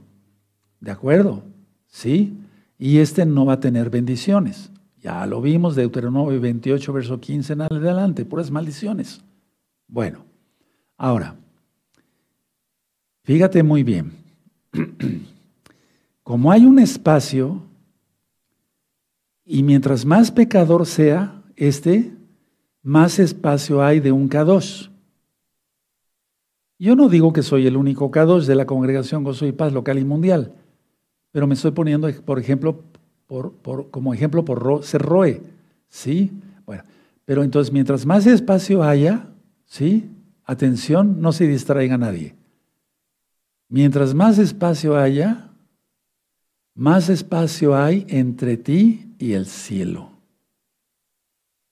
¿De 0.80 0.90
acuerdo? 0.90 1.44
¿Sí? 1.86 2.36
Y 2.78 2.98
este 2.98 3.24
no 3.24 3.44
va 3.44 3.54
a 3.54 3.60
tener 3.60 3.90
bendiciones. 3.90 4.70
Ya 5.00 5.26
lo 5.26 5.40
vimos, 5.40 5.76
Deuteronomio 5.76 6.40
28, 6.40 6.92
verso 6.92 7.20
15 7.20 7.52
en 7.52 7.60
adelante, 7.62 8.24
puras 8.24 8.50
maldiciones. 8.50 9.22
Bueno, 9.86 10.24
ahora, 10.96 11.36
Fíjate 13.28 13.62
muy 13.62 13.82
bien. 13.82 14.12
Como 16.22 16.50
hay 16.50 16.64
un 16.64 16.78
espacio, 16.78 17.60
y 19.44 19.62
mientras 19.62 20.06
más 20.06 20.30
pecador 20.30 20.86
sea 20.86 21.42
este, 21.54 22.10
más 22.82 23.18
espacio 23.18 23.82
hay 23.82 24.00
de 24.00 24.12
un 24.12 24.30
K2. 24.30 24.88
Yo 26.78 26.96
no 26.96 27.10
digo 27.10 27.34
que 27.34 27.42
soy 27.42 27.66
el 27.66 27.76
único 27.76 28.10
K2 28.10 28.46
de 28.46 28.54
la 28.54 28.64
congregación 28.64 29.24
Gozo 29.24 29.44
y 29.44 29.52
Paz 29.52 29.74
local 29.74 29.98
y 29.98 30.04
mundial, 30.06 30.54
pero 31.30 31.46
me 31.46 31.52
estoy 31.52 31.72
poniendo, 31.72 32.10
por 32.24 32.38
ejemplo, 32.38 32.82
como 33.90 34.14
ejemplo 34.14 34.42
por 34.42 34.82
ser 34.82 35.02
Roe. 35.02 35.42
¿Sí? 35.90 36.32
Bueno, 36.64 36.82
pero 37.26 37.42
entonces 37.42 37.74
mientras 37.74 38.06
más 38.06 38.26
espacio 38.26 38.82
haya, 38.82 39.26
¿sí? 39.66 40.08
Atención, 40.44 41.20
no 41.20 41.32
se 41.32 41.46
distraiga 41.46 41.98
nadie. 41.98 42.37
Mientras 43.68 44.14
más 44.14 44.38
espacio 44.38 44.96
haya, 44.96 45.50
más 46.74 47.08
espacio 47.08 47.76
hay 47.76 48.06
entre 48.08 48.56
ti 48.56 49.14
y 49.18 49.32
el 49.32 49.46
cielo. 49.46 50.10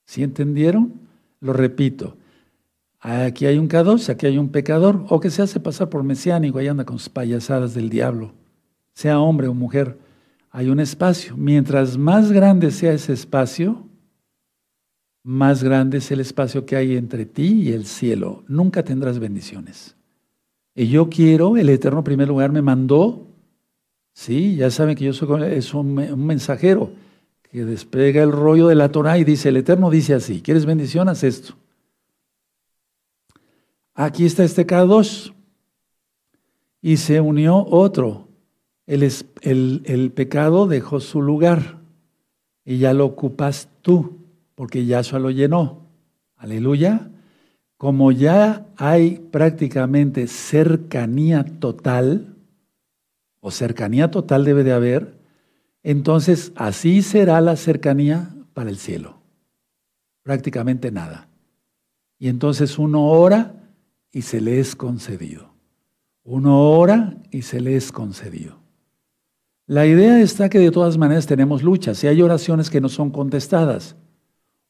¿Sí 0.04 0.22
entendieron? 0.22 1.00
Lo 1.40 1.52
repito. 1.52 2.16
Aquí 3.00 3.46
hay 3.46 3.58
un 3.58 3.68
K2, 3.68 4.08
aquí 4.08 4.26
hay 4.26 4.36
un 4.36 4.50
pecador, 4.50 5.04
o 5.08 5.20
que 5.20 5.30
se 5.30 5.42
hace 5.42 5.60
pasar 5.60 5.88
por 5.88 6.02
mesiánico 6.02 6.60
y 6.60 6.68
anda 6.68 6.84
con 6.84 6.98
sus 6.98 7.08
payasadas 7.08 7.74
del 7.74 7.88
diablo. 7.88 8.32
Sea 8.94 9.20
hombre 9.20 9.48
o 9.48 9.54
mujer, 9.54 9.98
hay 10.50 10.68
un 10.68 10.80
espacio. 10.80 11.36
Mientras 11.36 11.98
más 11.98 12.32
grande 12.32 12.70
sea 12.70 12.92
ese 12.92 13.12
espacio, 13.12 13.86
más 15.22 15.62
grande 15.62 15.98
es 15.98 16.10
el 16.10 16.20
espacio 16.20 16.66
que 16.66 16.76
hay 16.76 16.96
entre 16.96 17.26
ti 17.26 17.62
y 17.62 17.72
el 17.72 17.86
cielo. 17.86 18.44
Nunca 18.48 18.82
tendrás 18.82 19.18
bendiciones. 19.18 19.95
Y 20.78 20.88
yo 20.88 21.08
quiero, 21.08 21.56
el 21.56 21.70
Eterno 21.70 22.00
en 22.00 22.04
primer 22.04 22.28
lugar 22.28 22.52
me 22.52 22.60
mandó, 22.60 23.26
sí, 24.12 24.56
ya 24.56 24.70
saben 24.70 24.94
que 24.94 25.06
yo 25.06 25.14
soy 25.14 25.42
es 25.44 25.72
un, 25.72 25.94
mensajero 25.94 26.90
que 27.50 27.64
despega 27.64 28.22
el 28.22 28.30
rollo 28.30 28.68
de 28.68 28.74
la 28.74 28.92
Torah 28.92 29.16
y 29.16 29.24
dice, 29.24 29.48
el 29.48 29.56
Eterno 29.56 29.88
dice 29.88 30.12
así, 30.12 30.42
¿quieres 30.42 30.66
bendición? 30.66 31.08
Haz 31.08 31.24
esto. 31.24 31.54
Aquí 33.94 34.26
está 34.26 34.44
este 34.44 34.66
K2. 34.66 35.32
Y 36.82 36.98
se 36.98 37.22
unió 37.22 37.64
otro. 37.64 38.28
El, 38.86 39.02
el, 39.40 39.82
el 39.86 40.12
pecado 40.12 40.66
dejó 40.66 41.00
su 41.00 41.22
lugar 41.22 41.78
y 42.66 42.76
ya 42.76 42.92
lo 42.92 43.06
ocupas 43.06 43.70
tú, 43.80 44.18
porque 44.54 44.84
Yahshua 44.84 45.20
lo 45.20 45.30
llenó. 45.30 45.86
Aleluya 46.36 47.10
como 47.76 48.10
ya 48.10 48.66
hay 48.76 49.18
prácticamente 49.30 50.26
cercanía 50.26 51.44
total, 51.44 52.34
o 53.40 53.50
cercanía 53.50 54.10
total 54.10 54.44
debe 54.44 54.64
de 54.64 54.72
haber, 54.72 55.18
entonces 55.82 56.52
así 56.56 57.02
será 57.02 57.40
la 57.40 57.56
cercanía 57.56 58.30
para 58.54 58.70
el 58.70 58.78
cielo. 58.78 59.18
Prácticamente 60.22 60.90
nada. 60.90 61.28
Y 62.18 62.28
entonces 62.28 62.78
uno 62.78 63.04
ora 63.04 63.54
y 64.10 64.22
se 64.22 64.40
le 64.40 64.58
es 64.58 64.74
concedido. 64.74 65.50
Uno 66.24 66.70
ora 66.70 67.18
y 67.30 67.42
se 67.42 67.60
le 67.60 67.76
es 67.76 67.92
concedido. 67.92 68.56
La 69.66 69.86
idea 69.86 70.20
está 70.20 70.48
que 70.48 70.58
de 70.58 70.70
todas 70.70 70.96
maneras 70.96 71.26
tenemos 71.26 71.62
luchas 71.62 72.02
y 72.02 72.08
hay 72.08 72.22
oraciones 72.22 72.70
que 72.70 72.80
no 72.80 72.88
son 72.88 73.10
contestadas 73.10 73.96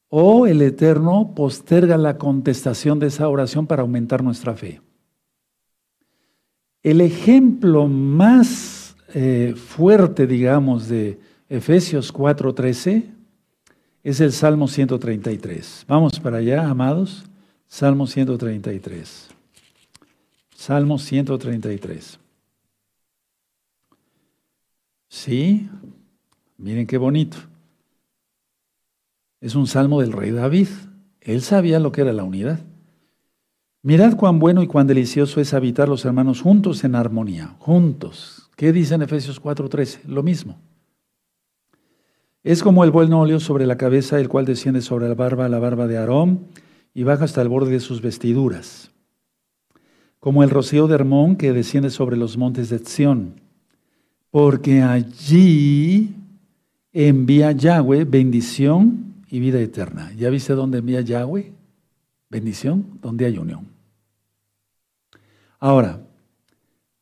o 0.09 0.47
el 0.47 0.61
Eterno 0.61 1.33
posterga 1.35 1.97
la 1.97 2.17
contestación 2.17 2.99
de 2.99 3.07
esa 3.07 3.27
oración 3.27 3.67
para 3.67 3.81
aumentar 3.81 4.23
nuestra 4.23 4.55
fe. 4.55 4.81
El 6.83 7.01
ejemplo 7.01 7.87
más 7.87 8.95
eh, 9.13 9.53
fuerte, 9.55 10.27
digamos, 10.27 10.87
de 10.87 11.19
Efesios 11.49 12.13
4:13 12.13 13.03
es 14.03 14.21
el 14.21 14.31
Salmo 14.31 14.67
133. 14.67 15.85
Vamos 15.87 16.19
para 16.19 16.37
allá, 16.37 16.69
amados. 16.69 17.25
Salmo 17.67 18.07
133. 18.07 19.27
Salmo 20.55 20.97
133. 20.97 22.19
Sí, 25.09 25.69
miren 26.57 26.87
qué 26.87 26.97
bonito. 26.97 27.37
Es 29.47 29.55
un 29.55 29.65
salmo 29.65 30.01
del 30.01 30.11
rey 30.11 30.31
David. 30.31 30.67
Él 31.21 31.41
sabía 31.41 31.79
lo 31.79 31.93
que 31.93 32.01
era 32.01 32.11
la 32.11 32.25
unidad. 32.25 32.59
Mirad 33.81 34.17
cuán 34.17 34.39
bueno 34.39 34.61
y 34.61 34.67
cuán 34.67 34.87
delicioso 34.87 35.39
es 35.39 35.53
habitar 35.53 35.87
los 35.87 36.03
hermanos 36.03 36.41
juntos 36.41 36.83
en 36.83 36.95
armonía, 36.95 37.55
juntos. 37.57 38.49
¿Qué 38.57 38.73
dice 38.73 38.95
en 38.95 39.03
Efesios 39.03 39.41
4:13? 39.41 40.03
Lo 40.03 40.21
mismo. 40.21 40.57
Es 42.43 42.61
como 42.61 42.83
el 42.83 42.91
buen 42.91 43.13
óleo 43.13 43.39
sobre 43.39 43.65
la 43.65 43.77
cabeza, 43.77 44.19
el 44.19 44.27
cual 44.27 44.43
desciende 44.43 44.81
sobre 44.81 45.07
la 45.07 45.15
barba, 45.15 45.47
la 45.47 45.59
barba 45.59 45.87
de 45.87 45.97
Aarón, 45.97 46.47
y 46.93 47.03
baja 47.03 47.23
hasta 47.23 47.41
el 47.41 47.47
borde 47.47 47.71
de 47.71 47.79
sus 47.79 48.01
vestiduras. 48.01 48.91
Como 50.19 50.43
el 50.43 50.49
rocío 50.49 50.87
de 50.87 50.95
Hermón 50.95 51.37
que 51.37 51.53
desciende 51.53 51.89
sobre 51.89 52.17
los 52.17 52.35
montes 52.35 52.67
de 52.67 52.79
Sión. 52.79 53.39
Porque 54.29 54.81
allí 54.81 56.13
envía 56.91 57.53
Yahweh 57.53 58.03
bendición 58.03 59.07
y 59.29 59.39
vida 59.39 59.59
eterna. 59.59 60.11
¿Ya 60.13 60.29
viste 60.29 60.53
dónde 60.53 60.79
envía 60.79 61.01
Yahweh? 61.01 61.51
Bendición, 62.29 62.99
donde 63.01 63.25
hay 63.25 63.37
unión. 63.37 63.67
Ahora, 65.59 66.01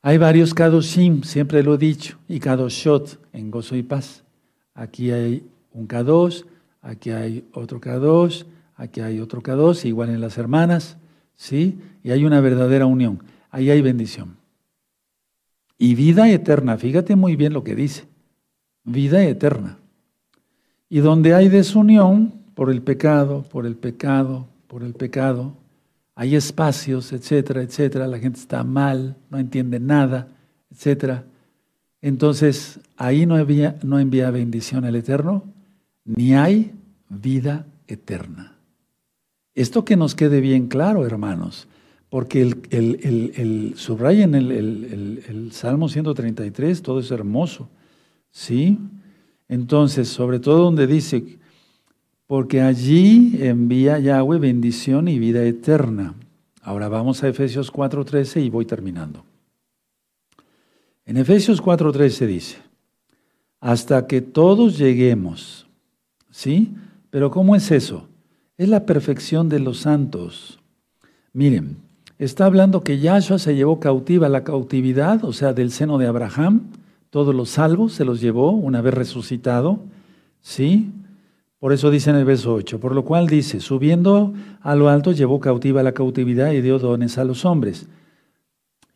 hay 0.01 0.17
varios 0.17 0.53
Kadoshim, 0.53 1.23
siempre 1.23 1.63
lo 1.63 1.76
he 1.76 1.78
dicho, 1.78 2.19
y 2.28 2.39
Kadoshot 2.39 3.19
en 3.34 3.51
gozo 3.51 3.76
y 3.76 3.84
paz. 3.84 4.23
Aquí 4.73 5.11
hay 5.11 5.43
un 5.73 5.88
Kadosh, 5.88 6.43
aquí 6.82 7.09
hay 7.09 7.43
otro 7.53 7.82
Kadosh, 7.82 8.43
aquí 8.76 9.01
hay 9.01 9.19
otro 9.19 9.41
Kadosh, 9.41 9.86
igual 9.86 10.09
en 10.09 10.21
las 10.21 10.38
hermanas, 10.38 10.97
¿sí? 11.36 11.80
Y 12.03 12.11
hay 12.11 12.23
una 12.23 12.39
verdadera 12.39 12.86
unión. 12.86 13.23
Ahí 13.49 13.69
hay 13.69 13.82
bendición. 13.82 14.38
Y 15.78 15.95
vida 15.95 16.30
eterna, 16.30 16.78
fíjate 16.78 17.15
muy 17.15 17.36
bien 17.36 17.53
lo 17.53 17.63
que 17.63 17.76
dice. 17.76 18.05
Vida 18.84 19.23
eterna. 19.23 19.80
Y 20.89 20.99
donde 20.99 21.33
hay 21.33 21.49
desunión 21.49 22.33
por 22.53 22.69
el 22.69 22.81
pecado, 22.81 23.43
por 23.43 23.65
el 23.65 23.75
pecado, 23.75 24.47
por 24.67 24.83
el 24.83 24.93
pecado, 24.93 25.53
hay 26.15 26.36
espacios, 26.36 27.11
etcétera, 27.11 27.61
etcétera, 27.61 28.07
la 28.07 28.19
gente 28.19 28.39
está 28.39 28.63
mal, 28.63 29.17
no 29.29 29.38
entiende 29.38 29.79
nada, 29.79 30.29
etcétera. 30.71 31.25
Entonces, 32.01 32.79
ahí 32.95 33.25
no, 33.25 33.36
había, 33.36 33.77
no 33.83 33.99
envía 33.99 34.31
bendición 34.31 34.86
el 34.86 34.95
Eterno, 34.95 35.43
ni 36.05 36.36
hay 36.36 36.71
vida 37.09 37.65
eterna. 37.88 38.55
Esto 39.55 39.86
que 39.86 39.97
nos 39.97 40.15
quede 40.15 40.39
bien 40.39 40.67
claro, 40.67 41.05
hermanos, 41.05 41.67
porque 42.09 42.41
el, 42.41 42.61
el, 42.69 42.99
el, 43.03 43.33
el 43.36 43.73
subrayen 43.75 44.36
el 44.36 45.49
Salmo 45.51 45.89
133, 45.89 46.81
todo 46.81 46.99
es 46.99 47.11
hermoso, 47.11 47.69
¿sí? 48.31 48.77
Entonces, 49.47 50.07
sobre 50.09 50.39
todo 50.39 50.63
donde 50.63 50.87
dice, 50.87 51.37
porque 52.27 52.61
allí 52.61 53.37
envía 53.39 53.99
Yahweh 53.99 54.39
bendición 54.39 55.07
y 55.07 55.19
vida 55.19 55.43
eterna. 55.43 56.15
Ahora 56.61 56.89
vamos 56.89 57.23
a 57.23 57.27
Efesios 57.27 57.71
4:13 57.71 58.43
y 58.43 58.49
voy 58.49 58.65
terminando. 58.65 59.23
En 61.05 61.17
Efesios 61.17 61.61
4:13 61.61 62.25
dice, 62.25 62.57
hasta 63.59 64.07
que 64.07 64.21
todos 64.21 64.77
lleguemos, 64.77 65.67
¿sí? 66.31 66.73
Pero 67.11 67.29
¿cómo 67.29 67.55
es 67.55 67.71
eso? 67.71 68.07
Es 68.57 68.69
la 68.69 68.85
perfección 68.85 69.47
de 69.47 69.59
los 69.59 69.79
santos. 69.79 70.59
Miren, 71.33 71.77
está 72.17 72.45
hablando 72.45 72.83
que 72.83 72.99
Yahshua 72.99 73.37
se 73.37 73.55
llevó 73.55 73.79
cautiva 73.79 74.29
la 74.29 74.43
cautividad, 74.43 75.23
o 75.23 75.33
sea, 75.33 75.53
del 75.53 75.71
seno 75.71 75.97
de 75.97 76.07
Abraham, 76.07 76.61
todos 77.16 77.34
los 77.34 77.47
salvos 77.51 77.93
se 77.93 78.03
los 78.03 78.20
llevó 78.20 78.51
una 78.51 78.82
vez 78.82 78.93
resucitado, 78.93 79.80
¿sí? 80.41 80.91
Por 81.59 81.72
eso 81.72 81.89
dice 81.89 82.09
en 82.09 82.18
el 82.18 82.26
verso 82.26 82.53
8, 82.53 82.82
por 82.82 82.93
lo 82.93 83.05
cual 83.05 83.28
dice, 83.28 83.61
subiendo 83.61 84.34
a 84.59 84.76
lo 84.76 84.89
alto 84.89 85.13
llevó 85.13 85.39
cautiva 85.39 85.82
la 85.82 85.93
cautividad 85.93 86.51
y 86.51 86.59
dio 86.59 86.78
dones 86.78 87.18
a 87.18 87.24
los 87.24 87.45
hombres. 87.45 87.88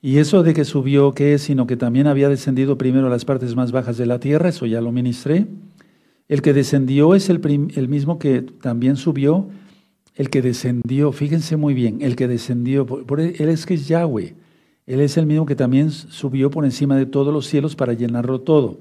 Y 0.02 0.18
eso 0.18 0.44
de 0.44 0.54
que 0.54 0.66
subió, 0.66 1.14
¿qué 1.14 1.36
es? 1.36 1.44
Sino 1.44 1.66
que 1.66 1.78
también 1.78 2.08
había 2.08 2.28
descendido 2.28 2.78
primero 2.78 3.08
a 3.08 3.10
las 3.10 3.24
partes 3.24 3.56
más 3.56 3.72
bajas 3.72 3.98
de 3.98 4.06
la 4.06 4.20
tierra, 4.20 4.50
eso 4.50 4.66
ya 4.66 4.82
lo 4.82 4.92
ministré. 4.92 5.48
El 6.28 6.42
que 6.42 6.52
descendió 6.52 7.16
es 7.16 7.30
el, 7.30 7.40
mismo 7.88 8.20
que 8.20 8.42
también 8.42 8.98
subió, 8.98 9.48
el 10.16 10.30
que 10.30 10.42
descendió, 10.42 11.14
fíjense 11.14 11.56
muy 11.56 11.74
bien, 11.74 12.00
el 12.02 12.18
que 12.18 12.28
descendió, 12.28 12.86
por, 12.86 13.22
él 13.22 13.48
es 13.48 13.66
que 13.66 13.76
es 13.76 13.88
Yahweh, 13.88 14.36
él 14.90 15.02
es 15.02 15.18
el 15.18 15.28
mismo 15.28 15.46
que 15.46 15.56
también 15.56 15.92
subió 15.92 16.50
por 16.50 16.66
encima 16.66 16.96
de 16.96 17.06
todos 17.06 17.32
los 17.32 17.46
cielos 17.46 17.76
para 17.76 17.94
llenarlo 17.94 18.42
todo. 18.42 18.80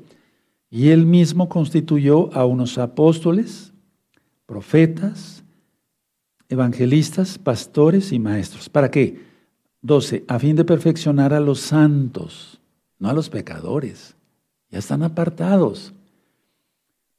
Y 0.71 0.89
él 0.89 1.05
mismo 1.05 1.51
constituyó 1.51 2.33
a 2.35 2.47
unos 2.47 2.79
apóstoles, 2.79 3.75
profetas, 4.47 5.45
evangelistas, 6.49 7.37
pastores 7.37 8.11
y 8.13 8.19
maestros. 8.19 8.71
¿Para 8.71 8.91
qué? 8.91 9.21
12. 9.83 10.25
A 10.29 10.39
fin 10.39 10.57
de 10.57 10.65
perfeccionar 10.65 11.35
a 11.35 11.41
los 11.41 11.61
santos, 11.61 12.59
no 12.99 13.11
a 13.11 13.13
los 13.13 13.29
pecadores. 13.29 14.17
Ya 14.71 14.79
están 14.79 15.03
apartados. 15.03 15.93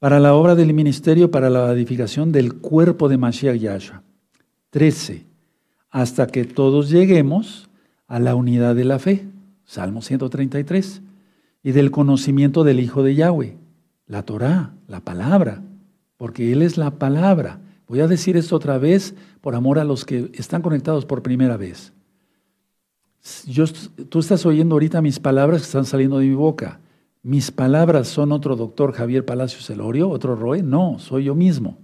Para 0.00 0.18
la 0.18 0.34
obra 0.34 0.56
del 0.56 0.74
ministerio, 0.74 1.30
para 1.30 1.48
la 1.48 1.72
edificación 1.72 2.32
del 2.32 2.54
cuerpo 2.54 3.08
de 3.08 3.18
Mashiach 3.18 3.56
Yahshua. 3.56 4.02
13. 4.70 5.24
Hasta 5.90 6.26
que 6.26 6.44
todos 6.44 6.90
lleguemos 6.90 7.69
a 8.10 8.18
la 8.18 8.34
unidad 8.34 8.74
de 8.74 8.84
la 8.84 8.98
fe. 8.98 9.26
Salmo 9.64 10.02
133 10.02 11.00
y 11.62 11.72
del 11.72 11.90
conocimiento 11.92 12.64
del 12.64 12.80
Hijo 12.80 13.02
de 13.02 13.14
Yahweh, 13.14 13.56
la 14.06 14.24
Torah, 14.24 14.74
la 14.88 15.00
palabra, 15.00 15.62
porque 16.16 16.52
Él 16.52 16.62
es 16.62 16.76
la 16.76 16.90
palabra. 16.92 17.60
Voy 17.86 18.00
a 18.00 18.08
decir 18.08 18.36
esto 18.36 18.56
otra 18.56 18.78
vez 18.78 19.14
por 19.40 19.54
amor 19.54 19.78
a 19.78 19.84
los 19.84 20.04
que 20.04 20.30
están 20.34 20.60
conectados 20.60 21.06
por 21.06 21.22
primera 21.22 21.56
vez. 21.56 21.92
Tú 24.08 24.18
estás 24.18 24.44
oyendo 24.44 24.74
ahorita 24.74 25.02
mis 25.02 25.20
palabras 25.20 25.60
que 25.60 25.66
están 25.66 25.84
saliendo 25.84 26.18
de 26.18 26.26
mi 26.26 26.34
boca. 26.34 26.80
¿Mis 27.22 27.52
palabras 27.52 28.08
son 28.08 28.32
otro 28.32 28.56
doctor 28.56 28.92
Javier 28.92 29.24
Palacios 29.24 29.70
Elorio, 29.70 30.08
otro 30.08 30.34
Roe? 30.34 30.62
No, 30.62 30.98
soy 30.98 31.24
yo 31.24 31.36
mismo. 31.36 31.78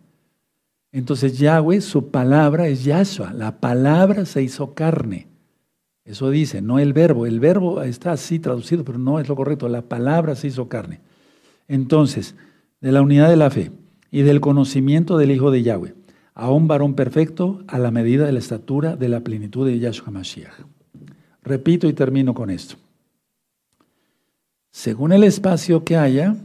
Entonces 0.90 1.38
Yahweh, 1.38 1.82
su 1.82 2.10
palabra 2.10 2.66
es 2.66 2.82
Yahshua. 2.82 3.32
La 3.32 3.60
palabra 3.60 4.24
se 4.24 4.42
hizo 4.42 4.74
carne. 4.74 5.28
Eso 6.06 6.30
dice, 6.30 6.62
no 6.62 6.78
el 6.78 6.92
verbo. 6.92 7.26
El 7.26 7.40
verbo 7.40 7.82
está 7.82 8.12
así 8.12 8.38
traducido, 8.38 8.84
pero 8.84 8.96
no 8.96 9.18
es 9.18 9.28
lo 9.28 9.34
correcto. 9.34 9.68
La 9.68 9.82
palabra 9.82 10.36
se 10.36 10.46
hizo 10.46 10.68
carne. 10.68 11.00
Entonces, 11.66 12.36
de 12.80 12.92
la 12.92 13.02
unidad 13.02 13.28
de 13.28 13.36
la 13.36 13.50
fe 13.50 13.72
y 14.12 14.22
del 14.22 14.40
conocimiento 14.40 15.18
del 15.18 15.32
Hijo 15.32 15.50
de 15.50 15.64
Yahweh, 15.64 15.94
a 16.34 16.50
un 16.52 16.68
varón 16.68 16.94
perfecto 16.94 17.64
a 17.66 17.78
la 17.78 17.90
medida 17.90 18.24
de 18.24 18.32
la 18.32 18.38
estatura 18.38 18.94
de 18.94 19.08
la 19.08 19.20
plenitud 19.20 19.66
de 19.66 19.78
Yahshua 19.80 20.12
Mashiach. 20.12 20.54
Repito 21.42 21.88
y 21.88 21.92
termino 21.92 22.34
con 22.34 22.50
esto. 22.50 22.76
Según 24.70 25.12
el 25.12 25.24
espacio 25.24 25.84
que 25.84 25.96
haya, 25.96 26.36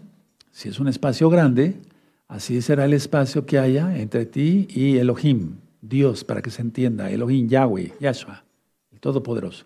si 0.52 0.70
es 0.70 0.80
un 0.80 0.88
espacio 0.88 1.30
grande, 1.30 1.76
así 2.28 2.62
será 2.62 2.86
el 2.86 2.94
espacio 2.94 3.46
que 3.46 3.60
haya 3.60 3.96
entre 4.00 4.26
ti 4.26 4.68
y 4.70 4.98
Elohim, 4.98 5.58
Dios, 5.82 6.24
para 6.24 6.42
que 6.42 6.50
se 6.50 6.62
entienda, 6.62 7.12
Elohim, 7.12 7.48
Yahweh, 7.48 7.94
Yahshua. 8.00 8.44
Todopoderoso. 9.02 9.66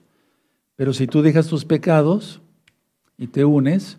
Pero 0.75 0.91
si 0.91 1.05
tú 1.05 1.21
dejas 1.21 1.47
tus 1.47 1.63
pecados 1.63 2.41
y 3.17 3.27
te 3.27 3.45
unes, 3.45 3.97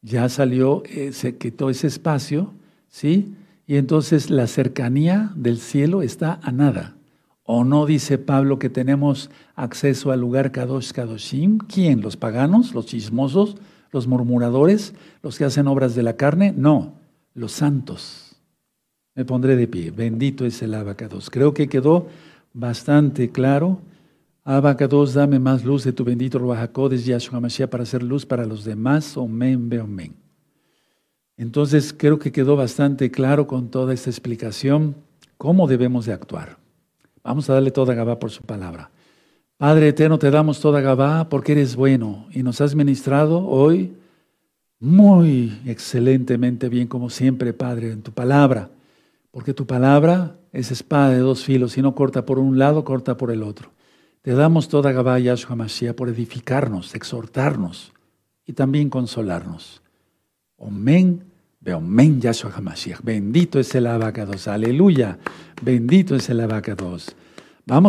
ya 0.00 0.28
salió, 0.30 0.82
se 1.12 1.36
quitó 1.36 1.68
ese 1.68 1.86
espacio, 1.86 2.52
¿sí? 2.88 3.34
Y 3.66 3.76
entonces 3.76 4.30
la 4.30 4.46
cercanía 4.46 5.32
del 5.34 5.58
cielo 5.58 6.02
está 6.02 6.40
a 6.42 6.52
nada. 6.52 6.94
¿O 7.42 7.64
no 7.64 7.86
dice 7.86 8.18
Pablo 8.18 8.58
que 8.58 8.70
tenemos 8.70 9.30
acceso 9.54 10.10
al 10.10 10.20
lugar 10.20 10.50
Kadosh 10.50 10.92
Kadoshim? 10.92 11.58
¿Quién? 11.58 12.00
¿Los 12.00 12.16
paganos? 12.16 12.74
¿Los 12.74 12.86
chismosos? 12.86 13.56
¿Los 13.92 14.08
murmuradores? 14.08 14.94
¿Los 15.22 15.38
que 15.38 15.44
hacen 15.44 15.68
obras 15.68 15.94
de 15.94 16.02
la 16.02 16.16
carne? 16.16 16.52
No, 16.56 16.94
los 17.34 17.52
santos. 17.52 18.36
Me 19.14 19.24
pondré 19.24 19.56
de 19.56 19.68
pie. 19.68 19.92
Bendito 19.92 20.44
es 20.44 20.60
el 20.62 20.74
abacados. 20.74 21.30
Creo 21.30 21.54
que 21.54 21.68
quedó 21.68 22.08
bastante 22.52 23.30
claro. 23.30 23.80
Abacados, 24.48 25.12
dame 25.12 25.40
más 25.40 25.64
luz 25.64 25.82
de 25.82 25.92
tu 25.92 26.04
bendito 26.04 26.38
Ruajacodes 26.38 27.04
Yahshua 27.04 27.40
Mashiach 27.40 27.68
para 27.68 27.82
hacer 27.82 28.00
luz 28.04 28.24
para 28.24 28.46
los 28.46 28.64
demás. 28.64 29.16
Omen, 29.16 29.68
be 29.68 29.80
omen. 29.80 30.14
Entonces 31.36 31.92
creo 31.92 32.20
que 32.20 32.30
quedó 32.30 32.54
bastante 32.54 33.10
claro 33.10 33.48
con 33.48 33.72
toda 33.72 33.92
esta 33.92 34.08
explicación 34.08 34.94
cómo 35.36 35.66
debemos 35.66 36.06
de 36.06 36.12
actuar. 36.12 36.58
Vamos 37.24 37.50
a 37.50 37.54
darle 37.54 37.72
toda 37.72 37.94
Gabá 37.94 38.20
por 38.20 38.30
su 38.30 38.44
palabra. 38.44 38.92
Padre 39.56 39.88
eterno, 39.88 40.16
te 40.16 40.30
damos 40.30 40.60
toda 40.60 40.80
Gabá 40.80 41.28
porque 41.28 41.50
eres 41.50 41.74
bueno 41.74 42.28
y 42.30 42.44
nos 42.44 42.60
has 42.60 42.76
ministrado 42.76 43.44
hoy 43.48 43.94
muy 44.78 45.60
excelentemente 45.66 46.68
bien, 46.68 46.86
como 46.86 47.10
siempre, 47.10 47.52
Padre, 47.52 47.90
en 47.90 48.02
tu 48.02 48.12
palabra. 48.12 48.70
Porque 49.32 49.52
tu 49.52 49.66
palabra 49.66 50.36
es 50.52 50.70
espada 50.70 51.10
de 51.10 51.18
dos 51.18 51.42
filos 51.42 51.76
y 51.76 51.82
no 51.82 51.96
corta 51.96 52.24
por 52.24 52.38
un 52.38 52.60
lado, 52.60 52.84
corta 52.84 53.16
por 53.16 53.32
el 53.32 53.42
otro. 53.42 53.74
Te 54.26 54.34
damos 54.34 54.68
toda 54.68 54.90
Gabá 54.90 55.20
Yahshua 55.20 55.54
Mashiach 55.54 55.94
por 55.94 56.08
edificarnos, 56.08 56.96
exhortarnos 56.96 57.92
y 58.44 58.54
también 58.54 58.90
consolarnos. 58.90 59.82
Omen, 60.56 61.22
omen 61.72 62.20
Yahshua 62.20 62.50
Hamashiach. 62.56 63.02
Bendito 63.04 63.60
es 63.60 63.72
el 63.76 63.86
abacados. 63.86 64.48
Aleluya. 64.48 65.20
Bendito 65.62 66.16
es 66.16 66.28
el 66.28 66.40
abacados. 66.40 67.14
Vamos 67.66 67.84